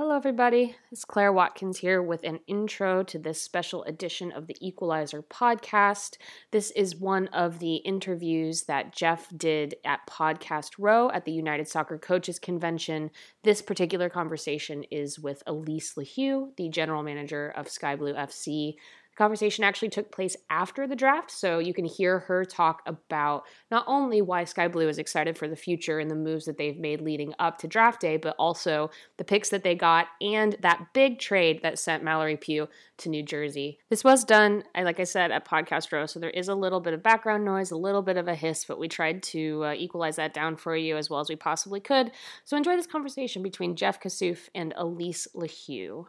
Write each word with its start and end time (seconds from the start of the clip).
Hello, 0.00 0.14
everybody. 0.14 0.76
It's 0.92 1.04
Claire 1.04 1.32
Watkins 1.32 1.78
here 1.78 2.00
with 2.00 2.22
an 2.22 2.38
intro 2.46 3.02
to 3.02 3.18
this 3.18 3.42
special 3.42 3.82
edition 3.82 4.30
of 4.30 4.46
the 4.46 4.54
Equalizer 4.60 5.22
podcast. 5.22 6.18
This 6.52 6.70
is 6.70 6.94
one 6.94 7.26
of 7.32 7.58
the 7.58 7.78
interviews 7.78 8.62
that 8.66 8.94
Jeff 8.94 9.26
did 9.36 9.74
at 9.84 10.06
Podcast 10.08 10.74
Row 10.78 11.10
at 11.10 11.24
the 11.24 11.32
United 11.32 11.66
Soccer 11.66 11.98
Coaches 11.98 12.38
Convention. 12.38 13.10
This 13.42 13.60
particular 13.60 14.08
conversation 14.08 14.84
is 14.84 15.18
with 15.18 15.42
Alyse 15.48 15.94
LaHue, 15.96 16.54
the 16.56 16.68
general 16.68 17.02
manager 17.02 17.52
of 17.56 17.68
Sky 17.68 17.96
Blue 17.96 18.14
FC 18.14 18.76
conversation 19.18 19.64
actually 19.64 19.90
took 19.90 20.10
place 20.12 20.36
after 20.48 20.86
the 20.86 20.96
draft, 20.96 21.30
so 21.30 21.58
you 21.58 21.74
can 21.74 21.84
hear 21.84 22.20
her 22.20 22.44
talk 22.44 22.82
about 22.86 23.42
not 23.70 23.84
only 23.86 24.22
why 24.22 24.44
Sky 24.44 24.68
Blue 24.68 24.88
is 24.88 24.98
excited 24.98 25.36
for 25.36 25.48
the 25.48 25.56
future 25.56 25.98
and 25.98 26.10
the 26.10 26.14
moves 26.14 26.46
that 26.46 26.56
they've 26.56 26.78
made 26.78 27.00
leading 27.00 27.34
up 27.38 27.58
to 27.58 27.66
draft 27.66 28.00
day, 28.00 28.16
but 28.16 28.36
also 28.38 28.90
the 29.16 29.24
picks 29.24 29.50
that 29.50 29.64
they 29.64 29.74
got 29.74 30.06
and 30.20 30.56
that 30.62 30.94
big 30.94 31.18
trade 31.18 31.60
that 31.62 31.78
sent 31.78 32.04
Mallory 32.04 32.36
Pugh 32.36 32.68
to 32.98 33.08
New 33.08 33.22
Jersey. 33.22 33.78
This 33.90 34.04
was 34.04 34.24
done, 34.24 34.62
like 34.74 35.00
I 35.00 35.04
said, 35.04 35.32
at 35.32 35.46
Podcast 35.46 35.92
Row, 35.92 36.06
so 36.06 36.20
there 36.20 36.30
is 36.30 36.48
a 36.48 36.54
little 36.54 36.80
bit 36.80 36.94
of 36.94 37.02
background 37.02 37.44
noise, 37.44 37.72
a 37.72 37.76
little 37.76 38.02
bit 38.02 38.16
of 38.16 38.28
a 38.28 38.34
hiss, 38.34 38.64
but 38.64 38.78
we 38.78 38.88
tried 38.88 39.22
to 39.24 39.64
uh, 39.64 39.74
equalize 39.74 40.16
that 40.16 40.32
down 40.32 40.56
for 40.56 40.76
you 40.76 40.96
as 40.96 41.10
well 41.10 41.20
as 41.20 41.28
we 41.28 41.36
possibly 41.36 41.80
could. 41.80 42.12
So 42.44 42.56
enjoy 42.56 42.76
this 42.76 42.86
conversation 42.86 43.42
between 43.42 43.76
Jeff 43.76 44.00
Kassouf 44.00 44.48
and 44.54 44.72
Alyse 44.76 45.26
LaHue. 45.34 46.06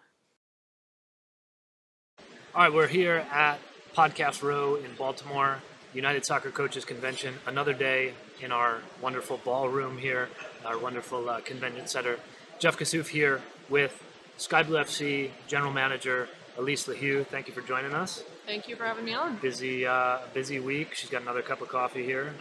All 2.59 2.65
right, 2.65 2.73
we're 2.73 2.87
here 2.87 3.25
at 3.31 3.57
Podcast 3.95 4.43
Row 4.43 4.75
in 4.75 4.93
Baltimore, 4.97 5.59
United 5.93 6.25
Soccer 6.25 6.51
Coaches 6.51 6.83
Convention. 6.83 7.35
Another 7.47 7.71
day 7.71 8.11
in 8.41 8.51
our 8.51 8.79
wonderful 9.01 9.39
ballroom 9.45 9.97
here, 9.97 10.27
our 10.65 10.77
wonderful 10.77 11.29
uh, 11.29 11.39
convention 11.39 11.87
center. 11.87 12.17
Jeff 12.59 12.77
Kassouf 12.77 13.07
here 13.07 13.41
with 13.69 14.03
Sky 14.35 14.63
Blue 14.63 14.75
FC 14.75 15.29
General 15.47 15.71
Manager 15.71 16.27
Alyse 16.57 16.93
LaHue. 16.93 17.25
Thank 17.27 17.47
you 17.47 17.53
for 17.53 17.61
joining 17.61 17.93
us. 17.93 18.25
Thank 18.45 18.67
you 18.67 18.75
for 18.75 18.83
having 18.83 19.05
me 19.05 19.13
on. 19.13 19.37
Busy, 19.37 19.85
uh, 19.85 20.17
busy 20.33 20.59
week. 20.59 20.95
She's 20.95 21.09
got 21.09 21.21
another 21.21 21.41
cup 21.41 21.61
of 21.61 21.69
coffee 21.69 22.03
here. 22.03 22.33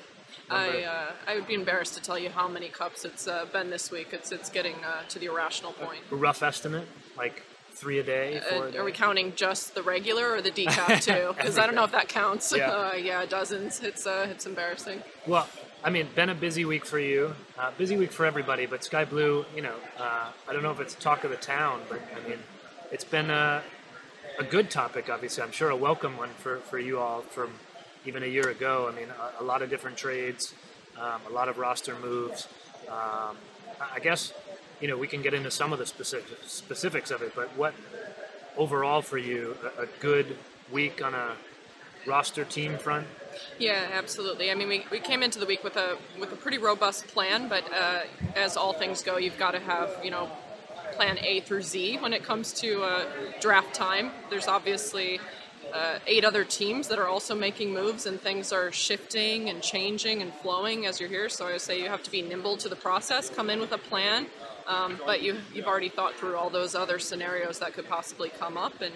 I 0.50 0.82
uh, 0.82 1.12
I 1.28 1.36
would 1.36 1.46
be 1.46 1.54
embarrassed 1.54 1.94
to 1.94 2.02
tell 2.02 2.18
you 2.18 2.30
how 2.30 2.48
many 2.48 2.70
cups 2.70 3.04
it's 3.04 3.28
uh, 3.28 3.46
been 3.52 3.70
this 3.70 3.92
week. 3.92 4.08
It's 4.10 4.32
it's 4.32 4.50
getting 4.50 4.74
uh, 4.84 5.02
to 5.10 5.20
the 5.20 5.26
irrational 5.26 5.74
point. 5.74 6.00
A 6.10 6.16
rough 6.16 6.42
estimate, 6.42 6.88
like 7.16 7.44
three 7.78 7.98
a 7.98 8.02
day. 8.02 8.40
Uh, 8.40 8.62
a 8.62 8.70
day? 8.70 8.78
are 8.78 8.84
we 8.84 8.92
counting 8.92 9.34
just 9.34 9.74
the 9.74 9.82
regular 9.82 10.32
or 10.32 10.42
the 10.42 10.50
decaf 10.50 11.02
too? 11.04 11.34
Because 11.36 11.58
I 11.58 11.66
don't 11.66 11.74
know 11.74 11.84
if 11.84 11.92
that 11.92 12.08
counts. 12.08 12.52
Yeah. 12.54 12.70
Uh, 12.70 12.94
yeah, 12.94 13.24
dozens. 13.24 13.80
It's 13.80 14.06
uh, 14.06 14.26
it's 14.30 14.46
embarrassing. 14.46 15.02
Well, 15.26 15.48
I 15.84 15.90
mean, 15.90 16.08
been 16.14 16.28
a 16.28 16.34
busy 16.34 16.64
week 16.64 16.84
for 16.84 16.98
you, 16.98 17.34
uh, 17.58 17.70
busy 17.78 17.96
week 17.96 18.10
for 18.10 18.26
everybody. 18.26 18.66
But 18.66 18.82
Sky 18.84 19.04
Blue, 19.04 19.44
you 19.54 19.62
know, 19.62 19.74
uh, 19.98 20.30
I 20.48 20.52
don't 20.52 20.62
know 20.62 20.72
if 20.72 20.80
it's 20.80 20.94
talk 20.94 21.24
of 21.24 21.30
the 21.30 21.36
town, 21.36 21.80
but 21.88 22.00
I 22.16 22.28
mean, 22.28 22.38
it's 22.90 23.04
been 23.04 23.30
a, 23.30 23.62
a 24.38 24.44
good 24.44 24.70
topic. 24.70 25.08
Obviously, 25.08 25.42
I'm 25.42 25.52
sure 25.52 25.70
a 25.70 25.76
welcome 25.76 26.16
one 26.16 26.30
for, 26.30 26.58
for 26.58 26.78
you 26.78 26.98
all 26.98 27.22
from 27.22 27.50
even 28.04 28.22
a 28.22 28.26
year 28.26 28.48
ago. 28.48 28.90
I 28.92 28.98
mean, 28.98 29.08
a, 29.38 29.42
a 29.42 29.44
lot 29.44 29.62
of 29.62 29.70
different 29.70 29.96
trades, 29.96 30.52
um, 31.00 31.20
a 31.28 31.32
lot 31.32 31.48
of 31.48 31.58
roster 31.58 31.94
moves. 31.96 32.48
Um, 32.88 33.36
I 33.80 33.96
I 33.96 33.98
guess 34.00 34.32
you 34.80 34.88
know 34.88 34.96
we 34.96 35.06
can 35.06 35.22
get 35.22 35.34
into 35.34 35.50
some 35.50 35.72
of 35.72 35.78
the 35.78 35.86
specific, 35.86 36.38
specifics 36.46 37.10
of 37.10 37.22
it, 37.22 37.34
but 37.34 37.48
what 37.56 37.74
overall 38.56 39.02
for 39.02 39.18
you 39.18 39.56
a, 39.78 39.82
a 39.82 39.86
good 40.00 40.36
week 40.72 41.02
on 41.02 41.14
a 41.14 41.36
roster 42.06 42.44
team 42.44 42.78
front? 42.78 43.06
Yeah, 43.58 43.88
absolutely. 43.92 44.50
I 44.50 44.54
mean, 44.54 44.68
we, 44.68 44.84
we 44.90 45.00
came 45.00 45.22
into 45.22 45.38
the 45.38 45.46
week 45.46 45.62
with 45.62 45.76
a 45.76 45.96
with 46.18 46.32
a 46.32 46.36
pretty 46.36 46.58
robust 46.58 47.06
plan, 47.08 47.48
but 47.48 47.64
uh, 47.72 48.00
as 48.34 48.56
all 48.56 48.72
things 48.72 49.02
go, 49.02 49.16
you've 49.16 49.38
got 49.38 49.52
to 49.52 49.60
have 49.60 49.90
you 50.02 50.10
know 50.10 50.28
plan 50.92 51.18
A 51.18 51.40
through 51.40 51.62
Z 51.62 51.98
when 51.98 52.12
it 52.12 52.22
comes 52.22 52.52
to 52.54 52.82
uh, 52.82 53.04
draft 53.40 53.74
time. 53.74 54.10
There's 54.30 54.48
obviously 54.48 55.20
uh, 55.72 55.98
eight 56.06 56.24
other 56.24 56.44
teams 56.44 56.88
that 56.88 56.98
are 56.98 57.06
also 57.06 57.34
making 57.34 57.72
moves, 57.72 58.06
and 58.06 58.20
things 58.20 58.52
are 58.52 58.72
shifting 58.72 59.48
and 59.50 59.62
changing 59.62 60.22
and 60.22 60.32
flowing 60.32 60.86
as 60.86 60.98
you're 60.98 61.08
here. 61.08 61.28
So 61.28 61.46
I 61.46 61.52
would 61.52 61.60
say 61.60 61.80
you 61.80 61.88
have 61.88 62.02
to 62.04 62.10
be 62.10 62.22
nimble 62.22 62.56
to 62.58 62.68
the 62.68 62.76
process, 62.76 63.30
come 63.30 63.50
in 63.50 63.60
with 63.60 63.72
a 63.72 63.78
plan, 63.78 64.26
um, 64.68 65.00
but 65.04 65.22
you 65.22 65.36
you've 65.54 65.66
already 65.66 65.88
thought 65.88 66.14
through 66.14 66.36
all 66.36 66.50
those 66.50 66.74
other 66.74 66.98
scenarios 66.98 67.58
that 67.58 67.72
could 67.72 67.88
possibly 67.88 68.28
come 68.30 68.56
up 68.56 68.80
and. 68.80 68.94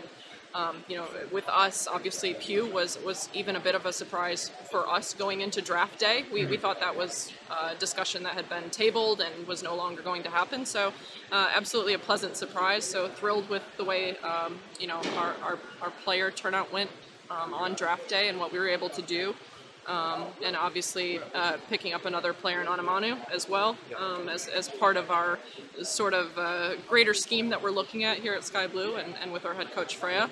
Um, 0.54 0.84
you 0.86 0.96
know, 0.96 1.06
with 1.32 1.48
us, 1.48 1.88
obviously 1.90 2.34
Pugh 2.34 2.66
was 2.66 2.98
was 3.02 3.30
even 3.32 3.56
a 3.56 3.60
bit 3.60 3.74
of 3.74 3.86
a 3.86 3.92
surprise 3.92 4.50
for 4.70 4.86
us 4.86 5.14
going 5.14 5.40
into 5.40 5.62
draft 5.62 5.98
day. 5.98 6.26
We, 6.30 6.44
we 6.44 6.58
thought 6.58 6.78
that 6.80 6.94
was 6.94 7.32
a 7.50 7.74
discussion 7.74 8.22
that 8.24 8.34
had 8.34 8.50
been 8.50 8.68
tabled 8.68 9.22
and 9.22 9.46
was 9.46 9.62
no 9.62 9.74
longer 9.74 10.02
going 10.02 10.22
to 10.24 10.28
happen. 10.28 10.66
So, 10.66 10.92
uh, 11.30 11.52
absolutely 11.56 11.94
a 11.94 11.98
pleasant 11.98 12.36
surprise. 12.36 12.84
So 12.84 13.08
thrilled 13.08 13.48
with 13.48 13.62
the 13.78 13.84
way 13.84 14.18
um, 14.18 14.58
you 14.78 14.88
know 14.88 15.00
our, 15.16 15.34
our, 15.42 15.58
our 15.80 15.90
player 16.04 16.30
turnout 16.30 16.70
went 16.70 16.90
um, 17.30 17.54
on 17.54 17.72
draft 17.72 18.08
day 18.08 18.28
and 18.28 18.38
what 18.38 18.52
we 18.52 18.58
were 18.58 18.68
able 18.68 18.90
to 18.90 19.00
do. 19.00 19.34
Um, 19.86 20.26
and 20.44 20.54
obviously 20.54 21.18
uh, 21.34 21.56
picking 21.68 21.92
up 21.92 22.04
another 22.04 22.32
player 22.32 22.60
in 22.60 22.68
Onumonu 22.68 23.18
as 23.32 23.48
well 23.48 23.76
um, 23.98 24.28
as, 24.28 24.46
as 24.46 24.68
part 24.68 24.96
of 24.96 25.10
our 25.10 25.40
sort 25.82 26.14
of 26.14 26.38
uh, 26.38 26.76
greater 26.88 27.12
scheme 27.12 27.48
that 27.48 27.60
we're 27.60 27.72
looking 27.72 28.04
at 28.04 28.18
here 28.18 28.32
at 28.32 28.44
Sky 28.44 28.68
Blue 28.68 28.94
and, 28.94 29.14
and 29.20 29.32
with 29.32 29.44
our 29.44 29.54
head 29.54 29.72
coach 29.72 29.96
Freya. 29.96 30.30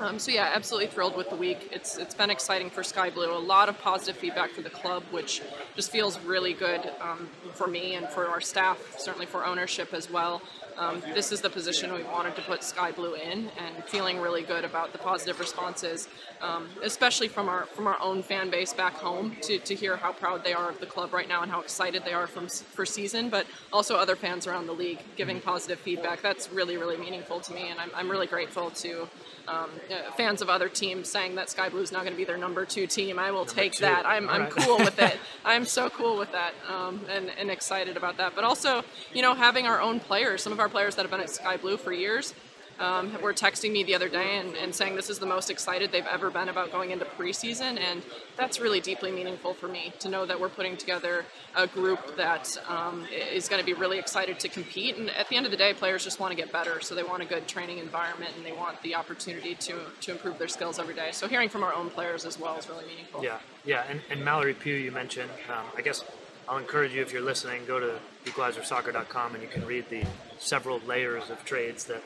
Um, 0.00 0.18
so 0.18 0.32
yeah, 0.32 0.50
absolutely 0.54 0.88
thrilled 0.88 1.16
with 1.16 1.28
the 1.28 1.36
week. 1.36 1.68
It's 1.70 1.98
it's 1.98 2.14
been 2.14 2.30
exciting 2.30 2.70
for 2.70 2.82
Sky 2.82 3.10
Blue. 3.10 3.30
A 3.30 3.36
lot 3.36 3.68
of 3.68 3.78
positive 3.78 4.16
feedback 4.16 4.50
for 4.50 4.62
the 4.62 4.70
club, 4.70 5.02
which 5.10 5.42
just 5.76 5.90
feels 5.90 6.18
really 6.20 6.54
good 6.54 6.90
um, 7.00 7.28
for 7.52 7.66
me 7.66 7.94
and 7.94 8.08
for 8.08 8.26
our 8.26 8.40
staff. 8.40 8.78
Certainly 8.98 9.26
for 9.26 9.44
ownership 9.44 9.92
as 9.92 10.10
well. 10.10 10.40
Um, 10.78 11.02
this 11.14 11.32
is 11.32 11.42
the 11.42 11.50
position 11.50 11.92
we 11.92 12.02
wanted 12.02 12.34
to 12.36 12.42
put 12.42 12.64
Sky 12.64 12.90
Blue 12.92 13.14
in, 13.14 13.50
and 13.58 13.84
feeling 13.84 14.18
really 14.18 14.42
good 14.42 14.64
about 14.64 14.92
the 14.92 14.98
positive 14.98 15.38
responses, 15.38 16.08
um, 16.42 16.68
especially 16.82 17.28
from 17.28 17.48
our 17.48 17.66
from 17.66 17.86
our 17.86 17.96
own 18.00 18.22
fan 18.22 18.50
base 18.50 18.72
back 18.72 18.94
home 18.94 19.36
to, 19.42 19.58
to 19.58 19.74
hear 19.74 19.96
how 19.96 20.12
proud 20.12 20.44
they 20.44 20.52
are 20.52 20.68
of 20.68 20.80
the 20.80 20.86
club 20.86 21.14
right 21.14 21.28
now 21.28 21.42
and 21.42 21.50
how 21.50 21.60
excited 21.60 22.04
they 22.04 22.12
are 22.12 22.26
from 22.26 22.48
for 22.48 22.84
season, 22.84 23.30
but 23.30 23.46
also 23.72 23.96
other 23.96 24.16
fans 24.16 24.46
around 24.46 24.66
the 24.66 24.72
league 24.72 24.98
giving 25.16 25.40
positive 25.40 25.78
feedback. 25.78 26.20
That's 26.20 26.50
really 26.52 26.76
really 26.76 26.96
meaningful 26.96 27.40
to 27.40 27.52
me, 27.52 27.68
and 27.70 27.78
I'm, 27.78 27.90
I'm 27.94 28.10
really 28.10 28.26
grateful 28.26 28.70
to 28.70 29.08
um, 29.48 29.70
uh, 29.90 30.10
fans 30.12 30.42
of 30.42 30.48
other 30.48 30.68
teams 30.68 31.08
saying 31.08 31.34
that 31.36 31.50
Sky 31.50 31.68
Blue 31.68 31.80
is 31.80 31.92
now 31.92 32.00
going 32.00 32.12
to 32.12 32.16
be 32.16 32.24
their 32.24 32.38
number 32.38 32.64
two 32.64 32.86
team. 32.86 33.18
I 33.18 33.30
will 33.30 33.44
take 33.44 33.72
two. 33.72 33.82
that. 33.82 34.06
I'm, 34.06 34.28
I'm 34.28 34.42
right. 34.42 34.50
cool 34.50 34.78
with 34.78 34.98
it. 34.98 35.18
I'm 35.44 35.64
so 35.64 35.90
cool 35.90 36.16
with 36.16 36.30
that 36.32 36.54
um, 36.68 37.00
and, 37.10 37.30
and 37.38 37.50
excited 37.50 37.96
about 37.96 38.16
that. 38.18 38.34
But 38.34 38.44
also, 38.44 38.82
you 39.12 39.22
know, 39.22 39.34
having 39.34 39.66
our 39.66 39.80
own 39.80 40.00
players, 40.00 40.42
some 40.42 40.52
of 40.52 40.60
our 40.60 40.68
players 40.68 40.94
that 40.96 41.02
have 41.02 41.10
been 41.10 41.20
at 41.20 41.30
Sky 41.30 41.56
Blue 41.56 41.76
for 41.76 41.92
years, 41.92 42.34
um, 42.78 43.20
were 43.22 43.32
texting 43.32 43.72
me 43.72 43.84
the 43.84 43.94
other 43.94 44.08
day 44.08 44.38
and, 44.38 44.54
and 44.56 44.74
saying 44.74 44.96
this 44.96 45.10
is 45.10 45.18
the 45.18 45.26
most 45.26 45.50
excited 45.50 45.92
they've 45.92 46.06
ever 46.06 46.30
been 46.30 46.48
about 46.48 46.72
going 46.72 46.90
into 46.90 47.04
preseason. 47.04 47.78
And 47.78 48.02
that's 48.36 48.60
really 48.60 48.80
deeply 48.80 49.10
meaningful 49.10 49.54
for 49.54 49.68
me 49.68 49.92
to 50.00 50.08
know 50.08 50.26
that 50.26 50.40
we're 50.40 50.48
putting 50.48 50.76
together 50.76 51.24
a 51.56 51.66
group 51.66 52.16
that 52.16 52.56
um, 52.68 53.06
is 53.12 53.48
going 53.48 53.60
to 53.60 53.66
be 53.66 53.74
really 53.74 53.98
excited 53.98 54.40
to 54.40 54.48
compete. 54.48 54.96
And 54.96 55.10
at 55.10 55.28
the 55.28 55.36
end 55.36 55.46
of 55.46 55.52
the 55.52 55.58
day, 55.58 55.74
players 55.74 56.04
just 56.04 56.20
want 56.20 56.32
to 56.32 56.36
get 56.36 56.52
better. 56.52 56.80
So 56.80 56.94
they 56.94 57.02
want 57.02 57.22
a 57.22 57.26
good 57.26 57.46
training 57.46 57.78
environment 57.78 58.32
and 58.36 58.44
they 58.44 58.52
want 58.52 58.80
the 58.82 58.94
opportunity 58.94 59.54
to, 59.56 59.78
to 60.00 60.12
improve 60.12 60.38
their 60.38 60.48
skills 60.48 60.78
every 60.78 60.94
day. 60.94 61.10
So 61.12 61.28
hearing 61.28 61.48
from 61.48 61.62
our 61.62 61.74
own 61.74 61.90
players 61.90 62.24
as 62.24 62.38
well 62.38 62.56
is 62.56 62.68
really 62.68 62.86
meaningful. 62.86 63.22
Yeah, 63.22 63.38
yeah, 63.64 63.84
and, 63.88 64.00
and 64.10 64.24
Mallory 64.24 64.54
Pugh, 64.54 64.74
you 64.74 64.90
mentioned. 64.90 65.30
Um, 65.48 65.66
I 65.76 65.82
guess 65.82 66.04
I'll 66.48 66.58
encourage 66.58 66.92
you 66.92 67.02
if 67.02 67.12
you're 67.12 67.22
listening, 67.22 67.64
go 67.66 67.78
to 67.78 67.94
equalizersoccer.com 68.24 69.34
and 69.34 69.42
you 69.42 69.48
can 69.48 69.64
read 69.64 69.88
the 69.88 70.04
several 70.38 70.80
layers 70.80 71.30
of 71.30 71.44
trades 71.44 71.84
that 71.84 72.02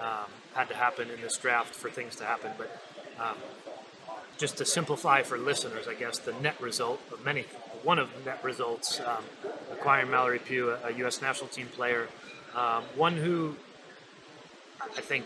um, 0.00 0.30
had 0.54 0.68
to 0.68 0.74
happen 0.74 1.10
in 1.10 1.20
this 1.20 1.36
draft 1.36 1.74
for 1.74 1.90
things 1.90 2.16
to 2.16 2.24
happen. 2.24 2.52
But 2.56 2.70
um, 3.20 3.36
just 4.36 4.56
to 4.58 4.64
simplify 4.64 5.22
for 5.22 5.38
listeners, 5.38 5.86
I 5.88 5.94
guess 5.94 6.18
the 6.18 6.32
net 6.34 6.60
result 6.60 7.00
of 7.12 7.24
many, 7.24 7.44
one 7.82 7.98
of 7.98 8.10
the 8.14 8.30
net 8.30 8.42
results, 8.42 9.00
um, 9.00 9.24
acquiring 9.72 10.10
Mallory 10.10 10.38
Pugh, 10.38 10.70
a, 10.70 10.88
a 10.88 10.90
U.S. 10.98 11.20
national 11.20 11.48
team 11.48 11.66
player, 11.66 12.08
um, 12.54 12.84
one 12.96 13.16
who 13.16 13.56
I 14.80 15.00
think 15.00 15.24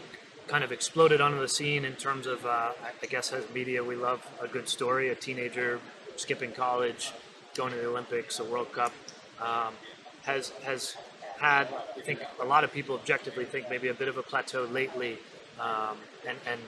kind 0.48 0.64
of 0.64 0.72
exploded 0.72 1.20
onto 1.20 1.38
the 1.38 1.48
scene 1.48 1.84
in 1.84 1.94
terms 1.94 2.26
of, 2.26 2.44
uh, 2.44 2.72
I 3.02 3.06
guess, 3.06 3.32
as 3.32 3.48
media, 3.54 3.82
we 3.84 3.96
love 3.96 4.26
a 4.40 4.48
good 4.48 4.68
story. 4.68 5.10
A 5.10 5.14
teenager 5.14 5.80
skipping 6.16 6.52
college, 6.52 7.12
going 7.54 7.72
to 7.72 7.78
the 7.78 7.88
Olympics, 7.88 8.38
a 8.38 8.44
World 8.44 8.72
Cup, 8.72 8.92
um, 9.40 9.74
has 10.22 10.50
has 10.64 10.96
had. 11.42 11.68
I 11.96 12.00
think 12.00 12.20
a 12.40 12.44
lot 12.44 12.64
of 12.64 12.72
people 12.72 12.94
objectively 12.94 13.44
think 13.44 13.68
maybe 13.68 13.88
a 13.88 13.94
bit 13.94 14.08
of 14.08 14.16
a 14.16 14.22
plateau 14.22 14.64
lately, 14.64 15.18
um, 15.60 15.96
and 16.26 16.38
and 16.46 16.60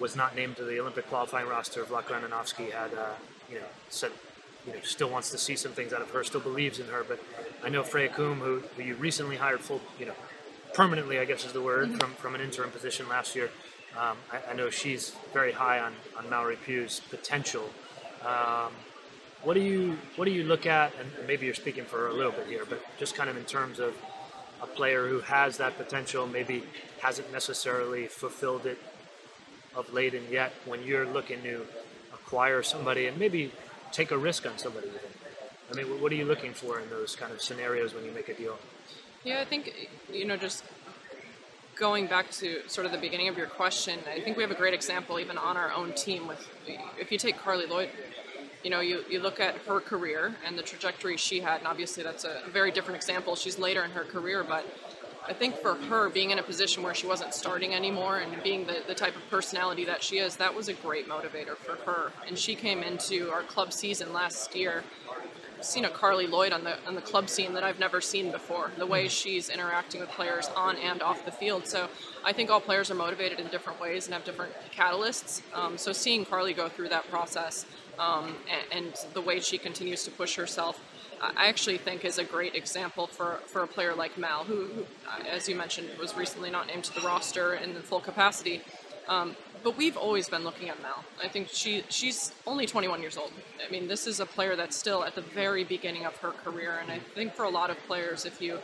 was 0.00 0.16
not 0.16 0.34
named 0.34 0.56
to 0.56 0.64
the 0.64 0.80
Olympic 0.80 1.06
qualifying 1.08 1.46
roster. 1.46 1.84
Vlatko 1.84 2.20
Andonovski 2.20 2.72
had, 2.72 2.92
uh, 2.94 3.14
you 3.50 3.56
know, 3.56 3.66
said 3.88 4.10
you 4.66 4.72
know, 4.72 4.78
still 4.82 5.10
wants 5.10 5.30
to 5.30 5.38
see 5.38 5.56
some 5.56 5.72
things 5.72 5.92
out 5.92 6.02
of 6.02 6.10
her, 6.10 6.22
still 6.22 6.40
believes 6.40 6.78
in 6.78 6.86
her. 6.86 7.04
But 7.06 7.20
I 7.64 7.68
know 7.68 7.82
Freya 7.82 8.08
Coombe, 8.08 8.38
who, 8.40 8.62
who 8.76 8.82
you 8.82 8.94
recently 8.94 9.36
hired 9.36 9.60
full, 9.60 9.80
you 9.98 10.06
know, 10.06 10.14
permanently, 10.74 11.18
I 11.18 11.24
guess 11.24 11.44
is 11.44 11.52
the 11.52 11.60
word, 11.60 11.88
mm-hmm. 11.88 11.98
from, 11.98 12.10
from 12.14 12.34
an 12.34 12.40
interim 12.40 12.70
position 12.70 13.08
last 13.08 13.34
year. 13.34 13.50
Um, 13.98 14.16
I, 14.32 14.52
I, 14.52 14.54
know 14.54 14.70
she's 14.70 15.14
very 15.34 15.52
high 15.52 15.80
on, 15.80 15.92
on 16.16 16.30
Mallory 16.30 16.56
Pugh's 16.56 17.00
potential. 17.00 17.68
Um, 18.24 18.72
what 19.42 19.54
do 19.54 19.60
you 19.60 19.98
what 20.16 20.24
do 20.24 20.30
you 20.30 20.44
look 20.44 20.66
at, 20.66 20.92
and 20.98 21.26
maybe 21.26 21.44
you're 21.44 21.54
speaking 21.54 21.84
for 21.84 21.98
her 21.98 22.06
a 22.08 22.14
little 22.14 22.32
bit 22.32 22.46
here, 22.46 22.64
but 22.66 22.80
just 22.96 23.14
kind 23.14 23.28
of 23.28 23.36
in 23.36 23.44
terms 23.44 23.80
of 23.80 23.94
a 24.62 24.66
player 24.66 25.08
who 25.08 25.20
has 25.20 25.58
that 25.58 25.76
potential, 25.76 26.26
maybe 26.26 26.62
hasn't 27.00 27.30
necessarily 27.32 28.06
fulfilled 28.06 28.64
it 28.64 28.78
of 29.74 29.92
late 29.92 30.14
and 30.14 30.28
yet, 30.28 30.52
when 30.66 30.82
you're 30.84 31.06
looking 31.06 31.42
to 31.42 31.66
acquire 32.12 32.62
somebody 32.62 33.06
and 33.06 33.18
maybe 33.18 33.50
take 33.90 34.10
a 34.10 34.18
risk 34.18 34.46
on 34.46 34.56
somebody. 34.58 34.88
I 35.70 35.74
mean, 35.74 36.00
what 36.00 36.12
are 36.12 36.14
you 36.14 36.24
looking 36.24 36.52
for 36.52 36.80
in 36.80 36.88
those 36.90 37.16
kind 37.16 37.32
of 37.32 37.40
scenarios 37.40 37.94
when 37.94 38.04
you 38.04 38.12
make 38.12 38.28
a 38.28 38.34
deal? 38.34 38.58
Yeah, 39.24 39.40
I 39.40 39.44
think 39.44 39.88
you 40.12 40.24
know 40.26 40.36
just 40.36 40.64
going 41.74 42.06
back 42.06 42.30
to 42.30 42.60
sort 42.68 42.84
of 42.84 42.92
the 42.92 42.98
beginning 42.98 43.28
of 43.28 43.38
your 43.38 43.46
question, 43.46 43.98
I 44.08 44.20
think 44.20 44.36
we 44.36 44.42
have 44.42 44.52
a 44.52 44.56
great 44.56 44.74
example 44.74 45.18
even 45.18 45.38
on 45.38 45.56
our 45.56 45.72
own 45.72 45.92
team 45.94 46.26
with 46.26 46.46
if 46.98 47.10
you 47.10 47.18
take 47.18 47.38
carly 47.38 47.66
Lloyd, 47.66 47.88
you 48.62 48.70
know, 48.70 48.80
you, 48.80 49.04
you 49.10 49.20
look 49.20 49.40
at 49.40 49.56
her 49.66 49.80
career 49.80 50.34
and 50.46 50.56
the 50.56 50.62
trajectory 50.62 51.16
she 51.16 51.40
had, 51.40 51.58
and 51.58 51.66
obviously 51.66 52.02
that's 52.02 52.24
a 52.24 52.42
very 52.50 52.70
different 52.70 52.96
example. 52.96 53.36
She's 53.36 53.58
later 53.58 53.84
in 53.84 53.90
her 53.92 54.04
career, 54.04 54.44
but 54.44 54.66
I 55.28 55.32
think 55.32 55.56
for 55.56 55.74
her, 55.74 56.08
being 56.08 56.30
in 56.30 56.38
a 56.38 56.42
position 56.42 56.82
where 56.82 56.94
she 56.94 57.06
wasn't 57.06 57.32
starting 57.32 57.74
anymore 57.74 58.18
and 58.18 58.42
being 58.42 58.66
the, 58.66 58.82
the 58.86 58.94
type 58.94 59.14
of 59.14 59.22
personality 59.30 59.84
that 59.84 60.02
she 60.02 60.18
is, 60.18 60.36
that 60.36 60.54
was 60.54 60.68
a 60.68 60.74
great 60.74 61.08
motivator 61.08 61.56
for 61.56 61.76
her. 61.90 62.12
And 62.26 62.36
she 62.36 62.56
came 62.56 62.82
into 62.82 63.30
our 63.30 63.42
club 63.42 63.72
season 63.72 64.12
last 64.12 64.56
year 64.56 64.82
seen 65.62 65.84
a 65.84 65.90
Carly 65.90 66.26
Lloyd 66.26 66.52
on 66.52 66.64
the 66.64 66.76
on 66.86 66.94
the 66.94 67.00
club 67.00 67.28
scene 67.28 67.54
that 67.54 67.64
I've 67.64 67.78
never 67.78 68.00
seen 68.00 68.30
before. 68.30 68.70
The 68.76 68.86
way 68.86 69.08
she's 69.08 69.48
interacting 69.48 70.00
with 70.00 70.10
players 70.10 70.48
on 70.56 70.76
and 70.76 71.02
off 71.02 71.24
the 71.24 71.32
field. 71.32 71.66
So 71.66 71.88
I 72.24 72.32
think 72.32 72.50
all 72.50 72.60
players 72.60 72.90
are 72.90 72.94
motivated 72.94 73.40
in 73.40 73.48
different 73.48 73.80
ways 73.80 74.06
and 74.06 74.14
have 74.14 74.24
different 74.24 74.52
catalysts. 74.76 75.42
Um, 75.54 75.78
so 75.78 75.92
seeing 75.92 76.24
Carly 76.24 76.52
go 76.52 76.68
through 76.68 76.88
that 76.90 77.08
process 77.10 77.66
um, 77.98 78.36
and, 78.50 78.86
and, 78.86 78.94
the 79.12 79.20
way 79.20 79.38
she 79.38 79.58
continues 79.58 80.02
to 80.04 80.10
push 80.10 80.34
herself 80.34 80.80
I 81.22 81.46
actually 81.46 81.78
think 81.78 82.04
is 82.04 82.18
a 82.18 82.24
great 82.24 82.56
example 82.56 83.06
for, 83.06 83.38
for 83.46 83.62
a 83.62 83.66
player 83.66 83.94
like 83.94 84.18
Mal, 84.18 84.42
who, 84.42 84.66
who 84.66 84.84
as 85.30 85.48
you 85.48 85.54
mentioned, 85.54 85.88
was 85.98 86.16
recently 86.16 86.50
not 86.50 86.66
named 86.66 86.84
to 86.84 86.94
the 86.94 87.06
roster 87.06 87.54
in 87.54 87.74
the 87.74 87.80
full 87.80 88.00
capacity. 88.00 88.60
Um, 89.08 89.36
but 89.62 89.76
we've 89.76 89.96
always 89.96 90.28
been 90.28 90.44
looking 90.44 90.68
at 90.68 90.80
Mal. 90.82 91.04
I 91.22 91.28
think 91.28 91.48
she 91.48 91.84
she's 91.88 92.32
only 92.46 92.66
21 92.66 93.00
years 93.00 93.16
old. 93.16 93.32
I 93.66 93.70
mean, 93.70 93.88
this 93.88 94.06
is 94.06 94.20
a 94.20 94.26
player 94.26 94.56
that's 94.56 94.76
still 94.76 95.04
at 95.04 95.14
the 95.14 95.20
very 95.20 95.64
beginning 95.64 96.04
of 96.04 96.16
her 96.18 96.30
career, 96.30 96.78
and 96.80 96.90
I 96.90 96.98
think 96.98 97.34
for 97.34 97.44
a 97.44 97.50
lot 97.50 97.70
of 97.70 97.76
players, 97.86 98.24
if 98.24 98.40
you 98.40 98.58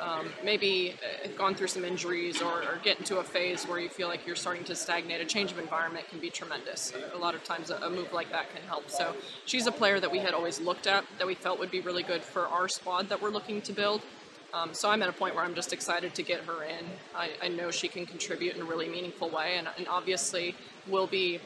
um, 0.00 0.26
maybe 0.42 0.96
uh, 1.24 1.28
gone 1.36 1.54
through 1.54 1.68
some 1.68 1.84
injuries 1.84 2.42
or, 2.42 2.62
or, 2.62 2.80
get 2.82 2.98
into 2.98 3.18
a 3.18 3.22
phase 3.22 3.64
where 3.64 3.78
you 3.78 3.88
feel 3.88 4.08
like 4.08 4.26
you're 4.26 4.34
starting 4.34 4.64
to 4.64 4.74
stagnate, 4.74 5.20
a 5.20 5.24
change 5.24 5.52
of 5.52 5.58
environment 5.58 6.08
can 6.08 6.18
be 6.18 6.30
tremendous. 6.30 6.92
A 7.14 7.18
lot 7.18 7.34
of 7.34 7.44
times, 7.44 7.70
a, 7.70 7.76
a 7.76 7.90
move 7.90 8.12
like 8.12 8.30
that 8.32 8.52
can 8.52 8.62
help. 8.62 8.90
So, 8.90 9.14
she's 9.46 9.66
a 9.66 9.72
player 9.72 10.00
that 10.00 10.10
we 10.10 10.18
had 10.18 10.34
always 10.34 10.60
looked 10.60 10.86
at 10.86 11.04
that 11.18 11.26
we 11.26 11.34
felt 11.34 11.58
would 11.60 11.70
be 11.70 11.80
really 11.80 12.02
good 12.02 12.22
for 12.22 12.46
our 12.48 12.68
squad 12.68 13.08
that 13.08 13.22
we're 13.22 13.30
looking 13.30 13.62
to 13.62 13.72
build. 13.72 14.02
Um, 14.54 14.72
so 14.72 14.88
I'm 14.88 15.02
at 15.02 15.08
a 15.08 15.12
point 15.12 15.34
where 15.34 15.44
I'm 15.44 15.54
just 15.54 15.72
excited 15.72 16.14
to 16.14 16.22
get 16.22 16.44
her 16.44 16.62
in. 16.62 16.84
I, 17.14 17.30
I 17.42 17.48
know 17.48 17.72
she 17.72 17.88
can 17.88 18.06
contribute 18.06 18.54
in 18.54 18.62
a 18.62 18.64
really 18.64 18.88
meaningful 18.88 19.28
way, 19.28 19.56
and, 19.58 19.68
and 19.76 19.88
obviously 19.88 20.54
will 20.86 21.08
be 21.08 21.40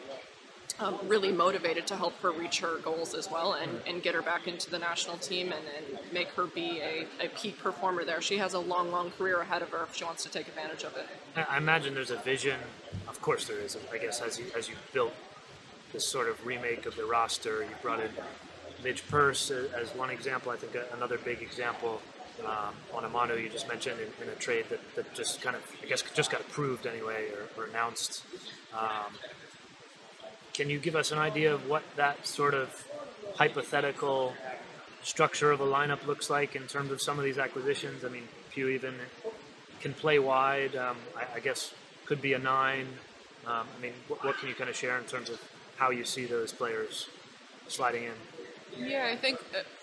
um, 0.79 0.99
really 1.07 1.33
motivated 1.33 1.87
to 1.87 1.97
help 1.97 2.21
her 2.21 2.31
reach 2.31 2.61
her 2.61 2.77
goals 2.79 3.15
as 3.15 3.31
well 3.31 3.55
and, 3.55 3.81
and 3.87 4.03
get 4.03 4.15
her 4.15 4.21
back 4.21 4.47
into 4.47 4.71
the 4.71 4.79
national 4.79 5.17
team 5.17 5.47
and, 5.53 5.65
and 5.77 6.13
make 6.13 6.29
her 6.29 6.45
be 6.47 6.81
a, 6.81 7.07
a, 7.25 7.29
peak 7.31 7.59
performer 7.59 8.05
there. 8.05 8.21
She 8.21 8.37
has 8.37 8.53
a 8.55 8.61
long, 8.61 8.93
long 8.93 9.11
career 9.13 9.41
ahead 9.41 9.63
of 9.63 9.71
her 9.71 9.85
if 9.85 9.97
she 9.97 10.05
wants 10.05 10.23
to 10.25 10.29
take 10.29 10.47
advantage 10.47 10.85
of 10.85 10.95
it. 10.97 11.07
I 11.49 11.57
imagine 11.57 11.95
there's 11.95 12.11
a 12.11 12.19
vision. 12.19 12.61
Of 13.09 13.21
course, 13.23 13.47
there 13.47 13.59
is. 13.59 13.77
I 13.91 13.99
guess 13.99 14.21
as 14.21 14.39
you 14.39 14.45
as 14.57 14.69
you 14.69 14.75
built 14.93 15.15
this 15.93 16.07
sort 16.07 16.29
of 16.29 16.45
remake 16.47 16.85
of 16.85 16.95
the 16.95 17.07
roster, 17.07 17.63
you 17.63 17.71
brought 17.83 18.01
in 18.01 18.11
Midge 18.85 19.03
Purce 19.09 19.51
as 19.51 19.89
one 19.97 20.11
example. 20.11 20.53
I 20.53 20.57
think 20.57 20.77
another 20.93 21.19
big 21.19 21.43
example 21.43 22.03
um, 22.45 22.75
Onumonu 22.93 23.43
you 23.43 23.49
just 23.49 23.69
mentioned 23.69 24.01
in, 24.01 24.27
in, 24.27 24.33
a 24.33 24.37
trade 24.37 24.67
that, 24.71 24.81
that 24.95 25.15
just 25.15 25.41
kind 25.41 25.57
of 25.57 25.63
I 25.83 25.87
guess 25.87 26.03
just 26.15 26.31
got 26.31 26.41
approved 26.41 26.87
anyway 26.87 27.27
or, 27.31 27.63
or 27.63 27.67
announced. 27.69 28.25
Um, 28.73 29.13
can 30.55 30.71
you 30.71 30.79
give 30.79 30.97
us 30.97 31.13
an 31.13 31.19
idea 31.19 31.55
of 31.55 31.69
what 31.69 31.83
that 31.97 32.27
sort 32.27 32.55
of 32.55 32.87
hypothetical 33.37 34.35
structure 35.03 35.53
of 35.53 35.61
a 35.61 35.67
lineup 35.67 36.05
looks 36.07 36.29
like 36.29 36.57
in 36.57 36.67
terms 36.67 36.91
of 36.91 37.01
some 37.01 37.19
of 37.19 37.25
these 37.25 37.39
acquisitions? 37.39 38.05
I 38.05 38.09
mean, 38.09 38.27
Pugh 38.51 38.69
even 38.69 38.95
can 39.81 39.95
play 39.95 40.19
wide. 40.19 40.75
Um, 40.75 40.97
I, 41.17 41.37
I, 41.37 41.41
guess 41.41 41.73
could 42.07 42.21
be 42.21 42.33
a 42.33 42.39
nine. 42.39 42.89
Um, 43.47 43.67
I 43.77 43.83
mean, 43.83 43.93
what, 44.09 44.25
what, 44.25 44.37
can 44.39 44.49
you 44.49 44.55
kind 44.55 44.69
of 44.69 44.77
share 44.77 44.99
in 44.99 45.05
terms 45.05 45.31
of 45.31 45.41
how 45.77 45.91
you 45.91 46.05
see 46.05 46.27
those 46.27 46.53
players 46.53 47.09
sliding 47.69 48.05
in? 48.05 48.85
Yeah, 48.85 49.09
I 49.13 49.17
think 49.17 49.39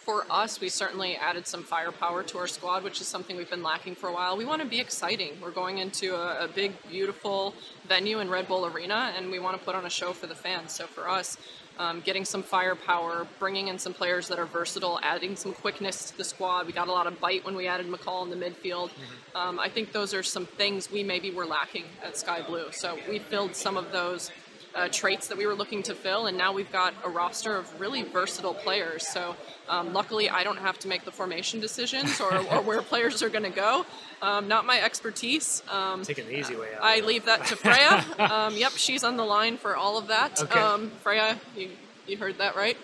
for 0.05 0.25
us, 0.29 0.61
we 0.61 0.69
certainly 0.69 1.15
added 1.15 1.47
some 1.47 1.63
firepower 1.63 2.21
to 2.23 2.37
our 2.37 2.47
squad, 2.47 2.83
which 2.83 3.01
is 3.01 3.07
something 3.07 3.35
we've 3.35 3.49
been 3.49 3.63
lacking 3.63 3.95
for 3.95 4.07
a 4.07 4.13
while. 4.13 4.37
We 4.37 4.45
want 4.45 4.61
to 4.61 4.67
be 4.67 4.79
exciting. 4.79 5.31
We're 5.41 5.49
going 5.49 5.79
into 5.79 6.15
a, 6.15 6.45
a, 6.45 6.47
big, 6.47 6.73
beautiful 6.87 7.55
venue 7.87 8.19
in 8.19 8.29
Red 8.29 8.47
Bull 8.47 8.67
Arena, 8.67 9.13
and 9.17 9.31
we 9.31 9.39
want 9.39 9.57
to 9.57 9.65
put 9.65 9.73
on 9.73 9.85
a 9.85 9.89
show 9.89 10.13
for 10.13 10.27
the 10.27 10.35
fans. 10.35 10.73
So 10.73 10.85
for 10.85 11.09
us, 11.09 11.37
um, 11.79 12.01
getting 12.01 12.23
some 12.23 12.43
firepower, 12.43 13.27
bringing 13.39 13.67
in 13.67 13.79
some 13.79 13.93
players 13.93 14.27
that 14.27 14.37
are 14.37 14.45
versatile, 14.45 14.99
adding 15.01 15.35
some 15.35 15.53
quickness 15.53 16.11
to 16.11 16.17
the 16.17 16.23
squad. 16.23 16.67
We 16.67 16.73
got 16.73 16.87
a 16.87 16.91
lot 16.91 17.07
of 17.07 17.19
bite 17.19 17.43
when 17.43 17.55
we 17.55 17.67
added 17.67 17.87
McCall 17.87 18.23
in 18.23 18.29
the 18.29 18.45
midfield. 18.45 18.89
Mm-hmm. 18.89 19.37
Um, 19.37 19.59
I 19.59 19.69
think 19.69 19.91
those 19.91 20.13
are 20.13 20.23
some 20.23 20.45
things 20.45 20.91
we 20.91 21.03
maybe 21.03 21.31
were 21.31 21.45
lacking 21.45 21.85
at 22.03 22.15
Sky 22.15 22.43
Blue. 22.43 22.71
So 22.71 22.97
we 23.09 23.19
filled 23.19 23.55
some 23.55 23.75
of 23.75 23.91
those 23.91 24.31
uh, 24.75 24.89
traits 24.89 25.27
that 25.29 25.37
we 25.37 25.45
were 25.47 25.55
looking 25.55 25.81
to 25.83 25.95
fill, 25.95 26.25
and 26.27 26.37
now 26.37 26.51
we've 26.53 26.71
got 26.71 26.93
a 27.03 27.09
roster 27.09 27.55
of 27.55 27.79
really 27.79 28.03
versatile 28.03 28.53
players. 28.53 29.07
So 29.07 29.35
um, 29.69 29.93
luckily, 29.93 30.29
I 30.29 30.43
don't 30.43 30.57
have 30.57 30.77
to 30.79 30.87
make 30.87 31.05
the 31.05 31.11
formation 31.11 31.59
decisions 31.59 32.19
or, 32.19 32.35
or 32.35 32.61
where 32.61 32.81
players 32.91 33.23
are 33.23 33.29
going 33.29 33.43
to 33.43 33.49
go. 33.49 33.85
Um, 34.21 34.47
not 34.47 34.65
my 34.65 34.81
expertise. 34.81 35.63
Um, 35.71 36.03
Taking 36.03 36.27
the 36.27 36.37
easy 36.37 36.55
way 36.55 36.69
out. 36.75 36.81
I 36.83 36.99
leave 36.99 37.25
that 37.25 37.45
to 37.47 37.55
Freya. 37.55 38.03
Um, 38.19 38.55
yep, 38.55 38.73
she's 38.73 39.03
on 39.03 39.17
the 39.17 39.25
line 39.25 39.57
for 39.57 39.75
all 39.75 39.97
of 39.97 40.07
that. 40.07 40.41
Okay. 40.41 40.59
Um, 40.59 40.89
Freya, 41.01 41.39
you, 41.55 41.69
you 42.07 42.17
heard 42.17 42.37
that 42.39 42.55
right. 42.55 42.77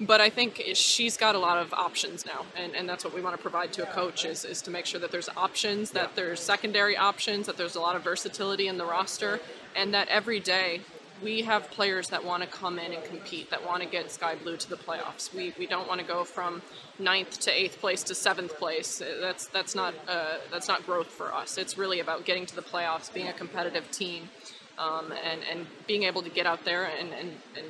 But 0.00 0.20
I 0.20 0.30
think 0.30 0.62
she's 0.74 1.16
got 1.16 1.34
a 1.34 1.38
lot 1.38 1.58
of 1.58 1.74
options 1.74 2.24
now, 2.24 2.46
and, 2.56 2.74
and 2.76 2.88
that's 2.88 3.04
what 3.04 3.12
we 3.12 3.20
want 3.20 3.36
to 3.36 3.42
provide 3.42 3.72
to 3.72 3.82
a 3.82 3.86
coach 3.86 4.24
is, 4.24 4.44
is 4.44 4.62
to 4.62 4.70
make 4.70 4.86
sure 4.86 5.00
that 5.00 5.10
there's 5.10 5.28
options, 5.36 5.90
that 5.90 6.14
there's 6.14 6.38
secondary 6.38 6.96
options, 6.96 7.46
that 7.46 7.56
there's 7.56 7.74
a 7.74 7.80
lot 7.80 7.96
of 7.96 8.04
versatility 8.04 8.68
in 8.68 8.78
the 8.78 8.84
roster, 8.84 9.40
and 9.74 9.92
that 9.92 10.06
every 10.06 10.38
day 10.38 10.82
we 11.20 11.42
have 11.42 11.68
players 11.72 12.10
that 12.10 12.24
want 12.24 12.44
to 12.44 12.48
come 12.48 12.78
in 12.78 12.92
and 12.92 13.02
compete, 13.04 13.50
that 13.50 13.66
want 13.66 13.82
to 13.82 13.88
get 13.88 14.08
Sky 14.08 14.36
Blue 14.36 14.56
to 14.56 14.70
the 14.70 14.76
playoffs. 14.76 15.34
We, 15.34 15.52
we 15.58 15.66
don't 15.66 15.88
want 15.88 16.00
to 16.00 16.06
go 16.06 16.22
from 16.22 16.62
ninth 17.00 17.40
to 17.40 17.50
eighth 17.50 17.80
place 17.80 18.04
to 18.04 18.14
seventh 18.14 18.56
place. 18.56 19.02
That's 19.20 19.46
that's 19.46 19.74
not 19.74 19.94
uh, 20.06 20.34
that's 20.50 20.68
not 20.68 20.86
growth 20.86 21.08
for 21.08 21.34
us. 21.34 21.58
It's 21.58 21.76
really 21.76 21.98
about 21.98 22.24
getting 22.24 22.46
to 22.46 22.54
the 22.54 22.62
playoffs, 22.62 23.12
being 23.12 23.26
a 23.26 23.32
competitive 23.32 23.90
team, 23.90 24.28
um, 24.78 25.12
and 25.24 25.40
and 25.50 25.66
being 25.88 26.04
able 26.04 26.22
to 26.22 26.30
get 26.30 26.46
out 26.46 26.64
there 26.64 26.84
and, 26.84 27.12
and, 27.12 27.32
and 27.56 27.66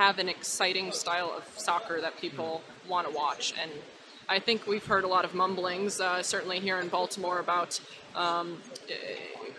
have 0.00 0.18
an 0.18 0.30
exciting 0.30 0.90
style 0.92 1.30
of 1.36 1.44
soccer 1.58 2.00
that 2.00 2.18
people 2.18 2.62
want 2.88 3.06
to 3.06 3.14
watch. 3.14 3.52
And 3.60 3.70
I 4.30 4.38
think 4.38 4.66
we've 4.66 4.86
heard 4.86 5.04
a 5.04 5.06
lot 5.06 5.26
of 5.26 5.34
mumblings, 5.34 6.00
uh, 6.00 6.22
certainly 6.22 6.58
here 6.58 6.80
in 6.80 6.88
Baltimore, 6.88 7.38
about 7.38 7.78
um, 8.16 8.56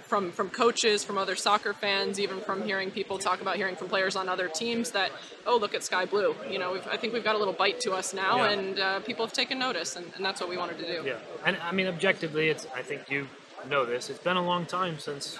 from 0.01 0.31
from 0.31 0.49
coaches, 0.49 1.03
from 1.03 1.19
other 1.19 1.35
soccer 1.35 1.73
fans, 1.73 2.19
even 2.19 2.39
from 2.41 2.63
hearing 2.63 2.89
people 2.89 3.19
talk 3.19 3.39
about 3.39 3.55
hearing 3.55 3.75
from 3.75 3.87
players 3.87 4.15
on 4.15 4.27
other 4.27 4.47
teams 4.47 4.89
that 4.91 5.11
oh 5.45 5.57
look 5.57 5.75
at 5.75 5.83
Sky 5.83 6.05
Blue. 6.05 6.35
You 6.49 6.57
know, 6.57 6.81
I 6.89 6.97
think 6.97 7.13
we've 7.13 7.23
got 7.23 7.35
a 7.35 7.37
little 7.37 7.53
bite 7.53 7.79
to 7.81 7.91
us 7.91 8.11
now, 8.11 8.37
yeah. 8.37 8.49
and 8.49 8.79
uh, 8.79 8.99
people 9.01 9.23
have 9.23 9.33
taken 9.33 9.59
notice, 9.59 9.95
and, 9.95 10.07
and, 10.15 10.25
that's 10.25 10.41
what 10.41 10.49
we 10.49 10.57
wanted 10.57 10.79
to 10.79 10.87
do. 10.87 11.07
Yeah, 11.07 11.19
and 11.45 11.55
I 11.61 11.71
mean 11.71 11.85
objectively, 11.85 12.49
it's 12.49 12.65
I 12.75 12.81
think 12.81 13.11
you 13.11 13.27
know 13.69 13.85
this. 13.85 14.09
It's 14.09 14.23
been 14.23 14.37
a 14.37 14.45
long 14.45 14.65
time 14.65 14.97
since 14.97 15.37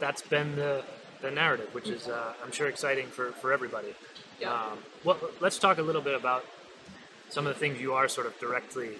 that's 0.00 0.22
been 0.22 0.56
the 0.56 0.82
the 1.20 1.30
narrative, 1.30 1.72
which 1.76 1.88
is 1.88 2.08
uh, 2.08 2.32
I'm 2.42 2.50
sure 2.50 2.66
exciting 2.66 3.06
for 3.06 3.30
for 3.40 3.52
everybody. 3.52 3.94
Yeah. 4.42 4.52
Um, 4.52 4.78
well, 5.04 5.18
let's 5.40 5.58
talk 5.58 5.78
a 5.78 5.82
little 5.82 6.02
bit 6.02 6.14
about 6.14 6.44
some 7.28 7.46
of 7.46 7.54
the 7.54 7.60
things 7.60 7.80
you 7.80 7.94
are 7.94 8.08
sort 8.08 8.26
of 8.26 8.38
directly 8.40 8.90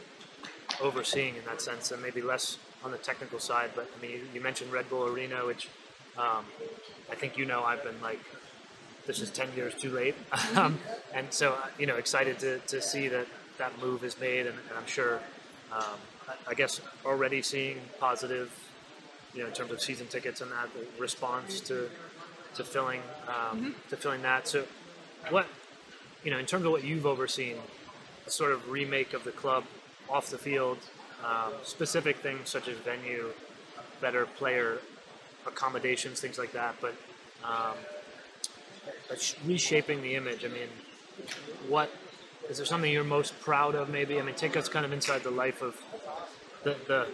overseeing 0.81 1.35
in 1.37 1.45
that 1.47 1.61
sense, 1.61 1.91
and 1.91 2.01
maybe 2.01 2.23
less 2.23 2.59
on 2.85 2.93
the 2.93 2.99
technical 2.99 3.41
side. 3.41 3.71
But 3.75 3.91
I 3.97 4.01
mean, 4.01 4.13
you, 4.13 4.21
you 4.35 4.41
mentioned 4.41 4.73
Red 4.73 4.89
Bull 4.89 5.07
Arena, 5.09 5.45
which 5.45 5.69
um, 6.17 6.45
I 7.11 7.17
think 7.17 7.37
you 7.37 7.45
know 7.45 7.65
I've 7.65 7.83
been 7.83 8.01
like, 8.01 8.21
this 9.07 9.21
is 9.21 9.31
ten 9.31 9.49
years 9.57 9.75
too 9.75 9.91
late, 9.91 10.15
um, 10.55 10.79
and 11.13 11.33
so 11.33 11.55
uh, 11.55 11.67
you 11.77 11.87
know 11.87 11.97
excited 11.97 12.39
to, 12.39 12.59
to 12.61 12.81
see 12.81 13.09
that 13.09 13.27
that 13.59 13.77
move 13.81 14.05
is 14.05 14.19
made, 14.21 14.47
and, 14.47 14.57
and 14.69 14.79
I'm 14.79 14.87
sure, 14.87 15.17
um, 15.73 15.99
I, 16.29 16.51
I 16.51 16.55
guess 16.55 16.81
already 17.05 17.43
seeing 17.43 17.79
positive, 17.99 18.51
you 19.35 19.43
know, 19.43 19.49
in 19.49 19.53
terms 19.53 19.73
of 19.73 19.81
season 19.83 20.07
tickets 20.07 20.41
and 20.41 20.53
that 20.53 20.69
the 20.73 20.87
response 21.03 21.61
to 21.63 21.89
to 22.55 22.65
filling 22.65 23.01
um, 23.29 23.59
mm-hmm. 23.59 23.71
to 23.91 23.97
filling 23.97 24.23
that. 24.23 24.47
So, 24.49 24.65
what 25.31 25.47
you 26.25 26.31
know, 26.31 26.39
in 26.39 26.47
terms 26.47 26.65
of 26.65 26.71
what 26.71 26.85
you've 26.85 27.07
overseen, 27.07 27.57
a 28.27 28.31
sort 28.31 28.53
of 28.53 28.69
remake 28.71 29.13
of 29.13 29.25
the 29.25 29.33
club 29.33 29.65
off 30.09 30.31
the 30.31 30.39
field, 30.39 30.79
um, 31.25 31.53
specific 31.63 32.19
things 32.19 32.49
such 32.49 32.69
as 32.69 32.77
venue, 32.79 33.31
better 34.01 34.27
player 34.27 34.79
accommodations, 35.47 36.21
things 36.21 36.39
like 36.39 36.53
that. 36.53 36.77
But 36.81 36.95
um, 37.45 37.77
reshaping 39.45 40.03
the 40.03 40.15
image. 40.15 40.45
I 40.45 40.49
mean, 40.49 40.69
what 41.69 41.91
is 42.49 42.57
there 42.57 42.67
something 42.67 42.93
you're 42.93 43.05
most 43.05 43.39
proud 43.41 43.75
of? 43.75 43.89
Maybe 43.89 44.19
I 44.19 44.23
mean, 44.23 44.35
take 44.35 44.57
us 44.57 44.69
kind 44.69 44.85
of 44.85 44.93
inside 44.93 45.23
the 45.23 45.31
life 45.31 45.63
of 45.63 45.81
the, 46.63 46.77
the 46.87 47.09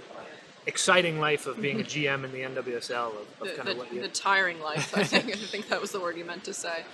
exciting 0.69 1.19
life 1.19 1.47
of 1.47 1.61
being 1.61 1.81
a 1.81 1.85
GM 1.85 2.25
in 2.25 2.31
the 2.31 2.43
NWSL. 2.43 3.09
Of, 3.09 3.17
of 3.41 3.49
the, 3.49 3.55
kind 3.55 3.69
of 3.71 3.79
what 3.79 3.93
you... 3.93 4.03
the 4.03 4.09
tiring 4.09 4.61
life. 4.61 4.97
I 4.97 5.03
think 5.13 5.27
I 5.29 5.37
think 5.37 5.69
that 5.71 5.81
was 5.81 5.91
the 5.91 6.01
word 6.01 6.17
you 6.17 6.25
meant 6.25 6.45
to 6.45 6.55
say. 6.55 6.85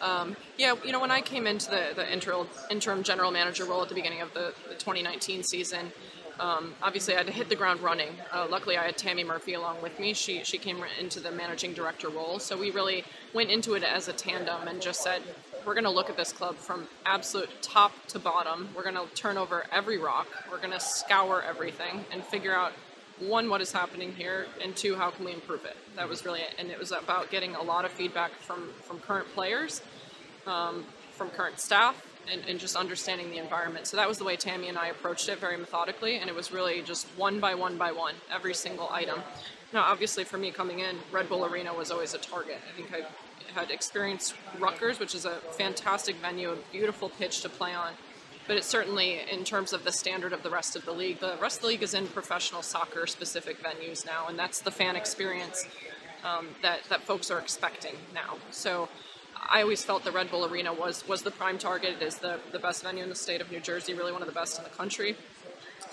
Um, 0.00 0.36
yeah, 0.56 0.74
you 0.84 0.92
know, 0.92 1.00
when 1.00 1.10
I 1.10 1.20
came 1.20 1.46
into 1.46 1.68
the, 1.70 1.88
the 1.94 2.10
interim, 2.10 2.46
interim 2.70 3.02
general 3.02 3.30
manager 3.30 3.64
role 3.64 3.82
at 3.82 3.88
the 3.88 3.94
beginning 3.94 4.20
of 4.20 4.32
the, 4.34 4.54
the 4.68 4.74
2019 4.74 5.42
season, 5.42 5.92
um, 6.38 6.74
obviously 6.82 7.14
I 7.14 7.18
had 7.18 7.26
to 7.26 7.32
hit 7.32 7.48
the 7.48 7.56
ground 7.56 7.80
running. 7.80 8.10
Uh, 8.32 8.46
luckily, 8.48 8.76
I 8.76 8.84
had 8.84 8.96
Tammy 8.96 9.24
Murphy 9.24 9.54
along 9.54 9.82
with 9.82 9.98
me. 9.98 10.14
She 10.14 10.44
she 10.44 10.56
came 10.56 10.82
into 11.00 11.18
the 11.18 11.32
managing 11.32 11.74
director 11.74 12.08
role, 12.08 12.38
so 12.38 12.56
we 12.56 12.70
really 12.70 13.04
went 13.34 13.50
into 13.50 13.74
it 13.74 13.82
as 13.82 14.06
a 14.06 14.12
tandem 14.12 14.68
and 14.68 14.80
just 14.80 15.02
said, 15.02 15.22
we're 15.66 15.74
going 15.74 15.84
to 15.84 15.90
look 15.90 16.10
at 16.10 16.16
this 16.16 16.32
club 16.32 16.56
from 16.56 16.86
absolute 17.06 17.48
top 17.62 17.92
to 18.08 18.18
bottom. 18.18 18.68
We're 18.76 18.82
going 18.82 18.96
to 18.96 19.12
turn 19.14 19.38
over 19.38 19.64
every 19.72 19.98
rock. 19.98 20.26
We're 20.50 20.58
going 20.58 20.72
to 20.72 20.80
scour 20.80 21.42
everything 21.42 22.04
and 22.12 22.22
figure 22.22 22.54
out 22.54 22.72
one, 23.20 23.48
what 23.48 23.60
is 23.60 23.72
happening 23.72 24.12
here, 24.12 24.46
and 24.62 24.74
two, 24.74 24.96
how 24.96 25.10
can 25.10 25.24
we 25.24 25.32
improve 25.32 25.64
it? 25.64 25.76
That 25.96 26.08
was 26.08 26.24
really 26.24 26.40
it. 26.40 26.54
And 26.58 26.70
it 26.70 26.78
was 26.78 26.92
about 26.92 27.30
getting 27.30 27.54
a 27.54 27.62
lot 27.62 27.84
of 27.84 27.92
feedback 27.92 28.32
from, 28.32 28.70
from 28.82 28.98
current 29.00 29.26
players, 29.34 29.82
um, 30.46 30.84
from 31.12 31.30
current 31.30 31.60
staff, 31.60 32.06
and, 32.30 32.42
and, 32.48 32.58
just 32.58 32.74
understanding 32.74 33.30
the 33.30 33.36
environment. 33.36 33.86
So 33.86 33.98
that 33.98 34.08
was 34.08 34.16
the 34.16 34.24
way 34.24 34.34
Tammy 34.36 34.68
and 34.68 34.78
I 34.78 34.88
approached 34.88 35.28
it 35.28 35.38
very 35.38 35.58
methodically, 35.58 36.16
and 36.16 36.28
it 36.28 36.34
was 36.34 36.52
really 36.52 36.80
just 36.80 37.06
one 37.16 37.38
by 37.38 37.54
one 37.54 37.76
by 37.76 37.92
one, 37.92 38.14
every 38.32 38.54
single 38.54 38.88
item. 38.90 39.20
Now, 39.74 39.82
obviously, 39.82 40.24
for 40.24 40.38
me 40.38 40.50
coming 40.50 40.78
in, 40.78 40.96
Red 41.12 41.28
Bull 41.28 41.44
Arena 41.44 41.74
was 41.74 41.90
always 41.90 42.14
a 42.14 42.18
target. 42.18 42.58
I 42.66 42.76
think 42.76 42.94
I 42.94 43.58
had 43.58 43.70
experienced 43.70 44.34
Rutgers, 44.58 44.98
which 44.98 45.14
is 45.14 45.26
a 45.26 45.36
fantastic 45.58 46.16
venue, 46.16 46.50
a 46.50 46.56
beautiful 46.72 47.10
pitch 47.10 47.42
to 47.42 47.48
play 47.48 47.74
on 47.74 47.92
but 48.46 48.56
it's 48.56 48.66
certainly 48.66 49.20
in 49.30 49.44
terms 49.44 49.72
of 49.72 49.84
the 49.84 49.92
standard 49.92 50.32
of 50.32 50.42
the 50.42 50.50
rest 50.50 50.76
of 50.76 50.84
the 50.84 50.92
league. 50.92 51.20
The 51.20 51.36
rest 51.40 51.56
of 51.56 51.62
the 51.62 51.68
league 51.68 51.82
is 51.82 51.94
in 51.94 52.06
professional 52.08 52.62
soccer 52.62 53.06
specific 53.06 53.62
venues 53.62 54.04
now, 54.04 54.26
and 54.28 54.38
that's 54.38 54.60
the 54.60 54.70
fan 54.70 54.96
experience 54.96 55.66
um, 56.24 56.48
that 56.62 56.80
that 56.88 57.02
folks 57.02 57.30
are 57.30 57.38
expecting 57.38 57.94
now. 58.14 58.38
So. 58.50 58.88
I 59.46 59.60
always 59.60 59.84
felt 59.84 60.04
the 60.04 60.10
Red 60.10 60.30
Bull 60.30 60.46
Arena 60.46 60.72
was 60.72 61.06
was 61.06 61.20
the 61.20 61.30
prime 61.30 61.58
target. 61.58 61.96
It 62.00 62.02
is 62.02 62.14
the, 62.14 62.38
the 62.50 62.58
best 62.58 62.82
venue 62.82 63.02
in 63.02 63.10
the 63.10 63.14
state 63.14 63.42
of 63.42 63.50
New 63.50 63.60
Jersey, 63.60 63.92
really 63.92 64.10
one 64.10 64.22
of 64.22 64.26
the 64.26 64.32
best 64.32 64.56
in 64.56 64.64
the 64.64 64.70
country. 64.70 65.16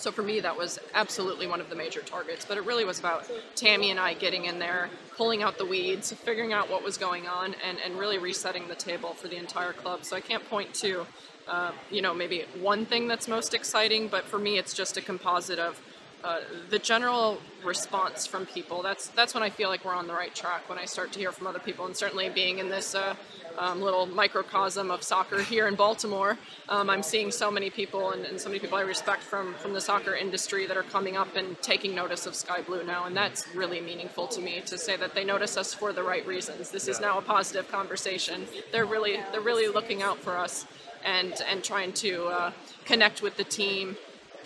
So 0.01 0.11
for 0.11 0.23
me, 0.23 0.39
that 0.39 0.57
was 0.57 0.79
absolutely 0.95 1.45
one 1.45 1.61
of 1.61 1.69
the 1.69 1.75
major 1.75 2.01
targets. 2.01 2.43
But 2.43 2.57
it 2.57 2.65
really 2.65 2.85
was 2.85 2.99
about 2.99 3.29
Tammy 3.55 3.91
and 3.91 3.99
I 3.99 4.15
getting 4.15 4.45
in 4.45 4.57
there, 4.57 4.89
pulling 5.15 5.43
out 5.43 5.59
the 5.59 5.65
weeds, 5.65 6.11
figuring 6.11 6.53
out 6.53 6.71
what 6.71 6.83
was 6.83 6.97
going 6.97 7.27
on, 7.27 7.55
and, 7.63 7.77
and 7.85 7.99
really 7.99 8.17
resetting 8.17 8.67
the 8.67 8.75
table 8.75 9.13
for 9.13 9.27
the 9.27 9.35
entire 9.35 9.73
club. 9.73 10.03
So 10.03 10.15
I 10.15 10.21
can't 10.21 10.47
point 10.49 10.73
to 10.75 11.05
uh, 11.47 11.71
you 11.89 12.01
know, 12.01 12.13
maybe 12.13 12.45
one 12.59 12.85
thing 12.85 13.07
that's 13.07 13.27
most 13.27 13.53
exciting, 13.53 14.07
but 14.07 14.23
for 14.25 14.39
me, 14.39 14.57
it's 14.57 14.73
just 14.73 14.97
a 14.97 15.01
composite 15.01 15.59
of 15.59 15.81
uh, 16.23 16.39
the 16.69 16.77
general 16.77 17.39
response 17.63 18.27
from 18.27 18.45
people. 18.45 18.83
That's 18.83 19.07
that's 19.09 19.33
when 19.33 19.41
I 19.41 19.49
feel 19.49 19.69
like 19.69 19.83
we're 19.83 19.95
on 19.95 20.05
the 20.05 20.13
right 20.13 20.33
track. 20.35 20.69
When 20.69 20.77
I 20.77 20.85
start 20.85 21.11
to 21.13 21.19
hear 21.19 21.31
from 21.31 21.47
other 21.47 21.59
people, 21.59 21.85
and 21.87 21.97
certainly 21.97 22.29
being 22.29 22.59
in 22.59 22.69
this 22.69 22.93
uh, 22.93 23.15
um, 23.57 23.81
little 23.81 24.05
microcosm 24.05 24.91
of 24.91 25.01
soccer 25.01 25.41
here 25.41 25.67
in 25.67 25.73
Baltimore, 25.73 26.37
um, 26.69 26.91
I'm 26.91 27.01
seeing 27.01 27.31
so 27.31 27.49
many 27.49 27.71
people 27.71 28.11
and, 28.11 28.23
and, 28.25 28.39
so 28.39 28.49
many 28.49 28.59
people 28.59 28.77
I 28.77 28.81
respect 28.81 29.23
from 29.23 29.55
from 29.55 29.73
the 29.73 29.81
soccer 29.81 30.13
industry 30.13 30.67
that 30.67 30.77
are 30.77 30.83
coming 30.83 31.17
up 31.17 31.35
and 31.35 31.59
taking 31.61 31.95
notice 31.95 32.27
of 32.27 32.35
Sky 32.35 32.61
Blue 32.61 32.83
now, 32.83 33.05
and 33.05 33.17
that's 33.17 33.47
really 33.55 33.81
meaningful 33.81 34.27
to 34.27 34.41
me 34.41 34.61
to 34.67 34.77
say 34.77 34.95
that 34.97 35.15
they 35.15 35.23
notice 35.23 35.57
us 35.57 35.73
for 35.73 35.91
the 35.91 36.03
right 36.03 36.25
reasons. 36.27 36.69
This 36.69 36.87
is 36.87 37.01
now 37.01 37.17
a 37.17 37.21
positive 37.23 37.67
conversation. 37.71 38.45
They're 38.71 38.85
really 38.85 39.19
they're 39.31 39.41
really 39.41 39.69
looking 39.69 40.03
out 40.03 40.19
for 40.19 40.37
us 40.37 40.67
and 41.05 41.33
and 41.49 41.63
trying 41.63 41.93
to 41.93 42.25
uh, 42.25 42.51
connect 42.85 43.21
with 43.21 43.37
the 43.37 43.43
team, 43.43 43.97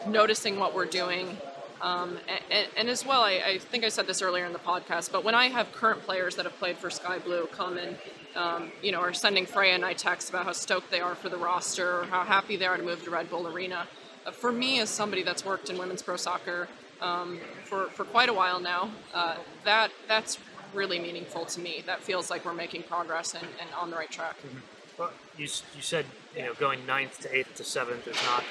noticing 0.08 0.60
what 0.60 0.74
we're 0.74 0.86
doing. 0.86 1.38
Um, 1.82 2.18
and, 2.50 2.68
and, 2.78 2.90
as 2.90 3.06
well, 3.06 3.22
I, 3.22 3.42
I, 3.46 3.58
think 3.60 3.84
I 3.84 3.90
said 3.90 4.08
this 4.08 4.22
earlier 4.22 4.46
in 4.46 4.54
the 4.54 4.60
podcast, 4.60 5.12
but 5.12 5.24
when 5.24 5.36
I 5.36 5.50
have 5.50 5.72
current 5.74 6.02
players 6.04 6.36
that 6.38 6.46
have 6.46 6.58
played 6.58 6.78
for 6.78 6.90
Sky 6.90 7.20
Blue 7.20 7.48
come 7.48 7.78
and 7.78 7.98
um, 8.36 8.72
you 8.82 8.92
know 8.92 9.00
are 9.00 9.14
sending 9.14 9.46
Freya 9.46 9.76
and 9.76 9.86
I 9.86 9.94
texts 9.94 10.30
about 10.30 10.46
how 10.46 10.54
stoked 10.54 10.90
they 10.90 11.02
are 11.02 11.16
for 11.16 11.30
the 11.30 11.38
roster 11.38 12.00
or 12.00 12.04
how 12.06 12.24
happy 12.24 12.56
they 12.56 12.66
are 12.66 12.78
to 12.78 12.84
move 12.84 13.04
to 13.04 13.10
Red 13.10 13.30
Bull 13.30 13.48
Arena, 13.48 13.88
uh, 14.26 14.32
for 14.32 14.52
me 14.52 14.80
as 14.80 14.90
somebody 14.90 15.22
that's 15.22 15.46
worked 15.46 15.70
in 15.70 15.78
women's 15.78 16.02
pro 16.02 16.16
soccer 16.16 16.68
um, 17.02 17.40
for 17.66 17.86
for 17.88 18.06
quite 18.06 18.30
a 18.30 18.34
while 18.34 18.60
now, 18.60 18.90
uh, 19.14 19.36
that 19.64 19.92
that's 20.08 20.40
really 20.74 21.00
meaningful 21.00 21.46
to 21.46 21.60
me. 21.60 21.84
That 21.86 22.02
feels 22.02 22.30
like 22.30 22.46
we're 22.46 22.54
making 22.54 22.84
progress 22.84 23.34
and, 23.34 23.48
and 23.60 23.70
on 23.80 23.90
the 23.90 23.96
right 23.96 24.12
track. 24.12 24.38
Mm-hmm. 24.38 24.60
Well, 24.98 25.12
you, 25.38 25.44
you 25.44 25.82
said 25.82 26.06
you 26.36 26.44
know 26.44 26.54
going 26.56 26.86
ninth 26.86 27.20
to 27.22 27.36
eighth 27.36 27.56
to 27.56 27.64
seventh 27.64 28.08
is 28.08 28.18
not 28.26 28.44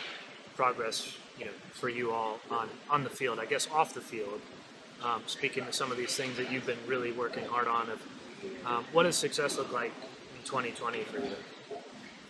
progress 0.57 1.17
you 1.39 1.45
know 1.45 1.51
for 1.73 1.89
you 1.89 2.13
all 2.13 2.39
on 2.51 2.69
on 2.91 3.05
the 3.05 3.11
field. 3.11 3.39
I 3.39 3.47
guess 3.47 3.69
off 3.71 3.95
the 3.95 4.01
field, 4.01 4.41
um, 5.03 5.23
speaking 5.27 5.65
to 5.67 5.73
some 5.73 5.91
of 5.91 5.97
these 5.97 6.17
things 6.17 6.37
that 6.37 6.51
you've 6.51 6.67
been 6.67 6.79
really 6.87 7.13
working 7.13 7.45
hard 7.45 7.69
on. 7.69 7.91
Of 7.91 8.03
um, 8.67 8.85
what 8.93 9.05
does 9.05 9.17
success 9.17 9.57
look 9.57 9.73
like 9.73 9.93
in 10.37 10.45
2020 10.45 11.03
for 11.05 11.19
you? 11.19 11.33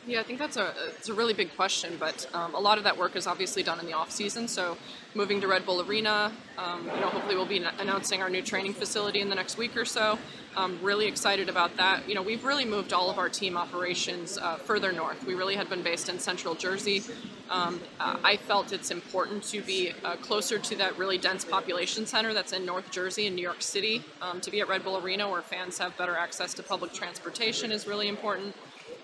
Yeah, 0.07 0.21
I 0.21 0.23
think 0.23 0.39
that's 0.39 0.59
a 0.59 0.75
it's 0.99 1.09
a 1.09 1.15
really 1.15 1.33
big 1.33 1.55
question, 1.57 1.97
but 1.99 2.29
um, 2.35 2.55
a 2.55 2.61
lot 2.61 2.77
of 2.77 2.85
that 2.85 2.99
work 2.99 3.17
is 3.17 3.27
obviously 3.27 3.63
done 3.63 3.81
in 3.81 3.87
the 3.87 3.95
off 3.95 4.11
season. 4.11 4.49
So, 4.49 4.77
moving 5.15 5.41
to 5.41 5.49
Red 5.49 5.65
Bull 5.65 5.81
Arena, 5.81 6.31
um, 6.59 6.85
you 6.85 7.01
know, 7.01 7.09
hopefully 7.09 7.37
we'll 7.37 7.47
be 7.47 7.65
announcing 7.79 8.21
our 8.21 8.29
new 8.29 8.43
training 8.43 8.75
facility 8.75 9.21
in 9.21 9.31
the 9.31 9.35
next 9.35 9.57
week 9.57 9.75
or 9.79 9.87
so. 9.87 10.19
I'm 10.57 10.81
really 10.83 11.07
excited 11.07 11.49
about 11.49 11.77
that. 11.79 12.07
You 12.07 12.15
know, 12.15 12.23
we've 12.23 12.45
really 12.45 12.67
moved 12.67 12.93
all 12.93 13.11
of 13.11 13.19
our 13.19 13.31
team 13.31 13.57
operations 13.57 14.37
uh, 14.37 14.57
further 14.57 14.93
north. 14.93 15.25
We 15.25 15.35
really 15.35 15.57
had 15.57 15.71
been 15.71 15.83
based 15.83 16.11
in 16.11 16.19
Central 16.19 16.55
Jersey. 16.55 17.03
Um, 17.51 17.81
uh, 17.99 18.19
I 18.23 18.37
felt 18.37 18.73
it's 18.73 18.91
important 18.91 19.43
to 19.45 19.63
be 19.63 19.93
uh, 20.05 20.17
closer 20.17 20.59
to 20.59 20.77
that 20.77 20.99
really 20.99 21.19
dense 21.19 21.45
population 21.45 22.07
center 22.07 22.35
that's 22.35 22.53
in 22.53 22.67
North 22.67 22.91
Jersey 22.91 23.27
and 23.27 23.35
New 23.35 23.43
York 23.43 23.63
City. 23.63 24.05
Um, 24.21 24.41
to 24.43 24.51
be 24.51 24.61
at 24.61 24.69
Red 24.69 24.85
Bull 24.85 24.99
Arena, 24.99 25.29
where 25.31 25.43
fans 25.43 25.79
have 25.79 25.97
better 25.97 26.15
access 26.15 26.53
to 26.55 26.63
public 26.63 26.93
transportation, 26.93 27.73
is 27.73 27.87
really 27.87 28.09
important. 28.09 28.55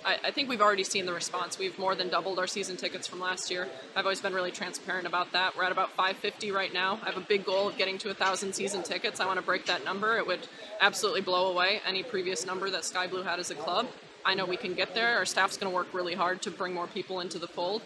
I, 0.05 0.19
I, 0.25 0.31
think 0.31 0.49
we've 0.49 0.61
already 0.61 0.85
seen 0.85 1.07
the 1.07 1.13
response. 1.13 1.59
We've 1.59 1.79
more 1.79 1.95
than 1.95 2.09
doubled 2.09 2.39
our 2.39 2.47
season 2.47 2.77
tickets 2.77 3.07
from 3.07 3.21
last 3.21 3.51
year. 3.51 3.69
I've 3.95 4.05
always 4.05 4.21
been 4.21 4.33
really 4.33 4.51
transparent 4.51 5.07
about 5.07 5.33
that. 5.33 5.57
We're 5.57 5.65
at 5.65 5.73
about 5.73 5.91
550 5.91 6.53
right 6.53 6.73
now. 6.73 6.99
I 7.03 7.07
have 7.07 7.17
a 7.17 7.27
big 7.27 7.45
goal 7.45 7.69
of 7.69 7.77
getting 7.77 7.99
to 7.99 8.09
1,000 8.09 8.55
season 8.55 8.83
tickets. 8.83 9.21
I 9.21 9.27
want 9.27 9.39
to 9.39 9.45
break 9.45 9.67
that 9.67 9.85
number. 9.85 10.17
It 10.17 10.27
would 10.27 10.47
absolutely 10.81 11.21
blow 11.21 11.51
away 11.51 11.81
any 11.87 12.03
previous 12.03 12.47
number 12.47 12.71
that 12.71 12.85
Sky 12.85 13.07
Blue 13.07 13.23
had 13.23 13.39
as 13.39 13.51
a 13.51 13.55
club. 13.55 13.89
I 14.25 14.35
know 14.35 14.47
we 14.47 14.57
can 14.57 14.75
get 14.75 14.95
there. 14.95 15.17
Our 15.17 15.25
staff's 15.25 15.57
going 15.57 15.71
to 15.71 15.75
work 15.75 15.89
really 15.93 16.15
hard 16.15 16.43
to 16.43 16.51
bring 16.51 16.75
more 16.75 16.87
people 16.87 17.21
into 17.21 17.39
the 17.39 17.49
fold. 17.49 17.83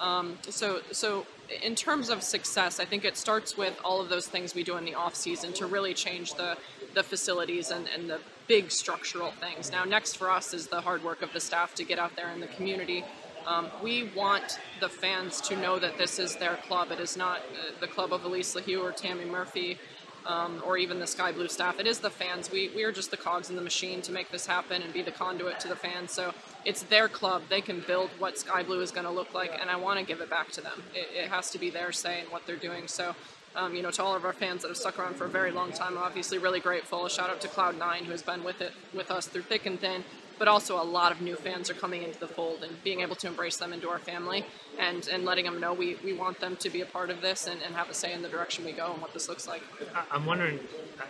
Um, 0.00 0.38
so, 0.48 0.80
so 0.92 1.26
in 1.62 1.74
terms 1.74 2.10
of 2.10 2.22
success, 2.22 2.80
I 2.80 2.84
think 2.84 3.04
it 3.04 3.16
starts 3.16 3.56
with 3.56 3.78
all 3.82 4.00
of 4.00 4.08
those 4.08 4.26
things 4.26 4.54
we 4.54 4.62
do 4.62 4.76
in 4.76 4.84
the 4.84 4.94
off 4.94 5.14
season 5.14 5.52
to 5.54 5.66
really 5.66 5.94
change 5.94 6.34
the 6.34 6.56
the 6.96 7.02
facilities 7.02 7.70
and, 7.70 7.86
and 7.94 8.10
the 8.10 8.18
big 8.48 8.70
structural 8.70 9.32
things. 9.32 9.70
Now, 9.70 9.84
next 9.84 10.16
for 10.16 10.30
us 10.30 10.54
is 10.54 10.66
the 10.68 10.80
hard 10.80 11.02
work 11.02 11.22
of 11.22 11.32
the 11.32 11.40
staff 11.40 11.74
to 11.76 11.84
get 11.84 11.98
out 11.98 12.16
there 12.16 12.30
in 12.30 12.40
the 12.40 12.46
community. 12.46 13.04
Um, 13.46 13.68
we 13.82 14.10
want 14.16 14.58
the 14.80 14.88
fans 14.88 15.40
to 15.42 15.56
know 15.56 15.78
that 15.78 15.98
this 15.98 16.18
is 16.18 16.36
their 16.36 16.56
club. 16.56 16.90
It 16.90 17.00
is 17.00 17.16
not 17.16 17.38
uh, 17.38 17.78
the 17.80 17.86
club 17.86 18.12
of 18.12 18.22
Alyse 18.22 18.56
LaHue 18.56 18.82
or 18.82 18.92
Tammy 18.92 19.24
Murphy 19.24 19.78
um, 20.26 20.62
or 20.66 20.76
even 20.76 20.98
the 20.98 21.06
Sky 21.06 21.32
Blue 21.32 21.48
staff. 21.48 21.78
It 21.78 21.86
is 21.86 22.00
the 22.00 22.10
fans. 22.10 22.50
We, 22.50 22.70
we 22.74 22.82
are 22.82 22.92
just 22.92 23.10
the 23.10 23.16
cogs 23.16 23.48
in 23.48 23.56
the 23.56 23.62
machine 23.62 24.02
to 24.02 24.12
make 24.12 24.30
this 24.30 24.46
happen 24.46 24.82
and 24.82 24.92
be 24.92 25.02
the 25.02 25.12
conduit 25.12 25.60
to 25.60 25.68
the 25.68 25.76
fans. 25.76 26.12
So 26.12 26.34
it's 26.64 26.82
their 26.82 27.08
club. 27.08 27.42
They 27.48 27.60
can 27.60 27.80
build 27.86 28.10
what 28.18 28.38
Sky 28.38 28.62
Blue 28.62 28.80
is 28.80 28.90
going 28.90 29.06
to 29.06 29.12
look 29.12 29.32
like, 29.34 29.56
and 29.60 29.70
I 29.70 29.76
want 29.76 30.00
to 30.00 30.04
give 30.04 30.20
it 30.20 30.28
back 30.28 30.50
to 30.52 30.60
them. 30.60 30.82
It, 30.94 31.24
it 31.24 31.28
has 31.28 31.50
to 31.50 31.58
be 31.58 31.70
their 31.70 31.92
say 31.92 32.20
in 32.20 32.26
what 32.26 32.46
they're 32.46 32.56
doing. 32.56 32.88
So 32.88 33.14
um, 33.56 33.74
you 33.74 33.82
know, 33.82 33.90
to 33.90 34.02
all 34.02 34.14
of 34.14 34.24
our 34.24 34.32
fans 34.32 34.62
that 34.62 34.68
have 34.68 34.76
stuck 34.76 34.98
around 34.98 35.16
for 35.16 35.24
a 35.24 35.28
very 35.28 35.50
long 35.50 35.72
time, 35.72 35.96
I'm 35.96 36.04
obviously 36.04 36.38
really 36.38 36.60
grateful. 36.60 37.06
A 37.06 37.10
shout 37.10 37.30
out 37.30 37.40
to 37.40 37.48
Cloud9 37.48 38.04
who 38.04 38.12
has 38.12 38.22
been 38.22 38.44
with 38.44 38.60
it 38.60 38.72
with 38.94 39.10
us 39.10 39.26
through 39.26 39.42
thick 39.42 39.66
and 39.66 39.80
thin. 39.80 40.04
but 40.38 40.48
also 40.48 40.80
a 40.80 40.84
lot 40.84 41.12
of 41.12 41.20
new 41.20 41.36
fans 41.36 41.70
are 41.70 41.74
coming 41.74 42.02
into 42.02 42.18
the 42.18 42.28
fold 42.28 42.62
and 42.62 42.82
being 42.84 43.00
able 43.00 43.16
to 43.16 43.26
embrace 43.26 43.56
them 43.56 43.72
into 43.72 43.88
our 43.88 43.98
family 43.98 44.44
and, 44.78 45.08
and 45.08 45.24
letting 45.24 45.44
them 45.44 45.58
know 45.60 45.72
we, 45.72 45.96
we 46.04 46.12
want 46.12 46.38
them 46.40 46.56
to 46.56 46.68
be 46.68 46.80
a 46.82 46.86
part 46.86 47.10
of 47.10 47.20
this 47.22 47.46
and, 47.46 47.60
and 47.62 47.74
have 47.74 47.88
a 47.88 47.94
say 47.94 48.12
in 48.12 48.22
the 48.22 48.28
direction 48.28 48.64
we 48.64 48.72
go 48.72 48.92
and 48.92 49.00
what 49.00 49.12
this 49.12 49.28
looks 49.28 49.48
like. 49.48 49.62
I'm 50.10 50.26
wondering, 50.26 50.60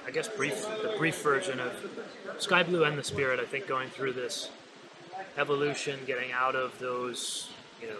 I 0.07 0.11
guess, 0.11 0.29
brief 0.29 0.63
the 0.83 0.95
brief 0.97 1.23
version 1.23 1.59
of 1.61 1.73
Sky 2.39 2.63
Blue 2.63 2.85
and 2.85 2.97
the 2.99 3.05
Spirit. 3.05 3.41
I 3.41 3.45
think 3.45 3.67
going 3.67 3.89
through 3.91 4.13
this 4.13 4.51
evolution, 5.37 6.01
getting 6.07 6.33
out 6.33 6.55
of 6.55 6.79
those, 6.79 7.51
you 7.81 7.89
know, 7.89 7.97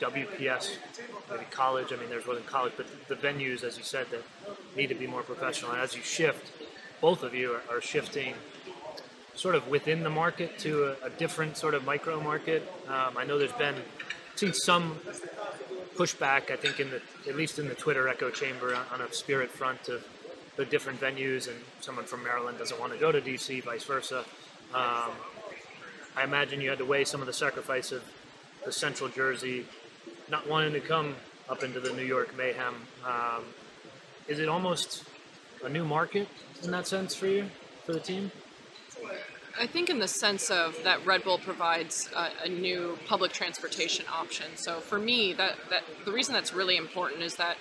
WPS, 0.00 0.76
maybe 1.30 1.44
college. 1.50 1.92
I 1.92 1.96
mean, 1.96 2.08
there's 2.08 2.26
one 2.26 2.36
in 2.36 2.42
college, 2.44 2.72
but 2.76 2.86
the 3.08 3.14
venues, 3.14 3.62
as 3.62 3.76
you 3.76 3.84
said, 3.84 4.06
that 4.10 4.22
need 4.76 4.88
to 4.88 4.94
be 4.94 5.06
more 5.06 5.22
professional. 5.22 5.72
And 5.72 5.80
as 5.80 5.94
you 5.94 6.02
shift, 6.02 6.50
both 7.00 7.22
of 7.22 7.34
you 7.34 7.52
are, 7.52 7.76
are 7.76 7.80
shifting 7.80 8.34
sort 9.34 9.54
of 9.54 9.68
within 9.68 10.02
the 10.02 10.10
market 10.10 10.58
to 10.58 10.96
a, 11.02 11.06
a 11.06 11.10
different 11.10 11.56
sort 11.56 11.74
of 11.74 11.84
micro 11.84 12.20
market. 12.20 12.62
Um, 12.88 13.16
I 13.16 13.24
know 13.24 13.38
there's 13.38 13.52
been 13.52 13.76
seen 14.36 14.52
some 14.52 14.96
pushback. 15.96 16.50
I 16.50 16.56
think 16.56 16.80
in 16.80 16.90
the 16.90 17.00
at 17.28 17.36
least 17.36 17.58
in 17.58 17.68
the 17.68 17.74
Twitter 17.74 18.08
echo 18.08 18.30
chamber 18.30 18.74
on, 18.74 18.84
on 18.92 19.00
a 19.00 19.12
spirit 19.12 19.50
front 19.50 19.88
of 19.88 20.04
the 20.56 20.64
different 20.64 21.00
venues, 21.00 21.48
and 21.48 21.56
someone 21.80 22.04
from 22.04 22.22
Maryland 22.22 22.58
doesn't 22.58 22.78
want 22.78 22.92
to 22.92 22.98
go 22.98 23.12
to 23.12 23.20
DC, 23.20 23.62
vice 23.64 23.84
versa. 23.84 24.24
Um, 24.74 25.12
I 26.16 26.24
imagine 26.24 26.60
you 26.60 26.68
had 26.70 26.78
to 26.78 26.84
weigh 26.84 27.04
some 27.04 27.20
of 27.20 27.26
the 27.26 27.32
sacrifice 27.32 27.92
of 27.92 28.02
the 28.64 28.72
Central 28.72 29.08
Jersey 29.08 29.64
not 30.30 30.48
wanting 30.48 30.72
to 30.72 30.80
come 30.80 31.16
up 31.48 31.62
into 31.64 31.80
the 31.80 31.92
New 31.92 32.04
York 32.04 32.36
mayhem. 32.36 32.74
Um, 33.04 33.44
is 34.28 34.38
it 34.38 34.48
almost 34.48 35.04
a 35.64 35.68
new 35.68 35.84
market 35.84 36.28
in 36.62 36.70
that 36.70 36.86
sense 36.86 37.14
for 37.14 37.26
you, 37.26 37.46
for 37.84 37.92
the 37.92 38.00
team? 38.00 38.30
I 39.58 39.66
think 39.66 39.90
in 39.90 39.98
the 39.98 40.08
sense 40.08 40.48
of 40.50 40.78
that 40.84 41.04
Red 41.04 41.24
Bull 41.24 41.38
provides 41.38 42.08
a, 42.14 42.28
a, 42.44 42.48
new 42.48 42.96
public 43.06 43.32
transportation 43.32 44.06
option. 44.10 44.46
So 44.54 44.80
for 44.80 44.98
me, 44.98 45.32
that, 45.34 45.56
that 45.68 45.82
the 46.04 46.12
reason 46.12 46.32
that's 46.32 46.54
really 46.54 46.76
important 46.76 47.22
is 47.22 47.34
that 47.34 47.58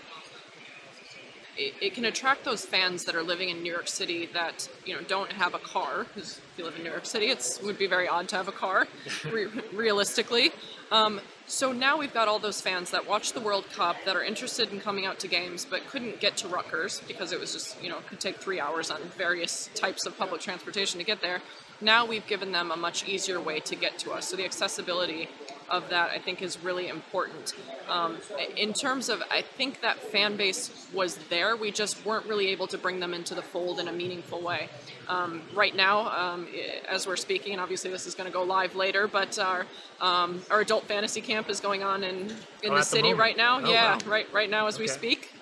it, 1.59 1.73
it, 1.81 1.93
can 1.93 2.05
attract 2.05 2.45
those 2.45 2.65
fans 2.65 3.03
that 3.03 3.15
are 3.15 3.21
living 3.21 3.49
in 3.49 3.61
New 3.61 3.71
York 3.71 3.89
City 3.89 4.27
that 4.33 4.69
you 4.85 4.95
know 4.95 5.01
don't 5.07 5.31
have 5.33 5.53
a 5.53 5.59
car. 5.59 6.05
Because 6.05 6.37
if 6.37 6.57
you 6.57 6.63
live 6.63 6.75
in 6.77 6.83
New 6.83 6.89
York 6.89 7.05
City, 7.05 7.27
it 7.27 7.59
would 7.63 7.77
be 7.77 7.85
very 7.85 8.07
odd 8.07 8.29
to 8.29 8.37
have 8.37 8.47
a 8.47 8.53
car, 8.53 8.87
re- 9.31 9.47
realistically. 9.73 10.51
Um, 10.91 11.19
so 11.45 11.71
now 11.71 11.97
we've 11.97 12.13
got 12.13 12.27
all 12.27 12.39
those 12.39 12.61
fans 12.61 12.91
that 12.91 13.07
watch 13.07 13.33
the 13.33 13.39
World 13.39 13.65
Cup 13.71 13.97
that 14.05 14.15
are 14.15 14.23
interested 14.23 14.71
in 14.71 14.79
coming 14.79 15.05
out 15.05 15.19
to 15.19 15.27
games 15.27 15.65
but 15.69 15.85
couldn't 15.87 16.19
get 16.19 16.37
to 16.37 16.47
Rutgers 16.47 17.01
because 17.07 17.31
it 17.31 17.39
was 17.39 17.53
just, 17.53 17.81
you 17.83 17.89
know, 17.89 17.97
could 18.07 18.19
take 18.19 18.37
three 18.37 18.59
hours 18.59 18.89
on 18.89 19.01
various 19.17 19.69
types 19.75 20.05
of 20.05 20.17
public 20.17 20.41
transportation 20.41 20.99
to 20.99 21.05
get 21.05 21.21
there. 21.21 21.41
Now 21.81 22.05
we've 22.05 22.25
given 22.27 22.51
them 22.51 22.71
a 22.71 22.77
much 22.77 23.07
easier 23.07 23.39
way 23.39 23.59
to 23.61 23.75
get 23.75 23.97
to 23.99 24.11
us. 24.11 24.29
So 24.29 24.35
the 24.35 24.45
accessibility 24.45 25.27
of 25.69 25.89
that 25.89 26.11
I 26.11 26.19
think 26.19 26.41
is 26.41 26.63
really 26.63 26.87
important. 26.87 27.53
Um, 27.87 28.17
in 28.55 28.73
terms 28.73 29.09
of, 29.09 29.21
I 29.31 29.41
think 29.41 29.81
that 29.81 29.97
fan 29.97 30.37
base 30.37 30.87
was 30.93 31.17
there. 31.29 31.55
We 31.55 31.71
just 31.71 32.05
weren't 32.05 32.25
really 32.25 32.47
able 32.49 32.67
to 32.67 32.77
bring 32.77 32.99
them 32.99 33.13
into 33.13 33.35
the 33.35 33.41
fold 33.41 33.79
in 33.79 33.87
a 33.87 33.91
meaningful 33.91 34.41
way. 34.41 34.69
Um, 35.07 35.41
right 35.55 35.75
now, 35.75 36.09
um, 36.09 36.47
as 36.87 37.07
we're 37.07 37.15
speaking, 37.15 37.53
and 37.53 37.61
obviously 37.61 37.89
this 37.89 38.05
is 38.05 38.13
going 38.13 38.27
to 38.27 38.33
go 38.33 38.43
live 38.43 38.75
later, 38.75 39.07
but 39.07 39.39
our 39.39 39.65
um, 40.01 40.41
our 40.51 40.61
adult 40.61 40.85
fantasy 40.85 41.19
camp 41.19 41.49
is 41.49 41.59
going 41.59 41.83
on 41.83 42.03
in 42.03 42.29
in 42.63 42.71
oh, 42.71 42.75
the 42.75 42.83
city 42.83 43.11
the 43.11 43.17
right 43.17 43.35
now. 43.35 43.59
Oh, 43.59 43.69
yeah, 43.69 43.95
wow. 43.95 43.99
right 44.05 44.27
right 44.31 44.49
now 44.49 44.67
as 44.67 44.75
okay. 44.75 44.83
we 44.83 44.87
speak. 44.87 45.33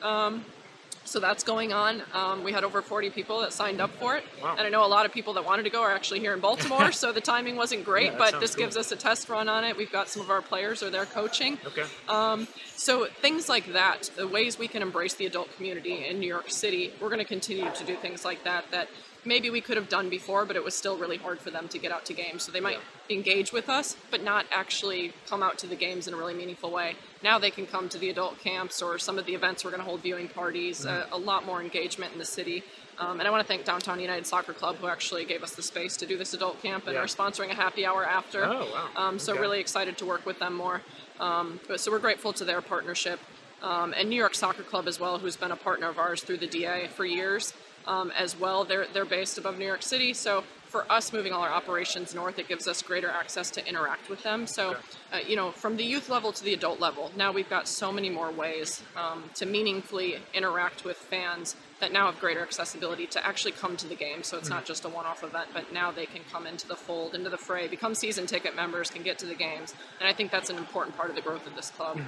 So 1.08 1.22
that's 1.22 1.44
going 1.44 1.72
on. 1.72 2.04
Um, 2.14 2.44
we 2.44 2.52
had 2.52 2.66
over 2.66 2.82
40 2.82 3.10
people 3.12 3.40
that 3.40 3.54
signed 3.54 3.80
up 3.80 3.92
for 3.92 4.18
it. 4.18 4.26
Wow. 4.44 4.56
And 4.58 4.68
I 4.68 4.70
know 4.70 4.86
a 4.86 4.88
lot 4.88 5.06
of 5.06 5.14
people 5.14 5.34
that 5.36 5.46
wanted 5.46 5.64
to 5.64 5.70
go 5.70 5.82
are 5.82 5.92
actually 5.92 6.20
here 6.20 6.34
in 6.34 6.42
Baltimore, 6.42 6.92
so 7.04 7.14
the 7.14 7.22
timing 7.22 7.56
wasn't 7.56 7.86
great, 7.86 8.12
Yeah, 8.12 8.18
but 8.18 8.40
this 8.42 8.56
cool. 8.56 8.66
gives 8.66 8.76
us 8.76 8.92
a 8.92 8.98
test 8.98 9.30
run 9.30 9.48
on 9.48 9.64
it. 9.64 9.78
We've 9.78 9.92
got 9.92 10.10
some 10.10 10.22
of 10.22 10.30
our 10.30 10.42
players 10.42 10.84
are 10.84 10.90
there 10.90 11.06
coaching. 11.06 11.58
Okay. 11.66 11.86
Um, 12.10 12.46
so 12.76 13.06
things 13.22 13.48
like 13.48 13.72
that, 13.72 14.12
the 14.18 14.28
ways 14.28 14.60
we 14.60 14.68
can 14.68 14.82
embrace 14.82 15.14
the 15.14 15.26
adult 15.26 15.50
community 15.56 16.06
in 16.06 16.20
New 16.20 16.28
York 16.28 16.50
City, 16.50 16.92
we're 17.00 17.10
going 17.10 17.20
to 17.20 17.26
continue 17.26 17.72
to 17.72 17.84
do 17.86 17.96
things 17.96 18.26
like 18.26 18.44
that 18.44 18.66
that 18.72 18.90
maybe 19.28 19.50
we 19.50 19.62
could 19.62 19.78
have 19.78 19.90
done 19.90 20.10
before, 20.10 20.46
but 20.46 20.56
it 20.56 20.64
was 20.64 20.74
still 20.76 20.98
really 20.98 21.18
hard 21.18 21.40
for 21.40 21.52
them 21.52 21.68
to 21.68 21.78
get 21.78 21.92
out 21.92 22.06
to 22.06 22.14
games. 22.14 22.44
So 22.44 22.52
they 22.52 22.60
might 22.62 22.80
engage 23.10 23.52
with 23.52 23.68
us, 23.70 23.96
but 24.10 24.24
not 24.24 24.46
actually 24.52 25.14
come 25.30 25.44
out 25.44 25.58
to 25.60 25.68
the 25.68 25.76
games 25.76 26.08
in 26.08 26.14
a 26.14 26.18
really 26.18 26.34
meaningful 26.34 26.72
way. 26.72 26.96
Now 27.24 27.38
they 27.38 27.52
can 27.52 27.66
come 27.68 27.90
to 27.90 27.98
the 27.98 28.10
adult 28.10 28.40
camps 28.40 28.82
or 28.82 28.98
some 28.98 29.20
of 29.20 29.26
the 29.26 29.34
events 29.36 29.64
we're 29.64 29.72
going 29.72 29.84
to 29.84 29.88
hold 29.90 30.02
viewing 30.02 30.30
parties, 30.30 30.86
Mm-hmm. 30.86 31.14
uh, 31.14 31.16
a 31.18 31.20
lot 31.20 31.46
more 31.46 31.62
engagement 31.62 32.14
in 32.14 32.20
the 32.20 32.26
city. 32.26 32.64
Um, 33.00 33.20
and 33.20 33.28
I 33.28 33.32
want 33.32 33.42
to 33.46 33.48
thank 33.48 33.64
Downtown 33.64 34.00
United 34.00 34.26
Soccer 34.26 34.54
Club, 34.54 34.78
who 34.78 34.88
actually 34.88 35.24
gave 35.26 35.44
us 35.44 35.54
the 35.54 35.62
space 35.62 35.98
to 35.98 36.06
do 36.08 36.18
this 36.18 36.34
adult 36.34 36.62
camp 36.64 36.88
and 36.88 36.96
Yeah. 36.96 37.02
are 37.02 37.06
sponsoring 37.08 37.52
a 37.52 37.56
happy 37.56 37.86
hour 37.86 38.04
after. 38.04 38.44
Oh, 38.46 38.66
wow. 38.74 38.90
Um, 38.96 39.20
so 39.20 39.34
Okay. 39.34 39.42
really 39.42 39.60
excited 39.60 39.98
to 40.00 40.06
work 40.06 40.26
with 40.26 40.40
them 40.40 40.54
more. 40.54 40.82
Um, 41.20 41.60
but 41.68 41.80
so 41.80 41.92
we're 41.92 42.00
grateful 42.00 42.34
to 42.34 42.44
their 42.46 42.62
partnership. 42.62 43.20
Um, 43.62 43.94
and 43.98 44.10
New 44.10 44.16
York 44.16 44.36
Soccer 44.36 44.64
Club 44.64 44.88
as 44.88 45.00
well, 45.00 45.18
who's 45.20 45.36
been 45.36 45.52
a 45.52 45.56
partner 45.56 45.88
of 45.90 45.98
ours 46.00 46.22
through 46.22 46.38
the 46.38 46.48
DA 46.48 46.88
for 46.88 47.06
years 47.06 47.54
um, 47.86 48.12
as 48.12 48.40
well. 48.40 48.64
They're, 48.64 48.88
they're 48.94 49.06
based 49.06 49.38
above 49.38 49.58
New 49.58 49.66
York 49.66 49.84
City. 49.84 50.14
So 50.14 50.44
for 50.68 50.92
us 50.92 51.14
moving 51.14 51.32
all 51.32 51.42
our 51.42 51.50
operations 51.50 52.14
north, 52.14 52.40
it 52.40 52.48
gives 52.48 52.68
us 52.68 52.82
greater 52.82 53.10
access 53.10 53.50
to 53.52 53.68
interact 53.68 54.10
with 54.10 54.22
them. 54.24 54.46
So, 54.46 54.76
uh, 55.14 55.20
you 55.26 55.36
know, 55.36 55.52
from 55.52 55.78
the 55.78 55.84
youth 55.84 56.10
level 56.10 56.32
to 56.34 56.44
the 56.44 56.54
adult 56.54 56.80
level, 56.80 57.12
now 57.16 57.32
we've 57.32 57.50
got 57.50 57.68
so 57.68 57.92
many 57.92 58.10
more 58.10 58.32
ways 58.32 58.84
um, 58.96 59.24
to 59.36 59.46
meaningfully 59.46 60.18
interact 60.34 60.84
with 60.84 60.98
fans 60.98 61.56
that 61.80 61.94
now 61.94 62.12
have 62.12 62.20
greater 62.20 62.42
accessibility 62.42 63.06
to 63.08 63.26
actually 63.26 63.54
come 63.54 63.78
to 63.78 63.88
the 63.88 63.96
game. 63.96 64.24
So 64.24 64.38
it's 64.38 64.50
not 64.50 64.66
just 64.66 64.84
a 64.84 64.90
one 64.90 65.06
off 65.06 65.24
event, 65.24 65.50
but 65.54 65.72
now 65.72 65.92
they 65.92 66.06
can 66.06 66.22
come 66.32 66.46
into 66.48 66.68
the 66.68 66.76
fold, 66.76 67.16
into 67.16 67.30
the 67.30 67.38
fray, 67.38 67.68
become 67.68 67.96
season 67.96 68.26
ticket 68.26 68.56
members, 68.56 68.90
can 68.90 69.04
get 69.04 69.18
to 69.20 69.26
the 69.26 69.36
games. 69.36 69.74
And 70.00 70.10
I 70.10 70.14
think 70.14 70.32
that's 70.32 70.50
an 70.50 70.58
important 70.58 70.98
part 70.98 71.10
of 71.10 71.16
the 71.16 71.22
growth 71.22 71.48
of 71.48 71.56
this 71.56 71.70
club. 71.70 72.00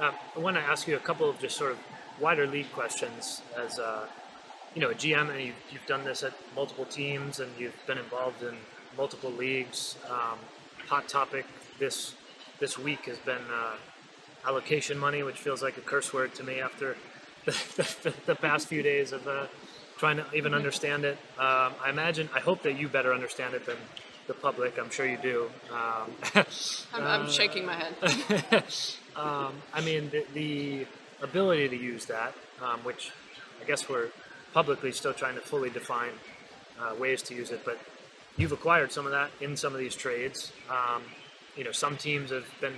Um, 0.00 0.14
I 0.36 0.38
want 0.38 0.56
to 0.56 0.62
ask 0.62 0.86
you 0.86 0.96
a 0.96 1.00
couple 1.00 1.28
of 1.28 1.38
just 1.38 1.56
sort 1.56 1.72
of 1.72 1.78
wider 2.20 2.46
league 2.46 2.70
questions 2.72 3.42
as 3.56 3.78
uh, 3.78 4.06
you 4.74 4.80
know 4.80 4.90
a 4.90 4.94
GM, 4.94 5.30
and 5.30 5.40
you've, 5.40 5.54
you've 5.70 5.86
done 5.86 6.04
this 6.04 6.22
at 6.22 6.32
multiple 6.54 6.84
teams, 6.84 7.40
and 7.40 7.50
you've 7.58 7.74
been 7.86 7.98
involved 7.98 8.42
in 8.42 8.56
multiple 8.96 9.30
leagues. 9.30 9.96
Um, 10.10 10.38
hot 10.88 11.08
topic 11.08 11.46
this 11.78 12.14
this 12.58 12.78
week 12.78 13.06
has 13.06 13.18
been 13.18 13.42
uh, 13.52 13.76
allocation 14.46 14.98
money, 14.98 15.22
which 15.22 15.38
feels 15.38 15.62
like 15.62 15.76
a 15.76 15.80
curse 15.80 16.12
word 16.12 16.34
to 16.36 16.44
me 16.44 16.60
after 16.60 16.96
the, 17.44 17.52
the, 18.02 18.14
the 18.26 18.34
past 18.34 18.68
few 18.68 18.82
days 18.82 19.12
of 19.12 19.26
uh, 19.26 19.46
trying 19.98 20.16
to 20.16 20.26
even 20.34 20.54
understand 20.54 21.04
it. 21.04 21.18
Um, 21.38 21.72
I 21.84 21.90
imagine, 21.90 22.28
I 22.34 22.40
hope 22.40 22.62
that 22.62 22.78
you 22.78 22.88
better 22.88 23.12
understand 23.12 23.54
it 23.54 23.66
than 23.66 23.76
the 24.26 24.34
public. 24.34 24.78
I'm 24.78 24.90
sure 24.90 25.06
you 25.06 25.18
do. 25.18 25.50
Um, 25.70 26.10
I'm, 26.34 26.46
I'm 26.94 27.22
uh, 27.22 27.30
shaking 27.30 27.66
my 27.66 27.74
head. 27.74 27.94
um, 29.16 29.54
I 29.72 29.80
mean, 29.84 30.10
the, 30.10 30.24
the 30.34 30.86
ability 31.22 31.68
to 31.68 31.76
use 31.76 32.06
that, 32.06 32.34
um, 32.62 32.80
which 32.80 33.10
I 33.60 33.64
guess 33.66 33.88
we're 33.88 34.08
publicly 34.54 34.92
still 34.92 35.12
trying 35.12 35.34
to 35.34 35.40
fully 35.40 35.68
define 35.68 36.12
uh, 36.80 36.94
ways 36.94 37.20
to 37.22 37.34
use 37.34 37.50
it, 37.50 37.62
but 37.64 37.78
you've 38.36 38.52
acquired 38.52 38.92
some 38.92 39.04
of 39.04 39.12
that 39.12 39.30
in 39.40 39.56
some 39.56 39.74
of 39.74 39.80
these 39.80 39.96
trades. 39.96 40.52
Um, 40.70 41.02
you 41.56 41.64
know, 41.64 41.72
some 41.72 41.96
teams 41.96 42.30
have 42.30 42.46
been 42.60 42.74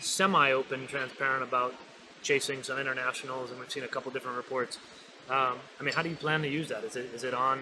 semi-open, 0.00 0.88
transparent 0.88 1.42
about 1.42 1.72
chasing 2.22 2.62
some 2.62 2.78
internationals, 2.78 3.50
and 3.50 3.60
we've 3.60 3.70
seen 3.70 3.84
a 3.84 3.88
couple 3.88 4.10
different 4.10 4.36
reports. 4.36 4.78
Um, 5.30 5.58
I 5.80 5.84
mean, 5.84 5.94
how 5.94 6.02
do 6.02 6.08
you 6.08 6.16
plan 6.16 6.42
to 6.42 6.48
use 6.48 6.68
that? 6.68 6.84
Is 6.84 6.96
it 6.96 7.06
is 7.14 7.24
it 7.24 7.32
on? 7.32 7.60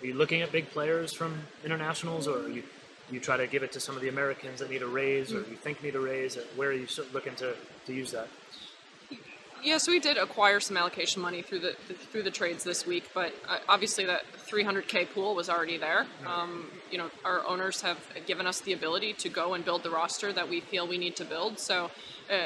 Are 0.00 0.06
you 0.06 0.14
looking 0.14 0.40
at 0.42 0.50
big 0.50 0.70
players 0.70 1.12
from 1.12 1.38
internationals, 1.64 2.26
or 2.26 2.46
are 2.46 2.48
you 2.48 2.62
you 3.10 3.20
try 3.20 3.36
to 3.36 3.46
give 3.46 3.62
it 3.62 3.72
to 3.72 3.80
some 3.80 3.94
of 3.96 4.02
the 4.02 4.08
Americans 4.08 4.60
that 4.60 4.70
need 4.70 4.82
a 4.82 4.86
raise, 4.86 5.32
or 5.32 5.38
you 5.38 5.56
think 5.56 5.82
need 5.82 5.94
a 5.94 6.00
raise? 6.00 6.38
Where 6.56 6.70
are 6.70 6.72
you 6.72 6.88
looking 7.12 7.34
to, 7.36 7.54
to 7.86 7.92
use 7.92 8.10
that? 8.12 8.28
Yeah, 9.64 9.78
so 9.78 9.92
we 9.92 9.98
did 9.98 10.18
acquire 10.18 10.60
some 10.60 10.76
allocation 10.76 11.22
money 11.22 11.40
through 11.40 11.60
the 11.60 11.72
through 12.12 12.24
the 12.24 12.30
trades 12.30 12.64
this 12.64 12.86
week, 12.86 13.04
but 13.14 13.32
uh, 13.48 13.56
obviously 13.66 14.04
that 14.04 14.24
300k 14.46 15.08
pool 15.14 15.34
was 15.34 15.48
already 15.48 15.78
there. 15.78 16.04
Um, 16.26 16.66
you 16.90 16.98
know, 16.98 17.10
our 17.24 17.46
owners 17.46 17.80
have 17.80 17.98
given 18.26 18.46
us 18.46 18.60
the 18.60 18.74
ability 18.74 19.14
to 19.14 19.30
go 19.30 19.54
and 19.54 19.64
build 19.64 19.82
the 19.82 19.88
roster 19.88 20.34
that 20.34 20.50
we 20.50 20.60
feel 20.60 20.86
we 20.86 20.98
need 20.98 21.16
to 21.16 21.24
build. 21.24 21.58
So 21.58 21.86
uh, 21.86 21.88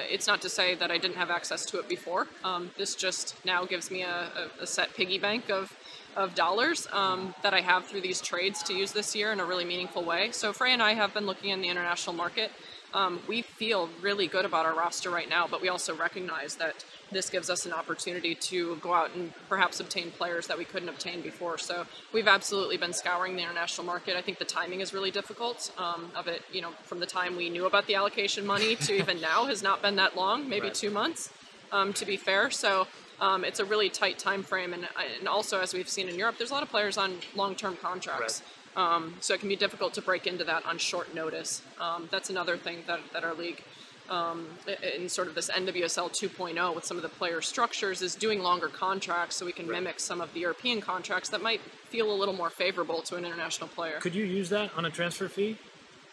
it's 0.09 0.29
not 0.29 0.41
to 0.43 0.49
say 0.49 0.77
that 0.77 0.93
I 0.93 0.99
didn't 0.99 1.17
have 1.17 1.29
access 1.29 1.67
to 1.67 1.81
it 1.81 1.89
before. 1.89 2.29
Um, 2.45 2.71
this 2.79 2.95
just 2.95 3.35
now 3.45 3.65
gives 3.65 3.91
me 3.91 4.03
a, 4.03 4.31
a, 4.61 4.63
a 4.63 4.67
set 4.67 4.95
piggy 4.95 5.19
bank 5.19 5.51
of 5.51 5.77
of 6.17 6.35
dollars 6.35 6.87
um, 6.93 7.35
that 7.43 7.53
I 7.53 7.61
have 7.61 7.87
through 7.87 8.01
these 8.01 8.21
trades 8.21 8.63
to 8.65 8.75
use 8.75 8.93
this 8.93 9.15
year 9.15 9.33
in 9.33 9.41
a 9.41 9.45
really 9.45 9.65
meaningful 9.65 10.05
way. 10.05 10.31
So 10.31 10.53
Frey 10.53 10.73
and 10.73 10.83
I 10.83 10.95
have 10.95 11.15
been 11.15 11.27
looking 11.27 11.51
in 11.51 11.61
the 11.61 11.69
international 11.69 12.15
market. 12.15 12.53
Um, 12.95 13.21
we 13.29 13.43
feel 13.43 13.91
really 14.01 14.27
good 14.27 14.45
about 14.45 14.65
our 14.67 14.75
roster 14.75 15.11
right 15.11 15.29
now, 15.29 15.47
but 15.47 15.61
we 15.61 15.69
also 15.69 15.95
recognize 15.95 16.57
that 16.57 16.85
this 17.11 17.31
gives 17.31 17.49
us 17.51 17.67
an 17.67 17.73
opportunity 17.73 18.35
to 18.35 18.77
go 18.77 18.93
out 18.93 19.15
and 19.15 19.33
perhaps 19.49 19.81
obtain 19.81 20.11
players 20.11 20.47
that 20.47 20.59
we 20.59 20.65
couldn't 20.65 20.89
obtain 20.89 21.21
before. 21.21 21.59
So 21.59 21.87
we've 22.13 22.29
absolutely 22.29 22.77
been 22.77 22.93
scouring 22.93 23.37
the 23.37 23.43
international 23.43 23.87
market. 23.87 24.17
I 24.17 24.23
think 24.23 24.39
the 24.39 24.45
timing 24.45 24.81
is 24.81 24.93
really 24.93 25.11
difficult 25.11 25.71
um, 25.79 26.11
of 26.15 26.27
it. 26.27 26.43
You 26.53 26.63
know, 26.63 26.71
from 26.85 27.01
the 27.01 27.07
time 27.07 27.37
we 27.37 27.51
knew 27.51 27.67
about 27.67 27.87
the 27.87 27.95
allocation 27.95 28.47
money 28.47 28.77
to 28.77 28.95
even 28.99 29.21
now 29.21 29.47
has 29.47 29.63
not 29.63 29.83
been 29.83 29.97
that 29.97 30.17
long, 30.17 30.49
maybe 30.49 30.67
Right. 30.69 30.75
two 30.75 30.91
months, 30.91 31.31
um, 31.73 31.93
to 31.95 32.05
be 32.05 32.17
fair. 32.17 32.51
So 32.51 32.87
um, 33.21 33.45
it's 33.45 33.59
a 33.61 33.65
really 33.65 33.91
tight 33.91 34.19
time 34.19 34.43
frame, 34.43 34.73
and, 34.73 34.87
and 35.19 35.29
also 35.29 35.61
as 35.61 35.75
we've 35.75 35.89
seen 35.89 36.09
in 36.09 36.17
Europe, 36.17 36.37
there's 36.39 36.51
a 36.51 36.55
lot 36.55 36.63
of 36.63 36.71
players 36.71 36.97
on 36.99 37.17
long-term 37.35 37.77
contracts. 37.77 38.43
Um, 38.79 39.15
so 39.21 39.35
it 39.35 39.41
can 39.41 39.49
be 39.49 39.57
difficult 39.57 39.93
to 39.95 40.03
break 40.03 40.29
into 40.29 40.45
that 40.45 40.65
on 40.65 40.79
short 40.79 41.13
notice. 41.13 41.63
Um, 41.81 42.09
that's 42.13 42.31
another 42.31 42.57
thing 42.57 42.85
that, 42.87 43.01
that 43.13 43.25
our 43.25 43.35
league, 43.35 43.65
um, 44.09 44.47
in 44.95 45.09
sort 45.09 45.27
of 45.27 45.35
this 45.35 45.51
NWSL 45.51 46.11
2.0 46.13 46.75
with 46.77 46.85
some 46.85 46.97
of 46.97 47.03
the 47.03 47.09
player 47.09 47.41
structures, 47.43 48.03
is 48.03 48.15
doing 48.15 48.39
longer 48.39 48.69
contracts 48.69 49.35
so 49.35 49.45
we 49.45 49.53
can 49.53 49.67
Right. 49.67 49.83
mimic 49.83 49.99
some 49.99 50.21
of 50.21 50.33
the 50.33 50.41
European 50.41 50.81
contracts 50.81 51.29
that 51.31 51.43
might 51.43 51.61
feel 51.91 52.09
a 52.13 52.15
little 52.15 52.35
more 52.35 52.51
favorable 52.51 53.03
to 53.03 53.17
an 53.17 53.25
international 53.25 53.69
player. 53.69 53.99
Could 53.99 54.15
you 54.15 54.25
use 54.25 54.49
that 54.51 54.71
on 54.77 54.85
a 54.85 54.91
transfer 54.91 55.29
fee? 55.29 55.59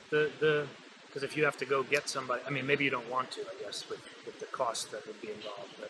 The 0.09 0.31
the 0.39 0.67
because 1.07 1.23
if 1.23 1.37
you 1.37 1.45
have 1.45 1.55
to 1.55 1.65
go 1.65 1.81
get 1.83 2.09
somebody, 2.09 2.41
I 2.45 2.49
mean, 2.49 2.67
maybe 2.67 2.83
you 2.83 2.89
don't 2.89 3.09
want 3.09 3.31
to, 3.31 3.41
I 3.41 3.63
guess, 3.63 3.89
with, 3.89 4.01
with 4.25 4.37
the 4.41 4.47
cost 4.47 4.91
that 4.91 5.07
would 5.07 5.21
be 5.21 5.29
involved. 5.31 5.71
But 5.79 5.89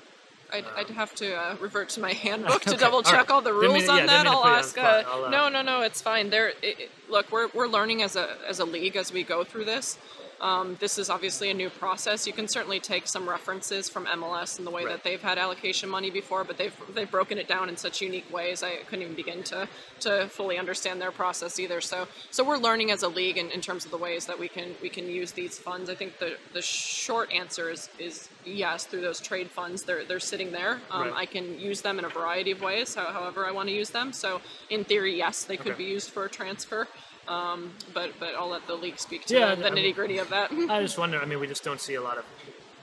I'd, 0.53 0.65
I'd 0.75 0.89
have 0.91 1.13
to 1.15 1.35
uh, 1.35 1.55
revert 1.59 1.89
to 1.89 1.99
my 1.99 2.13
handbook 2.13 2.61
to 2.63 2.77
double 2.77 3.01
check 3.03 3.13
right. 3.13 3.29
all 3.31 3.41
the 3.41 3.51
Didn't 3.51 3.61
mean 3.63 3.71
rules 3.73 3.89
on 3.89 3.97
yeah, 3.99 4.05
that. 4.05 4.23
didn't 4.23 4.25
mean 4.25 4.31
to 4.33 4.37
I'll 4.37 4.43
put 4.43 4.47
you 4.49 4.53
on 4.53 4.59
ask. 4.59 4.77
Uh. 4.77 5.03
I'll, 5.11 5.25
uh, 5.25 5.29
no, 5.29 5.49
no, 5.49 5.61
no, 5.61 5.81
it's 5.81 6.01
fine. 6.01 6.29
There, 6.29 6.49
it, 6.49 6.55
it- 6.63 6.91
look, 7.09 7.31
we're, 7.31 7.49
we're 7.53 7.67
learning 7.67 8.01
as 8.03 8.15
a 8.15 8.37
as 8.47 8.59
a 8.59 8.65
league 8.65 8.95
as 8.95 9.11
we 9.11 9.23
go 9.23 9.43
through 9.43 9.65
this. 9.65 9.97
Um, 10.45 10.77
this 10.79 10.99
is 10.99 11.09
obviously 11.09 11.49
a 11.49 11.55
new 11.55 11.71
process. 11.71 12.27
You 12.27 12.33
can 12.33 12.47
certainly 12.47 12.79
take 12.79 13.07
some 13.07 13.27
references 13.27 13.89
from 13.89 14.05
MLS 14.05 14.59
and 14.59 14.67
the 14.67 14.69
way 14.69 14.85
Right. 14.85 14.91
that 14.93 15.03
they've 15.03 15.21
had 15.21 15.39
allocation 15.39 15.89
money 15.89 16.11
before, 16.11 16.43
but 16.43 16.55
they've 16.59 16.75
they've 16.93 17.09
broken 17.09 17.39
it 17.39 17.47
down 17.47 17.67
in 17.67 17.75
such 17.77 17.99
unique 17.99 18.31
ways. 18.31 18.61
I 18.61 18.73
couldn't 18.87 19.01
even 19.01 19.15
begin 19.15 19.41
to 19.45 19.67
to 20.01 20.27
fully 20.29 20.59
understand 20.59 21.01
their 21.01 21.11
process 21.11 21.57
either. 21.59 21.81
So 21.81 22.07
so 22.29 22.43
we're 22.43 22.57
learning 22.67 22.91
as 22.91 23.01
a 23.01 23.07
league 23.07 23.37
in, 23.39 23.49
in 23.49 23.59
terms 23.59 23.85
of 23.85 23.91
the 23.91 23.97
ways 23.97 24.27
that 24.27 24.37
we 24.37 24.47
can 24.47 24.75
we 24.83 24.89
can 24.97 25.09
use 25.09 25.31
these 25.31 25.57
funds. 25.57 25.89
I 25.89 25.95
think 25.95 26.19
the 26.19 26.37
the 26.53 26.61
short 26.61 27.33
answer 27.33 27.71
is 27.71 27.89
is 27.97 28.29
yes 28.45 28.85
through 28.85 29.01
those 29.01 29.19
trade 29.19 29.49
funds. 29.49 29.81
They're 29.81 30.03
they're 30.05 30.19
sitting 30.33 30.51
there. 30.51 30.73
Um, 30.91 31.01
Right. 31.05 31.13
I 31.23 31.25
can 31.25 31.59
use 31.59 31.81
them 31.81 31.97
in 31.97 32.05
a 32.05 32.09
variety 32.09 32.51
of 32.51 32.61
ways, 32.61 32.93
however 32.93 33.47
I 33.47 33.51
want 33.51 33.67
to 33.69 33.75
use 33.81 33.89
them. 33.89 34.13
So 34.13 34.41
in 34.69 34.83
theory, 34.83 35.15
yes, 35.17 35.43
they 35.43 35.57
could 35.57 35.73
Okay. 35.73 35.85
be 35.85 35.89
used 35.97 36.11
for 36.11 36.25
a 36.25 36.29
transfer. 36.29 36.87
Um, 37.27 37.71
but 37.93 38.11
but 38.19 38.35
I'll 38.35 38.49
let 38.49 38.67
the 38.67 38.75
league 38.75 38.99
speak 38.99 39.25
to 39.25 39.33
Yeah, 39.33 39.55
the 39.55 39.71
mean- 39.71 39.83
nitty 39.83 39.95
gritty 39.95 40.17
of 40.19 40.29
that. 40.29 40.51
I 40.51 40.81
just 40.81 40.97
wonder. 40.97 41.19
I 41.19 41.25
mean, 41.25 41.39
we 41.39 41.47
just 41.47 41.63
don't 41.63 41.81
see 41.81 41.95
a 41.95 42.01
lot 42.01 42.17
of. 42.17 42.25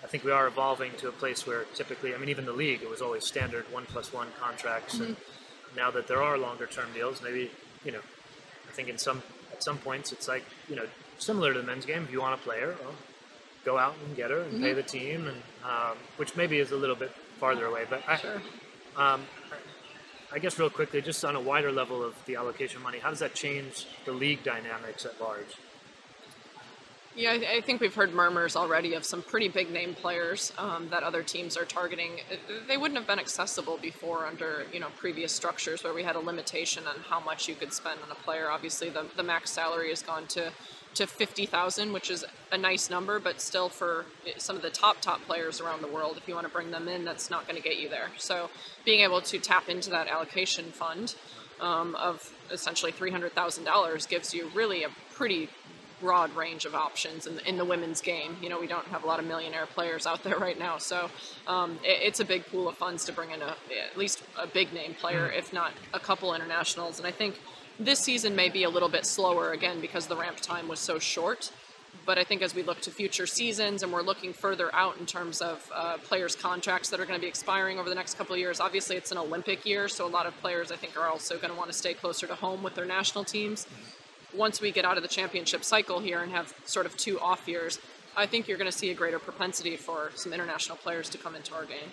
I 0.03 0.09
think 0.09 0.25
we 0.25 0.33
are 0.33 0.47
evolving 0.47 0.93
to 0.99 1.09
a 1.09 1.13
place 1.13 1.47
where 1.47 1.65
typically, 1.75 2.15
I 2.15 2.19
mean, 2.19 2.29
even 2.29 2.45
the 2.45 2.53
league, 2.53 2.83
it 2.83 2.91
was 2.91 3.01
always 3.01 3.25
standard 3.25 3.65
one 3.73 3.87
plus 3.87 4.13
one 4.13 4.29
contracts, 4.41 4.99
and 4.99 5.17
now 5.77 5.91
that 5.93 6.07
there 6.09 6.23
are 6.23 6.37
longer 6.37 6.67
term 6.67 6.89
deals, 6.93 7.23
maybe 7.23 7.51
you 7.85 7.93
know, 7.93 8.01
I 8.69 8.73
think 8.73 8.89
in 8.89 8.99
some 8.99 9.23
at 9.53 9.63
some 9.63 9.79
points 9.79 10.13
it's 10.13 10.27
like 10.29 10.45
you 10.69 10.75
know 10.77 10.87
similar 11.19 11.53
to 11.53 11.61
the 11.61 11.65
men's 11.67 11.87
game. 11.87 12.03
If 12.03 12.11
you 12.11 12.21
want 12.21 12.35
a 12.39 12.43
player, 12.43 12.75
well, 12.83 12.95
go 13.65 13.79
out 13.79 13.95
and 14.07 14.17
get 14.17 14.31
her 14.31 14.41
and 14.41 14.61
pay 14.61 14.73
the 14.73 14.83
team, 14.83 15.29
and 15.29 15.37
um, 15.65 15.97
which 16.17 16.35
maybe 16.37 16.59
is 16.59 16.73
a 16.73 16.77
little 16.77 16.97
bit 16.97 17.13
farther 17.39 17.67
away. 17.67 17.85
But 17.89 18.03
I, 18.09 18.17
Sure. 18.17 18.43
um, 18.97 19.23
I 20.33 20.39
guess 20.39 20.59
real 20.59 20.71
quickly, 20.71 21.03
just 21.03 21.25
on 21.25 21.37
a 21.37 21.41
wider 21.41 21.71
level 21.71 22.03
of 22.03 22.15
the 22.25 22.37
allocation 22.37 22.83
money, 22.83 22.99
how 22.99 23.11
does 23.11 23.19
that 23.19 23.35
change 23.35 23.87
the 24.07 24.13
league 24.13 24.43
dynamics 24.43 25.05
at 25.05 25.21
large? 25.21 25.57
Yeah, 27.15 27.33
I, 27.33 27.57
I 27.57 27.61
think 27.61 27.83
we've 27.83 27.95
heard 27.95 28.15
murmurs 28.15 28.57
already 28.57 28.95
of 28.95 29.05
some 29.05 29.23
pretty 29.23 29.49
big 29.49 29.71
name 29.71 29.95
players 29.95 30.51
um, 30.57 30.89
that 30.89 31.03
other 31.03 31.23
teams 31.23 31.59
are 31.59 31.67
targeting. 31.67 32.13
Uh, 32.31 32.37
They 32.67 32.79
wouldn't 32.79 32.97
have 32.97 33.07
been 33.07 33.19
accessible 33.19 33.79
before 33.83 34.25
under 34.25 34.65
you 34.73 34.81
know 34.81 34.89
previous 34.97 35.33
structures 35.33 35.85
where 35.85 35.93
we 35.93 36.03
had 36.03 36.17
a 36.17 36.21
limitation 36.21 36.87
on 36.87 36.97
how 37.11 37.21
much 37.21 37.49
you 37.49 37.55
could 37.55 37.75
spend 37.75 38.01
on 38.03 38.11
a 38.11 38.15
player. 38.15 38.49
Obviously, 38.51 38.89
the, 38.89 39.05
the 39.15 39.23
max 39.23 39.51
salary 39.51 39.91
has 39.91 40.01
gone 40.01 40.27
to 40.29 40.51
to 40.95 41.07
fifty 41.07 41.47
thousand, 41.47 41.93
which 41.93 42.11
is 42.11 42.25
a 42.51 42.59
nice 42.59 42.91
number, 42.91 43.19
but 43.19 43.41
still 43.41 43.69
for 43.69 44.05
some 44.37 44.57
of 44.57 44.63
the 44.63 44.71
top 44.71 45.01
top 45.01 45.23
players 45.23 45.61
around 45.61 45.83
the 45.83 45.89
world, 45.89 46.17
if 46.17 46.29
you 46.29 46.35
want 46.35 46.47
to 46.47 46.53
bring 46.53 46.71
them 46.71 46.89
in, 46.89 47.05
that's 47.05 47.31
not 47.31 47.47
going 47.47 47.57
to 47.57 47.63
get 47.63 47.79
you 47.79 47.89
there. 47.89 48.09
So, 48.19 48.51
being 48.85 49.01
able 49.01 49.21
to 49.23 49.39
tap 49.39 49.69
into 49.69 49.91
that 49.91 50.09
allocation 50.09 50.67
fund 50.67 51.15
um, 51.61 51.95
of 51.95 52.33
essentially 52.51 52.93
three 52.93 53.11
hundred 53.11 53.33
thousand 53.33 53.65
dollars 53.65 54.07
gives 54.07 54.35
you 54.35 54.51
really 54.55 54.85
a 54.85 54.89
pretty 55.15 55.49
broad 56.01 56.35
range 56.35 56.65
of 56.65 56.75
options 56.75 57.29
in 57.29 57.37
the, 57.37 57.49
in 57.49 57.57
the 57.57 57.65
women's 57.65 58.01
game. 58.01 58.37
You 58.43 58.49
know, 58.49 58.59
we 58.59 58.67
don't 58.67 58.87
have 58.89 59.05
a 59.05 59.07
lot 59.07 59.21
of 59.21 59.25
millionaire 59.25 59.67
players 59.67 60.05
out 60.05 60.25
there 60.25 60.37
right 60.37 60.59
now, 60.59 60.79
so 60.79 61.09
um, 61.47 61.79
it, 61.85 62.03
it's 62.03 62.21
a 62.21 62.25
big 62.25 62.45
pool 62.47 62.69
of 62.69 62.77
funds 62.77 63.05
to 63.05 63.13
bring 63.13 63.31
in 63.31 63.41
a, 63.41 63.55
at 63.91 63.97
least 63.97 64.23
a 64.37 64.49
big 64.49 64.73
name 64.73 64.95
player, 64.95 65.31
if 65.31 65.53
not 65.53 65.73
a 65.95 66.01
couple 66.01 66.35
internationals. 66.35 66.99
And 66.99 67.07
I 67.07 67.13
think 67.13 67.41
this 67.79 67.99
season 68.01 68.37
may 68.37 68.49
be 68.49 68.65
a 68.65 68.71
little 68.71 68.89
bit 68.89 69.07
slower 69.07 69.53
again 69.53 69.81
because 69.81 70.07
the 70.07 70.17
ramp 70.17 70.39
time 70.41 70.69
was 70.69 70.81
so 70.81 70.99
short. 70.99 71.53
But 72.05 72.19
I 72.19 72.25
think 72.25 72.43
as 72.43 72.55
we 72.55 72.63
look 72.63 72.81
to 72.81 72.91
future 72.91 73.27
seasons 73.27 73.83
and 73.83 73.93
we're 73.93 74.03
looking 74.03 74.33
further 74.33 74.75
out 74.75 74.97
in 74.99 75.07
terms 75.07 75.41
of 75.41 75.71
uh, 75.75 75.99
players' 75.99 76.35
contracts 76.35 76.89
that 76.91 76.99
are 76.99 77.05
going 77.05 77.19
to 77.19 77.23
be 77.23 77.29
expiring 77.29 77.79
over 77.79 77.89
the 77.89 77.95
next 77.95 78.17
couple 78.19 78.33
of 78.35 78.41
years, 78.41 78.61
obviously 78.61 78.97
it's 78.97 79.13
an 79.13 79.19
Olympic 79.19 79.65
year, 79.65 79.89
so 79.89 80.07
a 80.07 80.09
lot 80.09 80.27
of 80.27 80.37
players 80.41 80.73
I 80.73 80.77
think 80.77 80.97
are 80.97 81.07
also 81.07 81.37
going 81.37 81.51
to 81.51 81.57
want 81.57 81.71
to 81.71 81.77
stay 81.77 81.95
closer 81.95 82.27
to 82.27 82.35
home 82.35 82.63
with 82.63 82.75
their 82.75 82.87
national 82.87 83.25
teams 83.25 83.67
once 84.35 84.61
we 84.61 84.73
get 84.73 84.85
out 84.85 84.97
of 84.97 85.03
the 85.03 85.09
championship 85.09 85.65
cycle 85.65 86.01
here 86.01 86.21
and 86.23 86.33
have 86.33 86.55
sort 86.65 86.87
of 86.87 86.97
two 86.97 87.21
off 87.21 87.47
years, 87.47 87.79
I 88.17 88.27
think 88.27 88.49
you're 88.49 88.59
going 88.59 88.71
to 88.71 88.77
see 88.77 88.91
a 88.91 88.95
greater 88.95 89.19
propensity 89.19 89.77
for 89.77 90.11
some 90.15 90.33
international 90.33 90.77
players 90.79 91.09
to 91.11 91.19
come 91.19 91.35
into 91.35 91.55
our 91.55 91.65
game. 91.65 91.91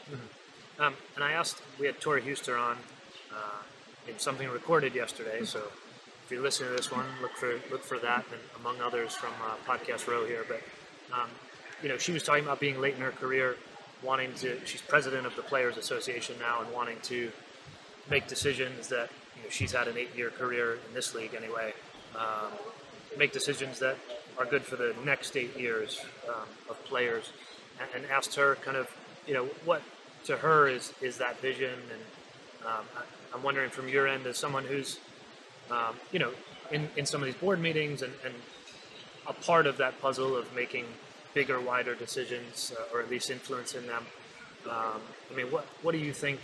Um, 0.79 0.93
and 1.15 1.23
I 1.23 1.33
asked, 1.33 1.61
we 1.79 1.85
had 1.85 1.99
Tori 1.99 2.21
Huster 2.21 2.57
on 2.57 2.77
uh, 3.33 3.35
in 4.09 4.19
something 4.19 4.49
recorded 4.49 4.95
yesterday. 4.95 5.43
So 5.45 5.59
if 6.25 6.31
you're 6.31 6.41
listening 6.41 6.69
to 6.69 6.75
this 6.75 6.91
one, 6.91 7.05
look 7.21 7.31
for 7.37 7.59
look 7.71 7.83
for 7.83 7.99
that, 7.99 8.25
and 8.31 8.41
among 8.59 8.81
others 8.81 9.13
from 9.13 9.33
uh, 9.43 9.55
Podcast 9.71 10.07
Row 10.07 10.25
here. 10.25 10.45
But 10.47 10.61
um, 11.13 11.29
you 11.81 11.89
know, 11.89 11.97
she 11.97 12.11
was 12.11 12.23
talking 12.23 12.43
about 12.43 12.59
being 12.59 12.79
late 12.79 12.95
in 12.95 13.01
her 13.01 13.11
career, 13.11 13.55
wanting 14.03 14.33
to. 14.35 14.59
She's 14.65 14.81
president 14.81 15.25
of 15.25 15.35
the 15.35 15.41
Players 15.41 15.77
Association 15.77 16.35
now, 16.39 16.61
and 16.61 16.71
wanting 16.71 16.97
to 17.03 17.31
make 18.09 18.27
decisions 18.27 18.87
that 18.89 19.09
you 19.37 19.43
know, 19.43 19.49
she's 19.49 19.71
had 19.71 19.87
an 19.87 19.97
eight-year 19.97 20.29
career 20.31 20.73
in 20.87 20.93
this 20.93 21.15
league 21.15 21.33
anyway. 21.35 21.73
Um, 22.15 22.51
make 23.17 23.31
decisions 23.31 23.79
that 23.79 23.95
are 24.37 24.45
good 24.45 24.63
for 24.63 24.75
the 24.75 24.95
next 25.03 25.35
eight 25.35 25.57
years 25.57 26.01
um, 26.27 26.47
of 26.69 26.83
players, 26.85 27.31
and, 27.79 28.03
and 28.03 28.11
asked 28.11 28.35
her 28.35 28.55
kind 28.63 28.77
of, 28.77 28.87
you 29.27 29.33
know, 29.33 29.45
what 29.65 29.81
to 30.25 30.37
her 30.37 30.67
is 30.67 30.93
is 31.01 31.17
that 31.17 31.39
vision, 31.39 31.73
and 31.91 32.67
um, 32.67 32.85
I'm 33.33 33.43
wondering 33.43 33.69
from 33.69 33.87
your 33.87 34.07
end 34.07 34.25
as 34.25 34.37
someone 34.37 34.65
who's, 34.65 34.99
um, 35.69 35.95
you 36.11 36.19
know, 36.19 36.31
in, 36.71 36.89
in 36.95 37.05
some 37.05 37.21
of 37.21 37.25
these 37.25 37.35
board 37.35 37.59
meetings 37.59 38.01
and, 38.01 38.13
and 38.25 38.33
a 39.27 39.33
part 39.33 39.67
of 39.67 39.77
that 39.77 40.01
puzzle 40.01 40.35
of 40.35 40.53
making 40.55 40.85
bigger, 41.33 41.59
wider 41.59 41.95
decisions, 41.95 42.73
uh, 42.77 42.95
or 42.95 43.01
at 43.01 43.09
least 43.09 43.29
influencing 43.29 43.85
them. 43.87 44.05
Um, 44.65 45.01
I 45.31 45.35
mean, 45.35 45.51
what 45.51 45.65
what 45.81 45.93
do 45.93 45.99
you 45.99 46.13
think? 46.13 46.39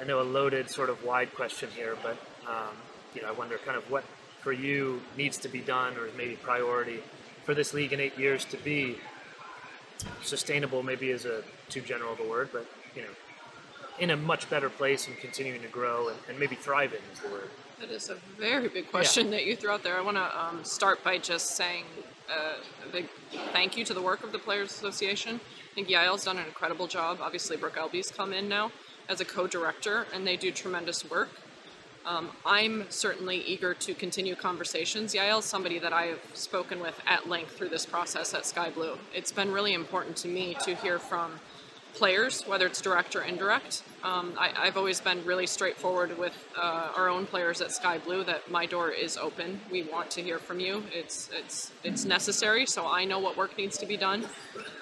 I 0.00 0.04
know 0.04 0.20
a 0.20 0.22
loaded, 0.22 0.70
sort 0.70 0.88
of 0.88 1.04
wide 1.04 1.34
question 1.34 1.68
here, 1.74 1.96
but 2.02 2.16
um, 2.48 2.74
you 3.14 3.22
know, 3.22 3.28
I 3.28 3.32
wonder 3.32 3.58
kind 3.58 3.76
of 3.76 3.90
what 3.90 4.04
for 4.40 4.52
you 4.52 5.02
needs 5.16 5.36
to 5.38 5.48
be 5.48 5.60
done, 5.60 5.96
or 5.96 6.08
maybe 6.16 6.36
priority 6.36 7.00
for 7.44 7.54
this 7.54 7.74
league 7.74 7.92
in 7.92 8.00
eight 8.00 8.18
years 8.18 8.44
to 8.46 8.56
be 8.58 8.98
sustainable. 10.22 10.82
Maybe 10.82 11.10
is 11.10 11.24
a 11.24 11.42
too 11.68 11.80
general 11.80 12.12
of 12.12 12.20
a 12.20 12.28
word, 12.28 12.50
but 12.52 12.66
you 12.94 13.02
know, 13.02 13.08
in 13.98 14.10
a 14.10 14.16
much 14.16 14.50
better 14.50 14.68
place 14.68 15.06
and 15.06 15.16
continuing 15.18 15.62
to 15.62 15.68
grow 15.68 16.08
and, 16.08 16.18
and 16.28 16.38
maybe 16.38 16.56
thriving 16.56 17.00
is 17.12 17.20
the 17.20 17.28
word. 17.28 17.50
That 17.80 17.90
is 17.90 18.08
a 18.08 18.16
very 18.38 18.68
big 18.68 18.90
question 18.90 19.30
that 19.30 19.46
you 19.46 19.56
threw 19.56 19.70
out 19.70 19.82
there. 19.82 19.96
I 19.96 20.00
want 20.00 20.16
to 20.16 20.40
um, 20.40 20.64
start 20.64 21.02
by 21.04 21.18
just 21.18 21.56
saying 21.56 21.84
uh, 22.30 22.54
a 22.88 22.92
big 22.92 23.08
thank 23.52 23.76
you 23.76 23.84
to 23.84 23.94
the 23.94 24.02
work 24.02 24.24
of 24.24 24.32
the 24.32 24.38
Players 24.38 24.70
Association. 24.70 25.36
I 25.36 25.74
think 25.74 25.88
Yael's 25.88 26.24
done 26.24 26.38
an 26.38 26.46
incredible 26.46 26.86
job. 26.86 27.18
Obviously, 27.20 27.56
Brooke 27.56 27.76
Elby's 27.76 28.10
come 28.10 28.32
in 28.32 28.48
now 28.48 28.70
as 29.08 29.20
a 29.20 29.24
co-director, 29.24 30.06
and 30.14 30.26
they 30.26 30.36
do 30.36 30.50
tremendous 30.50 31.08
work. 31.10 31.30
Um, 32.06 32.30
I'm 32.44 32.84
certainly 32.90 33.38
eager 33.38 33.74
to 33.74 33.94
continue 33.94 34.34
conversations. 34.34 35.14
Yael's 35.14 35.44
somebody 35.44 35.78
that 35.78 35.92
I 35.92 36.04
have 36.06 36.20
spoken 36.34 36.80
with 36.80 37.00
at 37.06 37.28
length 37.28 37.56
through 37.56 37.70
this 37.70 37.86
process 37.86 38.34
at 38.34 38.44
Sky 38.46 38.70
Blue. 38.70 38.98
It's 39.14 39.32
been 39.32 39.50
really 39.50 39.72
important 39.72 40.16
to 40.18 40.28
me 40.28 40.54
to 40.64 40.74
hear 40.74 40.98
from 40.98 41.40
players, 41.94 42.42
whether 42.42 42.66
it's 42.66 42.80
direct 42.80 43.16
or 43.16 43.22
indirect. 43.22 43.82
Um, 44.02 44.34
I, 44.38 44.52
I've 44.56 44.76
always 44.76 45.00
been 45.00 45.24
really 45.24 45.46
straightforward 45.46 46.18
with 46.18 46.36
uh, 46.56 46.92
our 46.96 47.08
own 47.08 47.24
players 47.26 47.60
at 47.60 47.72
Sky 47.72 47.98
Blue 47.98 48.24
that 48.24 48.50
my 48.50 48.66
door 48.66 48.90
is 48.90 49.16
open. 49.16 49.60
We 49.70 49.84
want 49.84 50.10
to 50.12 50.22
hear 50.22 50.38
from 50.38 50.60
you. 50.60 50.82
It's 50.92 51.30
it's 51.32 51.72
it's 51.82 52.04
necessary, 52.04 52.66
so 52.66 52.86
I 52.86 53.04
know 53.04 53.18
what 53.18 53.36
work 53.36 53.56
needs 53.56 53.78
to 53.78 53.86
be 53.86 53.96
done. 53.96 54.26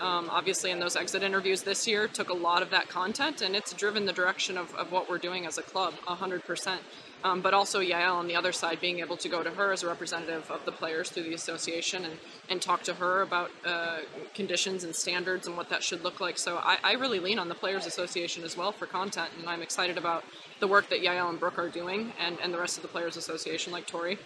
Um, 0.00 0.28
obviously, 0.30 0.70
in 0.70 0.80
those 0.80 0.96
exit 0.96 1.22
interviews 1.22 1.62
this 1.62 1.86
year, 1.86 2.08
took 2.08 2.30
a 2.30 2.34
lot 2.34 2.62
of 2.62 2.70
that 2.70 2.88
content, 2.88 3.42
and 3.42 3.54
it's 3.54 3.72
driven 3.72 4.06
the 4.06 4.12
direction 4.12 4.58
of, 4.58 4.74
of 4.74 4.90
what 4.90 5.08
we're 5.08 5.18
doing 5.18 5.46
as 5.46 5.58
a 5.58 5.62
club, 5.62 5.94
hundred 6.04 6.44
percent. 6.44 6.80
Um, 7.24 7.40
but 7.40 7.54
also 7.54 7.78
Yael 7.80 8.14
on 8.14 8.26
the 8.26 8.34
other 8.34 8.50
side, 8.50 8.80
being 8.80 8.98
able 8.98 9.16
to 9.18 9.28
go 9.28 9.44
to 9.44 9.50
her 9.50 9.72
as 9.72 9.84
a 9.84 9.86
representative 9.86 10.50
of 10.50 10.64
the 10.64 10.72
players 10.72 11.08
through 11.08 11.22
the 11.22 11.34
association 11.34 12.04
and, 12.04 12.14
and 12.50 12.60
talk 12.60 12.82
to 12.82 12.94
her 12.94 13.22
about 13.22 13.50
uh, 13.64 13.98
conditions 14.34 14.82
and 14.82 14.92
standards 14.92 15.46
and 15.46 15.56
what 15.56 15.68
that 15.68 15.84
should 15.84 16.02
look 16.02 16.20
like. 16.20 16.36
So 16.36 16.56
I, 16.56 16.78
I 16.82 16.92
really 16.94 17.20
lean 17.20 17.38
on 17.38 17.48
the 17.48 17.54
Players 17.54 17.86
Association 17.86 18.42
as 18.42 18.56
well 18.56 18.72
for 18.72 18.86
content, 18.86 19.30
and 19.38 19.48
I'm 19.48 19.62
excited 19.62 19.98
about 19.98 20.24
the 20.58 20.66
work 20.66 20.88
that 20.90 21.00
Yael 21.00 21.30
and 21.30 21.38
Brooke 21.38 21.60
are 21.60 21.68
doing 21.68 22.12
and, 22.18 22.38
and 22.42 22.52
the 22.52 22.58
rest 22.58 22.76
of 22.76 22.82
the 22.82 22.88
Players 22.88 23.16
Association, 23.16 23.72
like 23.72 23.86
Tori. 23.86 24.18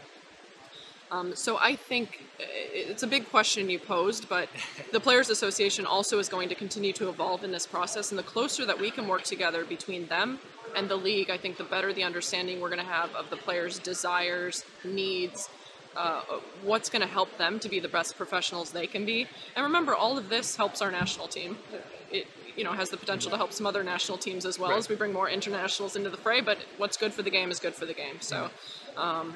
Um, 1.10 1.36
so 1.36 1.56
I 1.60 1.76
think 1.76 2.24
uh, 2.40 2.44
it's 2.72 3.02
a 3.02 3.06
big 3.06 3.28
question 3.30 3.70
you 3.70 3.78
posed, 3.78 4.28
but 4.28 4.48
the 4.92 5.00
Players 5.00 5.30
Association 5.30 5.86
also 5.86 6.18
is 6.18 6.28
going 6.28 6.48
to 6.48 6.54
continue 6.54 6.92
to 6.94 7.08
evolve 7.08 7.44
in 7.44 7.52
this 7.52 7.66
process. 7.66 8.10
And 8.10 8.18
the 8.18 8.24
closer 8.24 8.66
that 8.66 8.80
we 8.80 8.90
can 8.90 9.06
work 9.06 9.22
together 9.22 9.64
between 9.64 10.06
them 10.06 10.40
and 10.76 10.88
the 10.88 10.96
league, 10.96 11.30
I 11.30 11.38
think 11.38 11.56
the 11.56 11.64
better 11.64 11.92
the 11.92 12.04
understanding 12.04 12.60
we're 12.60 12.68
going 12.68 12.84
to 12.84 12.92
have 12.92 13.14
of 13.14 13.30
the 13.30 13.36
players' 13.36 13.78
desires, 13.78 14.64
needs, 14.84 15.48
uh, 15.96 16.22
what's 16.62 16.90
going 16.90 17.02
to 17.02 17.08
help 17.08 17.36
them 17.38 17.58
to 17.58 17.68
be 17.68 17.80
the 17.80 17.88
best 17.88 18.16
professionals 18.16 18.70
they 18.70 18.86
can 18.86 19.06
be. 19.06 19.26
And 19.56 19.64
remember, 19.64 19.94
all 19.94 20.18
of 20.18 20.28
this 20.28 20.56
helps 20.56 20.82
our 20.82 20.90
national 20.90 21.28
team. 21.28 21.56
It 22.12 22.26
you 22.54 22.64
know 22.64 22.72
has 22.72 22.88
the 22.88 22.96
potential 22.96 23.30
to 23.30 23.36
help 23.36 23.52
some 23.52 23.66
other 23.66 23.84
national 23.84 24.16
teams 24.16 24.46
as 24.46 24.58
well 24.58 24.70
right. 24.70 24.78
as 24.78 24.88
we 24.88 24.96
bring 24.96 25.12
more 25.12 25.28
internationals 25.28 25.94
into 25.94 26.10
the 26.10 26.16
fray. 26.16 26.40
But 26.40 26.58
what's 26.78 26.96
good 26.96 27.12
for 27.12 27.22
the 27.22 27.30
game 27.30 27.50
is 27.50 27.58
good 27.58 27.74
for 27.74 27.86
the 27.86 27.94
game. 27.94 28.20
So. 28.20 28.50
Um, 28.96 29.34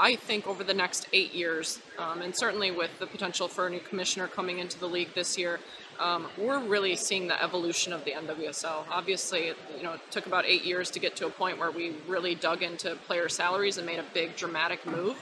I 0.00 0.16
think 0.16 0.48
over 0.48 0.64
the 0.64 0.74
next 0.74 1.06
eight 1.12 1.32
years, 1.32 1.78
um, 1.96 2.22
and 2.22 2.34
certainly 2.34 2.72
with 2.72 2.90
the 2.98 3.06
potential 3.06 3.46
for 3.46 3.68
a 3.68 3.70
new 3.70 3.78
commissioner 3.78 4.26
coming 4.26 4.58
into 4.58 4.80
the 4.80 4.88
league 4.88 5.14
this 5.14 5.38
year, 5.38 5.60
um, 5.98 6.26
we're 6.38 6.60
really 6.60 6.96
seeing 6.96 7.26
the 7.26 7.42
evolution 7.42 7.92
of 7.92 8.04
the 8.04 8.12
NWSL. 8.12 8.84
Obviously, 8.90 9.52
you 9.76 9.82
know, 9.82 9.94
it 9.94 10.00
took 10.10 10.26
about 10.26 10.44
eight 10.46 10.64
years 10.64 10.90
to 10.90 10.98
get 10.98 11.16
to 11.16 11.26
a 11.26 11.30
point 11.30 11.58
where 11.58 11.70
we 11.70 11.94
really 12.06 12.34
dug 12.34 12.62
into 12.62 12.96
player 13.06 13.28
salaries 13.28 13.78
and 13.78 13.86
made 13.86 13.98
a 13.98 14.04
big 14.14 14.36
dramatic 14.36 14.84
move 14.86 15.16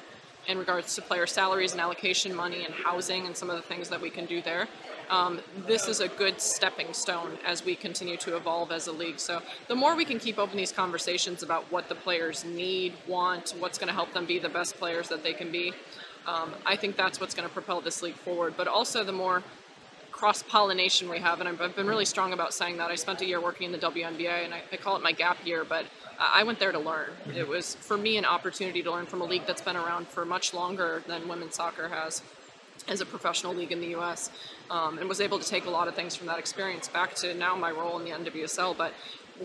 in 0.46 0.58
regards 0.58 0.94
to 0.94 1.02
player 1.02 1.26
salaries 1.26 1.72
and 1.72 1.80
allocation 1.80 2.34
money 2.34 2.64
and 2.64 2.74
housing 2.74 3.26
and 3.26 3.37
some 3.37 3.48
of 3.48 3.56
the 3.56 3.62
things 3.62 3.88
that 3.88 4.00
we 4.00 4.10
can 4.10 4.26
do 4.26 4.42
there. 4.42 4.68
Um, 5.10 5.40
this 5.66 5.87
is 5.87 6.00
a 6.00 6.08
good 6.08 6.40
stepping 6.40 6.92
stone 6.92 7.38
as 7.46 7.64
we 7.64 7.74
continue 7.74 8.16
to 8.18 8.37
evolve 8.37 8.72
as 8.72 8.87
a 8.87 8.92
league. 8.92 9.18
So 9.18 9.42
the 9.68 9.74
more 9.74 9.94
we 9.94 10.04
can 10.04 10.18
keep 10.18 10.38
open 10.38 10.56
these 10.56 10.72
conversations 10.72 11.42
about 11.42 11.70
what 11.70 11.88
the 11.88 11.94
players 11.94 12.44
need, 12.44 12.94
want, 13.06 13.54
what's 13.58 13.78
going 13.78 13.88
to 13.88 13.94
help 13.94 14.12
them 14.12 14.26
be 14.26 14.38
the 14.38 14.48
best 14.48 14.76
players 14.76 15.08
that 15.08 15.22
they 15.22 15.32
can 15.32 15.50
be, 15.50 15.72
um, 16.26 16.52
I 16.64 16.76
think 16.76 16.96
that's 16.96 17.20
what's 17.20 17.34
going 17.34 17.46
to 17.46 17.52
propel 17.52 17.80
this 17.80 18.02
league 18.02 18.14
forward. 18.14 18.54
But 18.56 18.66
also 18.66 19.04
the 19.04 19.12
more 19.12 19.42
cross 20.14 20.44
pollination 20.44 21.11
we 21.11 21.18
have, 21.18 21.40
and 21.40 21.48
I've 21.48 21.74
been 21.74 21.88
really 21.88 22.05
strong 22.05 22.33
about 22.33 22.55
saying 22.55 22.77
that. 22.77 22.88
I 22.88 22.94
spent 22.94 23.20
a 23.20 23.27
year 23.27 23.40
working 23.40 23.66
in 23.66 23.72
the 23.72 23.79
WNBA, 23.79 24.44
and 24.44 24.55
I, 24.55 24.62
I 24.72 24.77
call 24.77 24.94
it 24.96 25.03
my 25.03 25.11
gap 25.11 25.44
year, 25.44 25.64
but 25.64 25.87
I 26.20 26.44
went 26.44 26.61
there 26.61 26.70
to 26.70 26.79
learn. 26.79 27.11
It 27.35 27.48
was 27.48 27.74
for 27.74 27.96
me 27.96 28.16
an 28.16 28.24
opportunity 28.24 28.81
to 28.85 28.92
learn 28.92 29.07
from 29.07 29.22
a 29.22 29.24
league 29.24 29.42
that's 29.44 29.61
been 29.61 29.74
around 29.74 30.07
for 30.07 30.24
much 30.24 30.55
longer 30.55 31.03
than 31.09 31.27
women's 31.27 31.57
soccer 31.57 31.88
has 31.88 32.22
as 32.87 33.00
a 33.00 33.07
professional 33.07 33.55
league 33.55 33.72
in 33.72 33.81
the 33.81 33.88
U.S. 33.88 34.31
Um, 34.70 34.98
and 34.98 35.09
was 35.09 35.20
able 35.20 35.40
to 35.40 35.48
take 35.48 35.66
a 35.66 35.70
lot 35.70 35.88
of 35.88 35.96
things 35.96 36.14
from 36.14 36.29
that 36.29 36.38
experience 36.38 36.87
back 36.87 37.14
to 37.16 37.35
now 37.35 37.57
my 37.57 37.72
role 37.72 37.98
in 37.98 38.05
the 38.05 38.12
NWSL. 38.12 38.77
But 38.77 38.94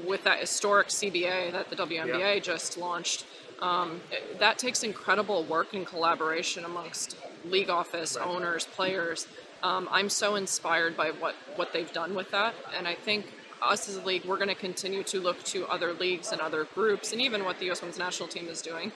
with 0.06 0.24
that 0.26 0.38
historic 0.38 0.90
CBA 0.90 1.52
that 1.52 1.72
the 1.72 1.76
WNBA 1.78 2.36
yeah. 2.36 2.40
just 2.40 2.78
launched, 2.78 3.26
um, 3.60 4.02
that 4.38 4.60
takes 4.60 4.84
incredible 4.84 5.46
work 5.46 5.74
and 5.74 5.86
collaboration 5.86 6.64
amongst 6.64 7.18
league 7.44 7.72
office, 7.72 8.16
right. 8.20 8.28
owners, 8.28 8.66
players. 8.68 9.28
Um, 9.64 9.88
I'm 9.92 10.10
so 10.10 10.36
inspired 10.36 10.96
by 10.96 11.12
what, 11.12 11.36
what 11.56 11.74
they've 11.74 11.92
done 11.92 12.16
with 12.16 12.32
that. 12.32 12.56
And 12.78 12.88
I 12.88 12.96
think 12.96 13.34
us 13.62 13.90
as 13.90 13.98
a 13.98 14.02
league, 14.02 14.26
we're 14.26 14.38
going 14.38 14.50
to 14.50 14.56
continue 14.56 15.04
to 15.04 15.20
look 15.20 15.44
to 15.44 15.68
other 15.68 15.94
leagues 15.94 16.32
and 16.32 16.40
other 16.40 16.66
groups, 16.76 17.12
and 17.12 17.22
even 17.22 17.44
what 17.44 17.60
the 17.60 17.66
U.S. 17.66 17.82
Women's 17.82 18.00
National 18.00 18.30
Team 18.30 18.48
is 18.48 18.62
doing. 18.62 18.92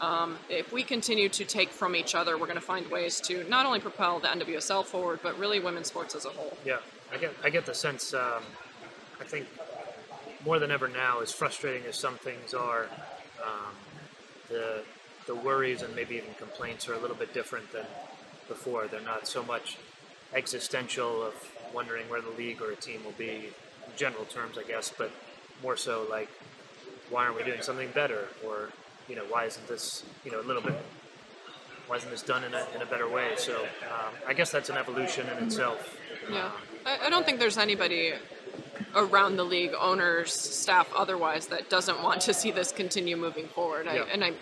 Um, 0.00 0.38
if 0.48 0.72
we 0.72 0.82
continue 0.82 1.28
to 1.28 1.44
take 1.44 1.70
from 1.70 1.96
each 1.96 2.14
other, 2.14 2.38
we're 2.38 2.46
going 2.46 2.58
to 2.58 2.64
find 2.64 2.88
ways 2.90 3.20
to 3.22 3.48
not 3.48 3.66
only 3.66 3.80
propel 3.80 4.20
the 4.20 4.28
NWSL 4.28 4.84
forward, 4.84 5.20
but 5.22 5.38
really 5.38 5.60
women's 5.60 5.88
sports 5.88 6.14
as 6.14 6.24
a 6.24 6.30
whole. 6.30 6.56
Yeah, 6.64 6.78
I 7.12 7.18
get, 7.18 7.34
I 7.42 7.50
get 7.50 7.66
the 7.66 7.74
sense. 7.74 8.14
Um, 8.14 8.42
I 9.20 9.24
think 9.24 9.46
more 10.44 10.58
than 10.58 10.70
ever 10.70 10.88
now, 10.88 11.20
as 11.20 11.32
frustrating 11.32 11.84
as 11.88 11.96
some 11.96 12.14
things 12.14 12.54
are, 12.54 12.86
um, 13.42 13.74
the 14.48 14.82
the 15.26 15.34
worries 15.34 15.82
and 15.82 15.94
maybe 15.94 16.16
even 16.16 16.32
complaints 16.38 16.88
are 16.88 16.94
a 16.94 16.98
little 16.98 17.16
bit 17.16 17.34
different 17.34 17.70
than 17.70 17.84
before. 18.48 18.86
They're 18.86 19.00
not 19.00 19.28
so 19.28 19.42
much 19.42 19.76
existential 20.34 21.22
of 21.22 21.34
wondering 21.74 22.08
where 22.08 22.20
the 22.20 22.30
league 22.30 22.60
or 22.60 22.70
a 22.70 22.76
team 22.76 23.04
will 23.04 23.12
be 23.12 23.30
in 23.30 23.92
general 23.96 24.24
terms, 24.24 24.58
I 24.58 24.62
guess, 24.62 24.92
but 24.96 25.10
more 25.62 25.76
so 25.76 26.06
like, 26.10 26.28
why 27.10 27.24
aren't 27.24 27.36
we 27.36 27.44
doing 27.44 27.62
something 27.62 27.90
better? 27.94 28.28
Or, 28.46 28.70
you 29.08 29.16
know, 29.16 29.24
why 29.28 29.44
isn't 29.44 29.66
this, 29.68 30.04
you 30.24 30.30
know, 30.30 30.40
a 30.40 30.46
little 30.46 30.62
bit, 30.62 30.74
why 31.86 31.96
isn't 31.96 32.10
this 32.10 32.22
done 32.22 32.44
in 32.44 32.54
a, 32.54 32.66
in 32.74 32.82
a 32.82 32.86
better 32.86 33.08
way? 33.08 33.30
So 33.36 33.62
um, 33.62 34.14
I 34.26 34.34
guess 34.34 34.50
that's 34.50 34.68
an 34.68 34.76
evolution 34.76 35.26
in 35.28 35.44
itself. 35.44 35.96
Yeah. 36.30 36.50
I, 36.84 37.06
I 37.06 37.10
don't 37.10 37.24
think 37.24 37.38
there's 37.38 37.58
anybody 37.58 38.12
around 38.94 39.36
the 39.36 39.44
league, 39.44 39.72
owners, 39.78 40.32
staff, 40.32 40.90
otherwise, 40.96 41.46
that 41.48 41.68
doesn't 41.68 42.02
want 42.02 42.20
to 42.22 42.34
see 42.34 42.50
this 42.50 42.72
continue 42.72 43.16
moving 43.16 43.46
forward. 43.48 43.88
I, 43.88 43.96
and 43.96 44.24
I 44.24 44.32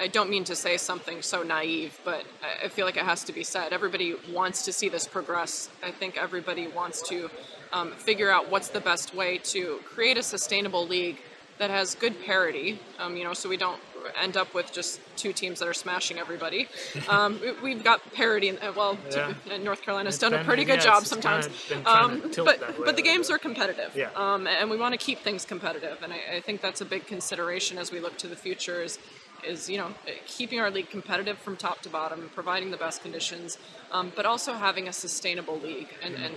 I 0.00 0.06
don't 0.06 0.30
mean 0.30 0.44
to 0.44 0.54
say 0.54 0.76
something 0.76 1.22
so 1.22 1.42
naive, 1.42 1.98
but 2.04 2.24
I 2.64 2.68
feel 2.68 2.86
like 2.86 2.96
it 2.96 3.04
has 3.04 3.24
to 3.24 3.32
be 3.32 3.42
said. 3.42 3.72
Everybody 3.72 4.14
wants 4.32 4.64
to 4.64 4.72
see 4.72 4.88
this 4.88 5.08
progress. 5.08 5.68
I 5.82 5.90
think 5.90 6.16
everybody 6.16 6.68
wants 6.68 7.02
to 7.08 7.30
um, 7.72 7.92
figure 7.92 8.30
out 8.30 8.50
what's 8.50 8.68
the 8.68 8.80
best 8.80 9.14
way 9.14 9.38
to 9.38 9.80
create 9.84 10.16
a 10.16 10.22
sustainable 10.22 10.86
league 10.86 11.18
that 11.58 11.70
has 11.70 11.94
good 11.94 12.24
parity. 12.24 12.80
Um, 12.98 13.16
you 13.16 13.24
know, 13.24 13.34
so 13.34 13.48
we 13.48 13.56
don't 13.56 13.80
end 14.20 14.36
up 14.36 14.54
with 14.54 14.72
just 14.72 15.00
two 15.16 15.32
teams 15.32 15.58
that 15.58 15.68
are 15.68 15.74
smashing 15.74 16.18
everybody. 16.18 16.68
Um, 17.08 17.40
we've 17.62 17.82
got 17.82 18.00
parity. 18.12 18.48
In, 18.48 18.58
uh, 18.58 18.72
well, 18.76 18.98
yeah. 19.10 19.32
North 19.62 19.80
Carolina's 19.80 20.14
it's 20.14 20.20
done 20.20 20.32
been, 20.32 20.40
a 20.40 20.44
pretty 20.44 20.64
good 20.64 20.80
job 20.80 21.06
sometimes. 21.06 21.48
Um, 21.86 22.30
but 22.36 22.60
but 22.84 22.96
the 22.96 23.02
games 23.02 23.30
are 23.30 23.38
competitive. 23.38 23.96
Yeah. 23.96 24.10
Um, 24.14 24.46
and 24.46 24.68
we 24.68 24.76
want 24.76 24.92
to 24.92 24.98
keep 24.98 25.20
things 25.20 25.46
competitive. 25.46 26.02
And 26.02 26.12
I, 26.12 26.36
I, 26.36 26.40
think 26.40 26.60
that's 26.60 26.82
a 26.82 26.84
big 26.84 27.06
consideration 27.06 27.78
as 27.78 27.90
we 27.90 27.98
look 28.00 28.18
to 28.18 28.26
the 28.26 28.36
future. 28.36 28.82
Is 28.82 28.98
is 29.44 29.68
you 29.68 29.78
know 29.78 29.90
keeping 30.26 30.60
our 30.60 30.70
league 30.70 30.90
competitive 30.90 31.38
from 31.38 31.56
top 31.56 31.80
to 31.82 31.88
bottom, 31.88 32.30
providing 32.34 32.70
the 32.70 32.76
best 32.76 33.02
conditions, 33.02 33.58
um, 33.92 34.12
but 34.14 34.26
also 34.26 34.54
having 34.54 34.88
a 34.88 34.92
sustainable 34.92 35.58
league. 35.58 35.88
And, 36.02 36.14
and 36.14 36.34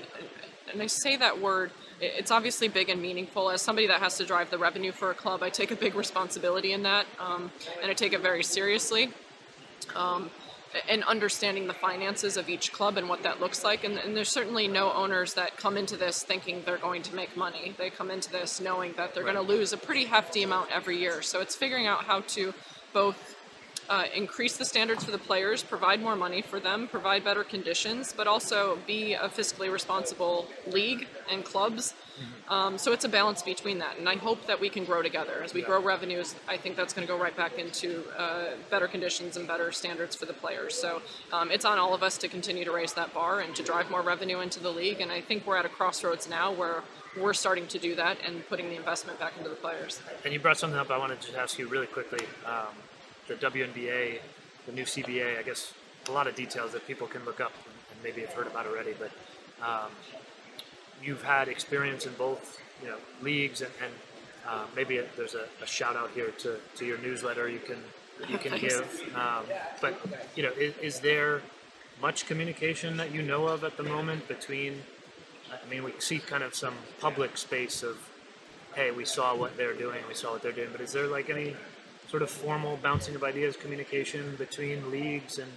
and 0.72 0.82
I 0.82 0.88
say 0.88 1.18
that 1.18 1.42
word. 1.42 1.72
It's 2.00 2.32
obviously 2.32 2.68
big 2.68 2.90
and 2.90 3.02
meaningful. 3.02 3.52
As 3.52 3.62
somebody 3.62 3.88
that 3.88 4.00
has 4.00 4.18
to 4.18 4.26
drive 4.26 4.50
the 4.50 4.58
revenue 4.58 4.92
for 4.92 5.12
a 5.12 5.14
club, 5.14 5.44
I 5.44 5.50
take 5.50 5.72
a 5.72 5.76
big 5.76 5.96
responsibility 5.96 6.74
in 6.74 6.84
that, 6.84 7.06
um, 7.20 7.52
and 7.82 7.92
I 7.92 7.94
take 7.94 8.14
it 8.14 8.22
very 8.22 8.44
seriously. 8.44 9.12
Um, 9.96 10.32
and 10.88 11.04
understanding 11.04 11.68
the 11.68 11.74
finances 11.74 12.38
of 12.38 12.50
each 12.50 12.72
club 12.72 12.98
and 12.98 13.10
what 13.10 13.24
that 13.24 13.42
looks 13.42 13.64
like. 13.64 13.84
And, 13.84 13.98
and, 13.98 14.16
there's 14.16 14.30
certainly 14.30 14.68
no 14.68 14.92
owners 14.94 15.34
that 15.34 15.58
come 15.58 15.76
into 15.76 15.98
this 15.98 16.24
thinking 16.24 16.62
they're 16.66 16.78
going 16.78 17.02
to 17.04 17.16
make 17.16 17.36
money. 17.36 17.76
They 17.78 17.90
come 17.90 18.10
into 18.10 18.32
this 18.32 18.62
knowing 18.62 18.94
that 18.94 19.14
they're 19.14 19.26
right. 19.26 19.34
going 19.34 19.46
to 19.46 19.54
lose 19.54 19.74
a 19.74 19.78
pretty 19.78 20.06
hefty 20.06 20.44
amount 20.44 20.72
every 20.72 20.98
year. 20.98 21.22
So 21.22 21.42
it's 21.42 21.56
figuring 21.56 21.88
out 21.88 22.06
how 22.06 22.22
to 22.22 22.54
both 22.94 23.36
uh, 23.92 24.06
increase 24.16 24.56
the 24.56 24.64
standards 24.64 25.04
for 25.04 25.12
the 25.12 25.18
players, 25.18 25.64
provide 25.64 26.02
more 26.02 26.16
money 26.16 26.42
for 26.42 26.62
them, 26.62 26.88
provide 26.88 27.26
better 27.26 27.44
conditions, 27.44 28.14
but 28.16 28.26
also 28.26 28.78
be 28.88 29.14
a 29.14 29.28
fiscally 29.28 29.72
responsible 29.72 30.48
league 30.68 31.08
and 31.30 31.44
clubs. 31.44 31.94
Mm-hmm. 31.94 32.54
Um, 32.54 32.78
so 32.78 32.94
it's 32.94 33.04
a 33.04 33.10
balance 33.10 33.42
between 33.42 33.80
that, 33.80 33.98
and 33.98 34.08
I 34.08 34.16
hope 34.16 34.48
that 34.48 34.60
we 34.60 34.70
can 34.70 34.86
grow 34.86 35.02
together. 35.02 35.42
As 35.44 35.54
we 35.54 35.62
grow 35.62 35.82
revenues, 35.82 36.36
I 36.48 36.56
think 36.56 36.78
that's 36.78 36.94
going 36.94 37.06
to 37.06 37.12
go 37.12 37.20
right 37.20 37.36
back 37.36 37.58
into 37.58 38.04
uh, 38.18 38.52
better 38.70 38.88
conditions 38.88 39.36
and 39.36 39.46
better 39.46 39.74
standards 39.74 40.16
for 40.16 40.26
the 40.26 40.34
players. 40.34 40.74
So 40.74 41.02
um, 41.34 41.52
it's 41.52 41.66
on 41.66 41.78
all 41.78 41.94
of 41.94 42.02
us 42.02 42.18
to 42.20 42.30
continue 42.30 42.64
to 42.64 42.72
raise 42.72 42.94
that 42.94 43.14
bar 43.14 43.42
and 43.42 43.54
to 43.56 43.64
drive 43.64 43.92
more 43.92 44.02
revenue 44.02 44.40
into 44.40 44.62
the 44.62 44.72
league. 44.72 45.02
And 45.02 45.12
I 45.12 45.20
think 45.20 45.46
we're 45.46 45.58
at 45.58 45.66
a 45.66 45.70
crossroads 45.70 46.30
now 46.30 46.54
where 46.54 46.84
we're 47.20 47.34
starting 47.34 47.68
to 47.68 47.80
do 47.80 47.96
that 47.96 48.18
and 48.26 48.48
putting 48.48 48.70
the 48.70 48.76
investment 48.76 49.20
back 49.20 49.34
into 49.38 49.50
the 49.50 49.56
players. 49.56 50.02
And 50.24 50.34
you 50.34 50.40
brought 50.40 50.58
something 50.58 50.80
up 50.80 50.90
I 50.92 50.98
wanted 50.98 51.22
to 51.22 51.40
ask 51.40 51.60
you 51.60 51.68
really 51.68 51.88
quickly. 51.88 52.26
Um, 52.46 52.74
the 53.28 53.36
WNBA, 53.36 54.20
the 54.66 54.72
new 54.72 54.84
CBA, 54.84 55.38
I 55.38 55.44
guess 55.44 55.74
a 56.08 56.12
lot 56.12 56.28
of 56.28 56.36
details 56.36 56.72
that 56.74 56.88
people 56.88 57.08
can 57.08 57.24
look 57.26 57.40
up 57.40 57.52
and 57.66 58.04
maybe 58.04 58.22
have 58.22 58.34
heard 58.34 58.48
about 58.48 58.66
already, 58.66 58.94
but 58.98 59.12
um, 59.66 59.92
you've 61.04 61.24
had 61.24 61.48
experience 61.48 62.06
in 62.06 62.14
both 62.14 62.60
you 62.82 62.88
know 62.88 62.98
leagues 63.22 63.62
and, 63.62 63.72
and 63.84 63.94
uh, 64.48 64.66
maybe 64.76 64.98
a, 64.98 65.06
there's 65.16 65.36
a, 65.36 65.46
a, 65.62 65.68
shout 65.68 65.96
out 65.96 66.10
here 66.12 66.32
to, 66.32 66.58
to 66.76 66.86
your 66.86 66.98
newsletter 66.98 67.48
you 67.48 67.60
can 67.60 67.78
you 68.28 68.38
can 68.38 68.58
give. 68.60 69.02
Um, 69.16 69.46
but 69.82 70.00
you 70.36 70.44
know, 70.44 70.52
is, 70.52 70.76
is 70.82 71.00
there 71.00 71.42
much 72.02 72.26
communication 72.26 72.98
that 72.98 73.14
you 73.14 73.22
know 73.22 73.48
of 73.48 73.64
at 73.64 73.78
the 73.78 73.84
moment 73.84 74.28
between 74.28 74.82
I 75.52 75.70
mean, 75.70 75.84
we 75.84 75.94
see 76.00 76.20
kind 76.20 76.44
of 76.44 76.56
some 76.56 76.74
public 77.00 77.38
space 77.38 77.84
of, 77.84 77.98
hey, 78.76 78.92
we 78.92 79.06
saw 79.06 79.36
what 79.36 79.58
they're 79.58 79.74
doing, 79.74 80.00
we 80.08 80.14
saw 80.14 80.32
what 80.32 80.42
they're 80.42 80.52
doing, 80.52 80.70
but 80.72 80.82
is 80.82 80.94
there 80.94 81.08
like 81.08 81.30
any 81.30 81.56
sort 82.08 82.24
of 82.24 82.30
formal 82.30 82.78
bouncing 82.82 83.16
of 83.16 83.24
ideas, 83.24 83.56
communication 83.56 84.36
between 84.38 84.92
leagues 84.92 85.40
and 85.40 85.52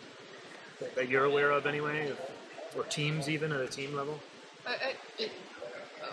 that, 0.81 0.95
that 0.95 1.09
you're 1.09 1.25
aware 1.25 1.51
of 1.51 1.67
anyway, 1.67 2.13
or 2.77 2.85
teams 2.85 3.29
even 3.29 3.53
at 3.53 3.61
a 3.61 3.67
team 3.67 3.95
level? 3.95 4.19
I, 4.67 4.95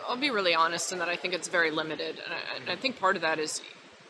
will 0.09 0.17
be 0.17 0.29
really 0.29 0.53
honest 0.53 0.91
in 0.91 0.99
that 0.99 1.09
I 1.09 1.15
think 1.15 1.33
it's 1.33 1.47
very 1.47 1.71
limited, 1.71 2.19
and 2.23 2.33
I, 2.33 2.59
and 2.59 2.69
I 2.69 2.75
mm. 2.75 2.79
think 2.79 2.99
part 2.99 3.15
of 3.15 3.21
that 3.21 3.39
is 3.39 3.61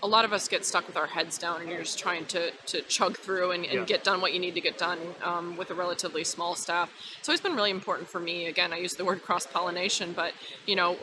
a 0.03 0.07
lot 0.07 0.25
of 0.25 0.33
us 0.33 0.47
get 0.47 0.65
stuck 0.65 0.87
with 0.87 0.97
our 0.97 1.05
heads 1.05 1.37
down 1.37 1.61
and 1.61 1.69
you're 1.69 1.79
just 1.79 1.99
trying 1.99 2.25
to, 2.25 2.51
to 2.65 2.81
chug 2.83 3.17
through 3.17 3.51
and, 3.51 3.65
and 3.65 3.73
yeah. 3.73 3.85
get 3.85 4.03
done 4.03 4.19
what 4.21 4.33
you 4.33 4.39
need 4.39 4.55
to 4.55 4.61
get 4.61 4.77
done 4.77 4.97
um, 5.23 5.55
with 5.57 5.69
a 5.69 5.75
relatively 5.75 6.23
small 6.23 6.55
staff. 6.55 6.91
It's 7.19 7.29
always 7.29 7.41
been 7.41 7.55
really 7.55 7.69
important 7.71 8.09
for 8.09 8.19
me. 8.19 8.47
Again, 8.47 8.73
I 8.73 8.77
use 8.77 8.95
the 8.95 9.05
word 9.05 9.21
cross 9.21 9.45
pollination, 9.45 10.13
but 10.13 10.33
you 10.65 10.75
know, 10.75 10.97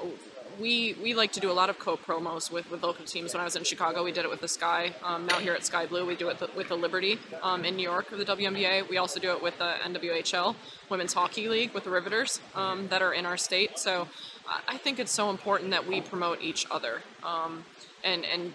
we 0.61 0.97
we 1.01 1.15
like 1.15 1.31
to 1.33 1.41
do 1.41 1.51
a 1.51 1.53
lot 1.53 1.71
of 1.71 1.79
co-promos 1.79 2.51
with, 2.51 2.69
with 2.69 2.83
local 2.83 3.05
teams. 3.05 3.33
When 3.33 3.41
I 3.41 3.45
was 3.45 3.55
in 3.55 3.63
Chicago, 3.63 4.03
we 4.03 4.11
did 4.11 4.25
it 4.25 4.31
with 4.31 4.41
the 4.41 4.49
Sky. 4.49 4.93
Um, 5.05 5.27
now 5.27 5.39
here 5.39 5.53
at 5.53 5.65
Sky 5.65 5.87
Blue, 5.87 6.05
we 6.05 6.17
do 6.17 6.29
it 6.31 6.39
th- 6.41 6.53
with 6.57 6.69
the 6.69 6.77
Liberty 6.77 7.21
um, 7.43 7.65
in 7.65 7.77
New 7.77 7.83
York 7.83 8.11
of 8.11 8.19
the 8.19 8.25
WNBA. 8.25 8.89
We 8.89 8.97
also 8.97 9.21
do 9.21 9.31
it 9.31 9.41
with 9.41 9.57
the 9.59 9.75
NWHL 9.85 10.57
Women's 10.91 11.13
Hockey 11.13 11.49
League 11.49 11.73
with 11.75 11.85
the 11.85 11.91
Riveters 11.91 12.41
um, 12.57 12.89
that 12.89 13.03
are 13.03 13.13
in 13.13 13.25
our 13.25 13.37
state. 13.37 13.79
So 13.79 14.09
I- 14.49 14.75
I 14.75 14.77
think 14.79 14.99
it's 14.99 15.13
so 15.13 15.31
important 15.31 15.71
that 15.71 15.87
we 15.87 16.01
promote 16.01 16.41
each 16.41 16.67
other. 16.73 17.03
Um, 17.23 17.65
and 18.05 18.25
and 18.25 18.53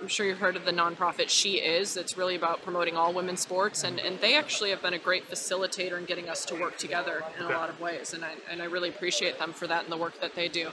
I'm 0.00 0.08
sure 0.08 0.26
you've 0.26 0.38
heard 0.38 0.56
of 0.56 0.64
the 0.64 0.72
nonprofit 0.72 1.28
She 1.28 1.54
Is. 1.54 1.96
It's 1.96 2.16
really 2.16 2.36
about 2.36 2.62
promoting 2.62 2.96
all 2.96 3.12
women's 3.12 3.40
sports, 3.40 3.84
and, 3.84 3.98
and 3.98 4.18
they 4.20 4.36
actually 4.36 4.70
have 4.70 4.82
been 4.82 4.94
a 4.94 4.98
great 4.98 5.28
facilitator 5.30 5.98
in 5.98 6.04
getting 6.04 6.28
us 6.28 6.44
to 6.46 6.54
work 6.54 6.76
together 6.78 7.22
in 7.38 7.46
a 7.46 7.50
lot 7.50 7.68
of 7.68 7.80
ways, 7.80 8.14
and 8.14 8.24
I 8.24 8.32
and 8.50 8.60
I 8.60 8.66
really 8.66 8.88
appreciate 8.88 9.38
them 9.38 9.52
for 9.52 9.66
that 9.66 9.84
and 9.84 9.92
the 9.92 9.96
work 9.96 10.20
that 10.20 10.34
they 10.34 10.48
do. 10.48 10.70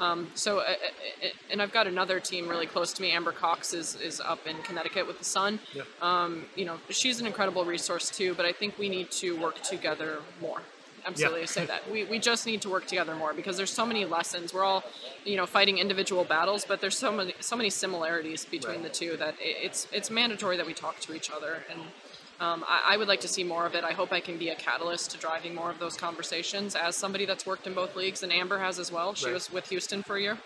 Um, 0.00 0.30
so, 0.34 0.58
uh, 0.58 0.62
uh, 0.62 1.28
and 1.50 1.62
I've 1.62 1.72
got 1.72 1.86
another 1.86 2.20
team 2.20 2.48
really 2.48 2.66
close 2.66 2.92
to 2.94 3.02
me. 3.02 3.12
Amber 3.12 3.32
Cox 3.32 3.72
is, 3.72 3.94
is 3.96 4.20
up 4.20 4.46
in 4.46 4.56
Connecticut 4.62 5.06
with 5.06 5.18
the 5.18 5.24
Sun. 5.24 5.58
Yeah. 5.72 5.82
Um, 6.02 6.44
you 6.54 6.64
know, 6.64 6.76
she's 6.90 7.20
an 7.20 7.26
incredible 7.26 7.64
resource 7.64 8.10
too, 8.10 8.34
but 8.34 8.44
I 8.44 8.52
think 8.52 8.78
we 8.78 8.88
need 8.88 9.10
to 9.12 9.40
work 9.40 9.62
together 9.62 10.18
more. 10.40 10.60
Absolutely, 11.06 11.40
Yeah. 11.40 11.46
Say 11.46 11.66
that. 11.66 11.90
We, 11.90 12.04
we 12.04 12.18
just 12.18 12.46
need 12.46 12.60
to 12.62 12.68
work 12.68 12.86
together 12.86 13.14
more 13.14 13.32
because 13.32 13.56
there's 13.56 13.72
so 13.72 13.86
many 13.86 14.04
lessons. 14.04 14.52
We're 14.52 14.64
all, 14.64 14.82
you 15.24 15.36
know, 15.36 15.46
fighting 15.46 15.78
individual 15.78 16.24
battles, 16.24 16.64
but 16.66 16.80
there's 16.80 16.98
so 16.98 17.12
many 17.12 17.34
so 17.40 17.56
many 17.56 17.70
similarities 17.70 18.44
between 18.44 18.76
Right. 18.76 18.82
the 18.82 18.88
two 18.90 19.16
that 19.18 19.34
it, 19.40 19.56
it's 19.66 19.86
it's 19.92 20.10
mandatory 20.10 20.56
that 20.56 20.66
we 20.66 20.74
talk 20.74 20.98
to 21.00 21.14
each 21.14 21.30
other. 21.30 21.58
And 21.70 21.80
um, 22.40 22.64
I, 22.68 22.94
I 22.94 22.96
would 22.96 23.08
like 23.08 23.20
to 23.20 23.28
see 23.28 23.44
more 23.44 23.64
of 23.66 23.74
it. 23.74 23.84
I 23.84 23.92
hope 23.92 24.12
I 24.12 24.20
can 24.20 24.36
be 24.36 24.48
a 24.50 24.54
catalyst 24.56 25.10
to 25.12 25.18
driving 25.18 25.54
more 25.54 25.70
of 25.70 25.78
those 25.78 25.96
conversations 25.96 26.74
as 26.74 26.96
somebody 26.96 27.24
that's 27.24 27.46
worked 27.46 27.66
in 27.66 27.72
both 27.74 27.96
leagues, 27.96 28.22
and 28.22 28.32
Amber 28.32 28.58
has 28.58 28.78
as 28.78 28.90
well. 28.92 29.14
She 29.14 29.26
Right. 29.26 29.34
was 29.34 29.50
with 29.52 29.68
Houston 29.70 30.02
for 30.02 30.16
a 30.16 30.20
year. 30.20 30.38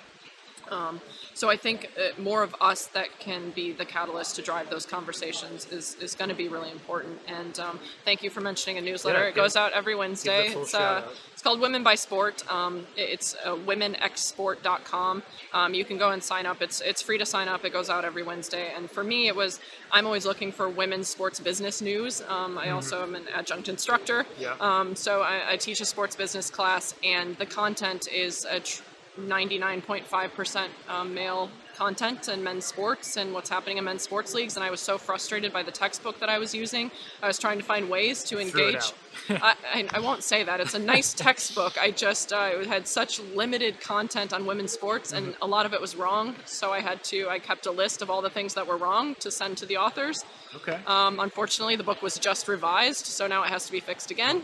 Um, 0.70 1.00
so 1.34 1.48
I 1.48 1.56
think 1.56 1.90
uh, 1.96 2.20
more 2.20 2.42
of 2.42 2.54
us 2.60 2.86
that 2.88 3.18
can 3.18 3.50
be 3.50 3.72
the 3.72 3.84
catalyst 3.84 4.36
to 4.36 4.42
drive 4.42 4.70
those 4.70 4.86
conversations 4.86 5.66
is, 5.72 5.96
is 5.96 6.14
going 6.14 6.28
to 6.28 6.34
be 6.34 6.48
really 6.48 6.70
important. 6.70 7.18
And 7.28 7.58
um, 7.60 7.80
thank 8.04 8.22
you 8.22 8.30
for 8.30 8.40
mentioning 8.40 8.78
a 8.78 8.80
newsletter. 8.80 9.20
Yeah, 9.20 9.28
it 9.28 9.34
goes 9.34 9.56
out 9.56 9.72
every 9.72 9.94
Wednesday. 9.94 10.48
It's, 10.48 10.74
uh, 10.74 11.02
it's 11.32 11.42
called 11.42 11.60
Women 11.60 11.82
by 11.82 11.94
Sport. 11.94 12.44
Um, 12.52 12.86
it's 12.96 13.34
uh, 13.44 13.56
womenexsport.com. 13.56 15.22
Um, 15.52 15.74
you 15.74 15.84
can 15.84 15.96
go 15.96 16.10
and 16.10 16.22
sign 16.22 16.46
up. 16.46 16.60
It's 16.60 16.80
it's 16.80 17.00
free 17.00 17.18
to 17.18 17.26
sign 17.26 17.48
up. 17.48 17.64
It 17.64 17.72
goes 17.72 17.88
out 17.88 18.04
every 18.04 18.22
Wednesday. 18.22 18.72
And 18.76 18.90
for 18.90 19.02
me, 19.02 19.28
it 19.28 19.34
was 19.34 19.60
I'm 19.90 20.06
always 20.06 20.26
looking 20.26 20.52
for 20.52 20.68
women's 20.68 21.08
sports 21.08 21.40
business 21.40 21.80
news. 21.80 22.22
Um, 22.28 22.58
I 22.58 22.70
also 22.70 23.02
am 23.02 23.14
an 23.14 23.24
adjunct 23.34 23.68
instructor. 23.68 24.24
Mm-hmm. 24.24 24.42
Yeah. 24.42 24.54
Um, 24.60 24.94
so 24.94 25.22
I, 25.22 25.52
I 25.52 25.56
teach 25.56 25.80
a 25.80 25.84
sports 25.84 26.14
business 26.14 26.50
class, 26.50 26.94
and 27.02 27.36
the 27.36 27.46
content 27.46 28.08
is 28.12 28.44
a 28.44 28.60
tr- 28.60 28.82
99.5% 29.18 30.68
um, 30.88 31.14
male 31.14 31.50
content 31.74 32.28
in 32.28 32.44
men's 32.44 32.66
sports 32.66 33.16
and 33.16 33.32
what's 33.32 33.48
happening 33.48 33.78
in 33.78 33.84
men's 33.84 34.02
sports 34.02 34.34
leagues. 34.34 34.56
And 34.56 34.64
I 34.64 34.70
was 34.70 34.80
so 34.80 34.98
frustrated 34.98 35.52
by 35.52 35.62
the 35.62 35.70
textbook 35.70 36.20
that 36.20 36.28
I 36.28 36.38
was 36.38 36.54
using. 36.54 36.90
I 37.22 37.26
was 37.26 37.38
trying 37.38 37.58
to 37.58 37.64
find 37.64 37.88
ways 37.88 38.22
to 38.24 38.38
engage. 38.38 38.92
I, 39.30 39.54
I, 39.74 39.88
I 39.94 40.00
won't 40.00 40.22
say 40.22 40.44
that. 40.44 40.60
It's 40.60 40.74
a 40.74 40.78
nice 40.78 41.14
textbook. 41.14 41.80
I 41.80 41.90
just 41.90 42.32
uh, 42.32 42.64
had 42.64 42.86
such 42.86 43.20
limited 43.34 43.80
content 43.80 44.32
on 44.32 44.46
women's 44.46 44.72
sports, 44.72 45.12
and 45.12 45.34
a 45.42 45.46
lot 45.46 45.66
of 45.66 45.72
it 45.72 45.80
was 45.80 45.96
wrong. 45.96 46.34
So 46.44 46.70
I 46.70 46.80
had 46.80 47.02
to. 47.04 47.28
I 47.28 47.38
kept 47.38 47.66
a 47.66 47.70
list 47.70 48.02
of 48.02 48.10
all 48.10 48.22
the 48.22 48.30
things 48.30 48.54
that 48.54 48.66
were 48.66 48.76
wrong 48.76 49.14
to 49.16 49.30
send 49.30 49.56
to 49.58 49.66
the 49.66 49.78
authors. 49.78 50.24
Okay. 50.56 50.78
Um, 50.86 51.20
unfortunately, 51.20 51.76
the 51.76 51.84
book 51.84 52.02
was 52.02 52.18
just 52.18 52.46
revised, 52.46 53.06
so 53.06 53.26
now 53.26 53.42
it 53.42 53.48
has 53.48 53.66
to 53.66 53.72
be 53.72 53.80
fixed 53.80 54.10
again. 54.10 54.42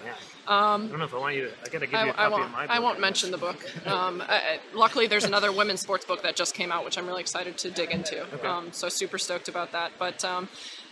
Man. 0.49 0.55
I 0.55 0.87
don't 0.89 0.99
know 0.99 1.05
if 1.05 1.15
I 1.15 1.19
want 1.19 1.35
you 1.37 1.43
to. 1.47 1.51
I 1.65 1.69
gotta 1.71 1.87
give 1.87 1.95
I, 1.95 2.05
you 2.05 2.11
a 2.11 2.13
I 2.13 2.17
copy 2.17 2.33
won't. 2.33 2.45
of 2.45 2.51
my 2.53 2.67
book. 2.67 2.71
I 2.77 2.79
won't 2.81 3.01
mention 3.01 3.31
the 3.31 3.39
book. 3.39 3.87
Um, 3.87 4.23
I, 4.27 4.35
I- 4.37 4.61
luckily, 4.75 5.07
there's 5.07 5.25
another 5.25 5.53
women's 5.53 5.81
sports 5.81 6.05
book 6.05 6.23
that 6.23 6.37
just 6.37 6.55
came 6.55 6.71
out, 6.73 6.85
which 6.85 6.97
I'm 6.99 7.07
really 7.07 7.21
excited 7.21 7.57
to 7.59 7.71
dig 7.71 7.91
into. 7.91 8.25
Um, 8.49 8.73
so 8.73 8.89
super 8.89 9.19
stoked 9.19 9.49
about 9.49 9.73
that. 9.73 9.93
But 9.99 10.25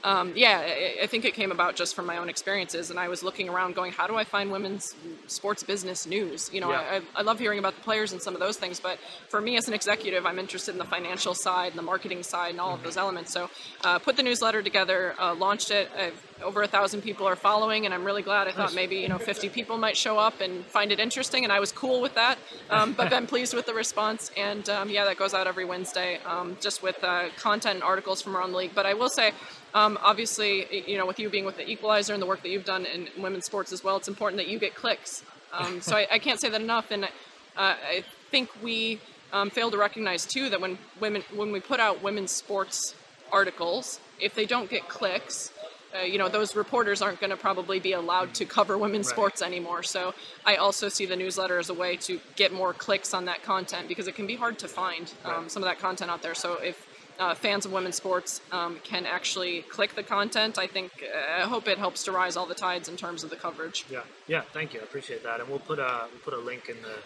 um, 0.04 0.32
yeah, 0.36 0.60
I, 0.62 1.04
I 1.04 1.06
think 1.06 1.24
it 1.24 1.34
came 1.34 1.50
about 1.50 1.74
just 1.76 1.94
from 1.96 2.06
my 2.06 2.18
own 2.18 2.28
experiences, 2.28 2.90
and 2.90 3.00
I 3.00 3.08
was 3.08 3.22
looking 3.22 3.48
around, 3.48 3.74
going, 3.74 3.90
"How 3.92 4.06
do 4.06 4.16
I 4.16 4.24
find 4.24 4.52
women's 4.52 4.94
sports 5.26 5.62
business 5.62 6.06
news?" 6.06 6.50
You 6.52 6.60
know, 6.60 6.70
Yeah. 6.70 7.00
I, 7.16 7.20
I 7.20 7.22
love 7.22 7.38
hearing 7.38 7.58
about 7.58 7.74
the 7.74 7.80
players 7.80 8.12
and 8.12 8.20
some 8.20 8.34
of 8.34 8.40
those 8.40 8.56
things, 8.58 8.78
but 8.78 8.98
for 9.28 9.40
me 9.40 9.56
as 9.56 9.66
an 9.66 9.74
executive, 9.74 10.26
I'm 10.26 10.38
interested 10.38 10.72
in 10.72 10.78
the 10.78 10.84
financial 10.84 11.34
side 11.34 11.72
and 11.72 11.78
the 11.78 11.82
marketing 11.82 12.22
side 12.22 12.50
and 12.50 12.60
all 12.60 12.74
of 12.74 12.82
those 12.82 12.96
elements. 12.98 13.32
So, 13.32 13.48
uh, 13.82 13.98
put 13.98 14.16
the 14.16 14.22
newsletter 14.22 14.62
together, 14.62 15.14
uh, 15.18 15.34
launched 15.34 15.70
it. 15.70 15.88
I've, 15.98 16.20
over 16.42 16.62
a 16.62 16.66
thousand 16.66 17.00
people 17.00 17.26
are 17.26 17.36
following, 17.36 17.86
and 17.86 17.94
I'm 17.94 18.04
really 18.04 18.22
glad. 18.22 18.46
I 18.48 18.52
thought 18.52 18.74
maybe 18.74 18.96
you 18.96 19.08
know 19.08 19.18
50 19.18 19.48
people 19.58 19.78
might 19.78 19.96
show 19.96 20.18
up 20.18 20.40
and 20.42 20.66
find 20.66 20.92
it 20.92 21.00
interesting, 21.00 21.44
and 21.44 21.52
I 21.52 21.60
was 21.60 21.72
cool 21.72 22.02
with 22.02 22.14
that. 22.14 22.38
Um, 22.68 22.92
but 22.92 23.08
been 23.08 23.26
pleased 23.26 23.54
with 23.54 23.64
the 23.66 23.72
response, 23.74 24.30
and 24.36 24.68
um, 24.68 24.90
yeah, 24.90 25.04
that 25.04 25.16
goes 25.16 25.32
out 25.32 25.46
every 25.46 25.64
Wednesday, 25.64 26.18
um, 26.26 26.58
just 26.60 26.82
with 26.82 27.02
uh, 27.02 27.28
content 27.36 27.76
and 27.76 27.82
articles 27.82 28.20
from 28.20 28.36
around 28.36 28.52
the 28.52 28.58
league. 28.58 28.74
But 28.74 28.84
I 28.84 28.92
will 28.94 29.08
say. 29.08 29.32
Um, 29.74 29.98
obviously, 30.02 30.84
you 30.88 30.96
know, 30.96 31.04
with 31.04 31.18
you 31.18 31.28
being 31.28 31.44
with 31.44 31.56
the 31.56 31.68
Equalizer 31.68 32.12
and 32.14 32.22
the 32.22 32.26
work 32.26 32.42
that 32.42 32.48
you've 32.48 32.64
done 32.64 32.86
in 32.86 33.08
women's 33.18 33.44
sports 33.44 33.72
as 33.72 33.82
well, 33.82 33.96
it's 33.96 34.06
important 34.08 34.38
that 34.38 34.46
you 34.48 34.58
get 34.58 34.74
clicks. 34.76 35.24
Um, 35.52 35.80
so 35.82 35.96
I, 35.96 36.06
I 36.12 36.18
can't 36.20 36.40
say 36.40 36.48
that 36.48 36.60
enough, 36.60 36.90
and 36.92 37.04
uh, 37.04 37.08
I 37.56 38.04
think 38.30 38.50
we 38.62 39.00
um, 39.32 39.50
fail 39.50 39.70
to 39.72 39.76
recognize 39.76 40.24
too 40.24 40.48
that 40.50 40.60
when 40.60 40.78
women 41.00 41.22
when 41.34 41.50
we 41.50 41.60
put 41.60 41.80
out 41.80 42.02
women's 42.02 42.30
sports 42.30 42.94
articles, 43.32 43.98
if 44.20 44.34
they 44.36 44.46
don't 44.46 44.70
get 44.70 44.88
clicks, 44.88 45.52
uh, 45.96 46.02
you 46.04 46.18
know 46.18 46.28
those 46.28 46.54
reporters 46.54 47.02
aren't 47.02 47.18
going 47.18 47.30
to 47.30 47.36
probably 47.36 47.80
be 47.80 47.92
allowed 47.94 48.32
to 48.34 48.44
cover 48.44 48.78
women's 48.78 49.08
Right. 49.08 49.14
sports 49.14 49.42
anymore. 49.42 49.82
So 49.82 50.14
I 50.46 50.54
also 50.54 50.88
see 50.88 51.04
the 51.04 51.16
newsletter 51.16 51.58
as 51.58 51.68
a 51.68 51.74
way 51.74 51.96
to 51.96 52.20
get 52.36 52.52
more 52.52 52.72
clicks 52.72 53.12
on 53.12 53.24
that 53.24 53.42
content 53.42 53.88
because 53.88 54.06
it 54.06 54.14
can 54.14 54.28
be 54.28 54.36
hard 54.36 54.56
to 54.60 54.68
find 54.68 55.12
um, 55.24 55.32
Right. 55.32 55.50
some 55.50 55.64
of 55.64 55.68
that 55.68 55.80
content 55.80 56.12
out 56.12 56.22
there. 56.22 56.34
So 56.36 56.54
if 56.62 56.86
uh, 57.18 57.34
fans 57.34 57.64
of 57.66 57.72
women's 57.72 57.96
sports 57.96 58.40
um, 58.52 58.78
can 58.84 59.06
actually 59.06 59.62
click 59.62 59.94
the 59.94 60.02
content, 60.02 60.58
I 60.58 60.66
think 60.66 60.92
uh, 61.02 61.42
I 61.42 61.46
hope 61.46 61.68
it 61.68 61.78
helps 61.78 62.04
to 62.04 62.12
rise 62.12 62.36
all 62.36 62.46
the 62.46 62.54
tides 62.54 62.88
in 62.88 62.96
terms 62.96 63.24
of 63.24 63.30
the 63.30 63.36
coverage. 63.36 63.86
Yeah, 63.90 64.02
yeah. 64.26 64.42
Thank 64.52 64.74
you. 64.74 64.80
I 64.80 64.84
appreciate 64.84 65.22
that. 65.22 65.40
And 65.40 65.48
we'll 65.48 65.58
put 65.58 65.78
a 65.78 66.06
we'll 66.10 66.20
put 66.20 66.34
a 66.34 66.38
link 66.38 66.68
in 66.68 66.80
the 66.82 66.96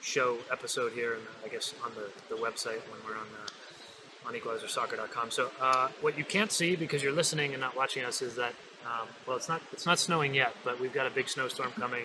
show 0.00 0.38
episode 0.50 0.92
here, 0.92 1.14
and 1.14 1.22
I 1.44 1.48
guess 1.48 1.74
on 1.84 1.92
the, 1.94 2.34
the 2.34 2.40
website 2.40 2.80
when 2.90 3.00
we're 3.06 3.16
on 3.18 3.26
the 3.32 4.28
on 4.28 4.34
equalizersoccer.com. 4.34 5.30
So 5.30 5.50
uh, 5.60 5.88
what 6.00 6.18
you 6.18 6.24
can't 6.24 6.52
see 6.52 6.76
because 6.76 7.02
you're 7.02 7.12
listening 7.12 7.52
and 7.52 7.60
not 7.60 7.76
watching 7.76 8.04
us 8.04 8.20
is 8.22 8.34
that 8.36 8.52
um, 8.84 9.08
well, 9.26 9.36
it's 9.36 9.48
not 9.48 9.62
it's 9.72 9.86
not 9.86 9.98
snowing 9.98 10.34
yet, 10.34 10.54
but 10.64 10.80
we've 10.80 10.92
got 10.92 11.06
a 11.06 11.10
big 11.10 11.28
snowstorm 11.28 11.70
coming. 11.72 12.04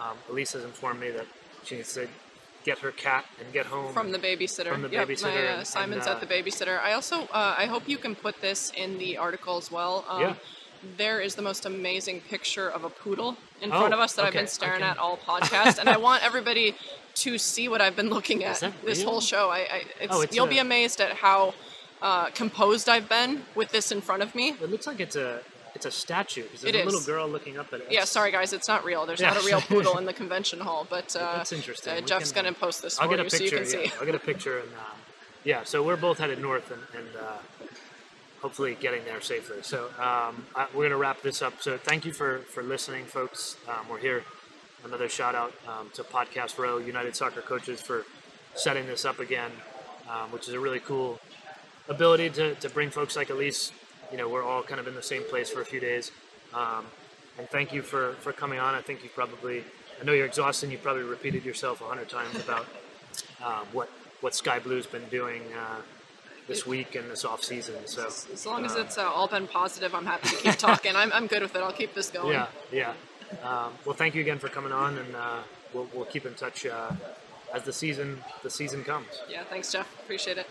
Um, 0.00 0.16
Alyse 0.30 0.52
has 0.52 0.64
informed 0.64 1.00
me 1.00 1.10
that 1.10 1.26
she 1.64 1.76
needs 1.76 1.92
to 1.94 2.08
get 2.64 2.78
her 2.80 2.90
cat 2.90 3.24
and 3.40 3.52
get 3.52 3.66
home 3.66 3.92
From 3.92 4.12
the 4.12 4.18
babysitter. 4.18 4.70
From 4.72 4.82
the 4.82 4.88
Yep, 4.90 5.08
babysitter 5.08 5.22
My, 5.44 5.48
uh, 5.48 5.56
and- 5.58 5.66
Simon's 5.66 6.06
and, 6.06 6.16
at 6.16 6.20
the 6.20 6.26
babysitter. 6.26 6.80
I 6.80 6.92
also, 6.92 7.22
uh, 7.32 7.54
I 7.56 7.66
hope 7.66 7.88
you 7.88 7.98
can 7.98 8.14
put 8.14 8.40
this 8.40 8.70
in 8.76 8.98
the 8.98 9.16
article 9.16 9.56
as 9.56 9.70
well. 9.70 10.04
Um, 10.08 10.20
Yeah. 10.20 10.34
There 10.96 11.20
is 11.20 11.34
the 11.34 11.42
most 11.42 11.66
amazing 11.66 12.20
picture 12.20 12.68
of 12.70 12.84
a 12.84 12.90
poodle 12.90 13.36
in 13.60 13.72
Oh, 13.72 13.78
front 13.80 13.94
of 13.94 13.98
us 13.98 14.12
that 14.14 14.24
I've 14.24 14.32
been 14.32 14.46
staring 14.46 14.76
okay. 14.82 14.90
at 14.90 14.96
all 14.98 15.16
podcast, 15.26 15.78
and 15.78 15.88
I 15.88 15.96
want 15.96 16.22
everybody 16.22 16.76
to 17.16 17.36
see 17.36 17.68
what 17.68 17.80
I've 17.80 17.96
been 17.96 18.10
looking 18.10 18.44
at 18.44 18.62
this 18.84 19.02
whole 19.02 19.20
show. 19.20 19.50
I, 19.50 19.58
I 19.58 19.82
it's, 20.00 20.14
Oh, 20.14 20.20
it's 20.20 20.36
you'll 20.36 20.46
a- 20.46 20.50
be 20.50 20.58
amazed 20.58 21.00
at 21.00 21.14
how 21.14 21.54
uh, 22.00 22.26
composed 22.26 22.88
I've 22.88 23.08
been 23.08 23.42
with 23.56 23.70
this 23.72 23.90
in 23.90 24.00
front 24.00 24.22
of 24.22 24.36
me. 24.36 24.50
It 24.50 24.70
looks 24.70 24.86
like 24.86 25.00
it's 25.00 25.16
a 25.16 25.40
it's 25.78 25.86
a 25.86 25.90
statue. 25.92 26.42
'cause 26.48 26.64
It 26.64 26.74
a 26.74 26.84
little 26.84 26.98
is. 27.00 27.06
girl 27.06 27.28
looking 27.28 27.56
up 27.56 27.72
at 27.72 27.80
it. 27.82 27.86
Yeah, 27.90 28.02
sorry 28.04 28.32
guys, 28.32 28.52
it's 28.52 28.66
not 28.66 28.84
real. 28.84 29.06
There's 29.06 29.20
Yeah. 29.20 29.32
not 29.34 29.42
a 29.42 29.46
real 29.46 29.60
poodle 29.72 29.96
in 29.98 30.04
the 30.06 30.12
convention 30.12 30.58
hall, 30.60 30.86
but 30.90 31.14
uh, 31.14 31.36
That's 31.36 31.52
interesting. 31.52 31.96
uh, 31.96 32.00
Jeff's 32.00 32.32
gonna 32.32 32.52
post 32.52 32.82
this 32.82 32.98
I'll 32.98 33.06
for 33.08 33.16
get 33.16 33.20
a 33.20 33.24
you 33.24 33.30
so 33.30 33.44
you 33.44 33.50
can 33.50 33.58
yeah, 33.60 33.64
see. 33.64 33.92
I'll 34.00 34.06
get 34.06 34.14
a 34.16 34.18
picture 34.18 34.58
and 34.58 34.68
um, 34.74 34.98
yeah. 35.44 35.62
So 35.64 35.82
we're 35.84 35.96
both 35.96 36.18
headed 36.18 36.40
north 36.40 36.70
and, 36.72 36.82
and 36.94 37.08
uh, 37.16 37.66
hopefully 38.42 38.76
getting 38.80 39.04
there 39.04 39.20
safely. 39.20 39.58
So 39.62 39.86
um, 39.98 40.46
I, 40.56 40.66
we're 40.74 40.84
gonna 40.84 40.96
wrap 40.96 41.22
this 41.22 41.42
up. 41.42 41.54
So 41.62 41.78
thank 41.78 42.04
you 42.04 42.12
for 42.12 42.40
for 42.52 42.62
listening, 42.62 43.04
folks. 43.04 43.56
Um, 43.68 43.88
we're 43.88 43.98
here. 43.98 44.24
Another 44.84 45.08
shout 45.08 45.34
out 45.34 45.52
um, 45.66 45.90
to 45.94 46.02
Podcast 46.04 46.58
Row 46.58 46.78
United 46.78 47.14
Soccer 47.16 47.40
Coaches 47.40 47.80
for 47.80 48.04
setting 48.54 48.86
this 48.86 49.04
up 49.04 49.18
again, 49.20 49.50
um, 50.08 50.30
which 50.32 50.46
is 50.48 50.54
a 50.54 50.60
really 50.60 50.80
cool 50.80 51.18
ability 51.88 52.30
to, 52.30 52.54
to 52.56 52.68
bring 52.68 52.90
folks 52.90 53.16
like 53.16 53.28
Alyse. 53.28 53.72
You 54.10 54.18
know, 54.18 54.28
we're 54.28 54.42
all 54.42 54.62
kind 54.62 54.80
of 54.80 54.86
in 54.86 54.94
the 54.94 55.02
same 55.02 55.22
place 55.24 55.50
for 55.50 55.60
a 55.60 55.64
few 55.64 55.80
days. 55.80 56.10
Um, 56.54 56.86
and 57.38 57.48
thank 57.50 57.72
you 57.72 57.82
for, 57.82 58.14
for 58.20 58.32
coming 58.32 58.58
on. 58.58 58.74
I 58.74 58.80
think 58.80 59.02
you 59.04 59.10
probably, 59.14 59.62
I 60.00 60.04
know 60.04 60.12
you're 60.12 60.26
exhausted. 60.26 60.66
And 60.66 60.72
You 60.72 60.78
probably 60.78 61.02
repeated 61.04 61.44
yourself 61.44 61.80
a 61.80 61.84
hundred 61.84 62.08
times 62.08 62.34
about 62.36 62.66
um, 63.44 63.66
what 63.72 63.88
what 64.20 64.34
Sky 64.34 64.58
Blue's 64.58 64.86
been 64.86 65.04
doing 65.10 65.42
uh, 65.56 65.76
this 66.48 66.66
week 66.66 66.96
and 66.96 67.08
this 67.08 67.24
off 67.24 67.44
season. 67.44 67.76
So 67.86 68.06
As 68.06 68.44
long 68.46 68.64
as 68.64 68.74
uh, 68.74 68.80
it's 68.80 68.98
uh, 68.98 69.08
all 69.08 69.28
been 69.28 69.46
positive, 69.46 69.94
I'm 69.94 70.06
happy 70.06 70.28
to 70.30 70.36
keep 70.36 70.56
talking. 70.68 70.96
I'm, 70.96 71.12
I'm 71.12 71.28
good 71.28 71.42
with 71.42 71.54
it. 71.54 71.62
I'll 71.62 71.70
keep 71.72 71.94
this 71.94 72.10
going. 72.10 72.32
yeah, 72.32 72.46
yeah. 72.72 72.94
Um, 73.44 73.72
well, 73.84 73.94
thank 73.94 74.16
you 74.16 74.20
again 74.22 74.40
for 74.40 74.48
coming 74.48 74.72
on, 74.72 74.98
and 74.98 75.14
uh, 75.14 75.38
we'll, 75.72 75.86
we'll 75.94 76.06
keep 76.06 76.26
in 76.26 76.34
touch 76.34 76.66
uh, 76.66 76.90
as 77.54 77.62
the 77.62 77.72
season 77.72 78.20
the 78.42 78.50
season 78.50 78.82
comes. 78.82 79.06
Yeah, 79.30 79.44
thanks, 79.44 79.70
Jeff. 79.70 79.86
Appreciate 80.00 80.38
it. 80.38 80.46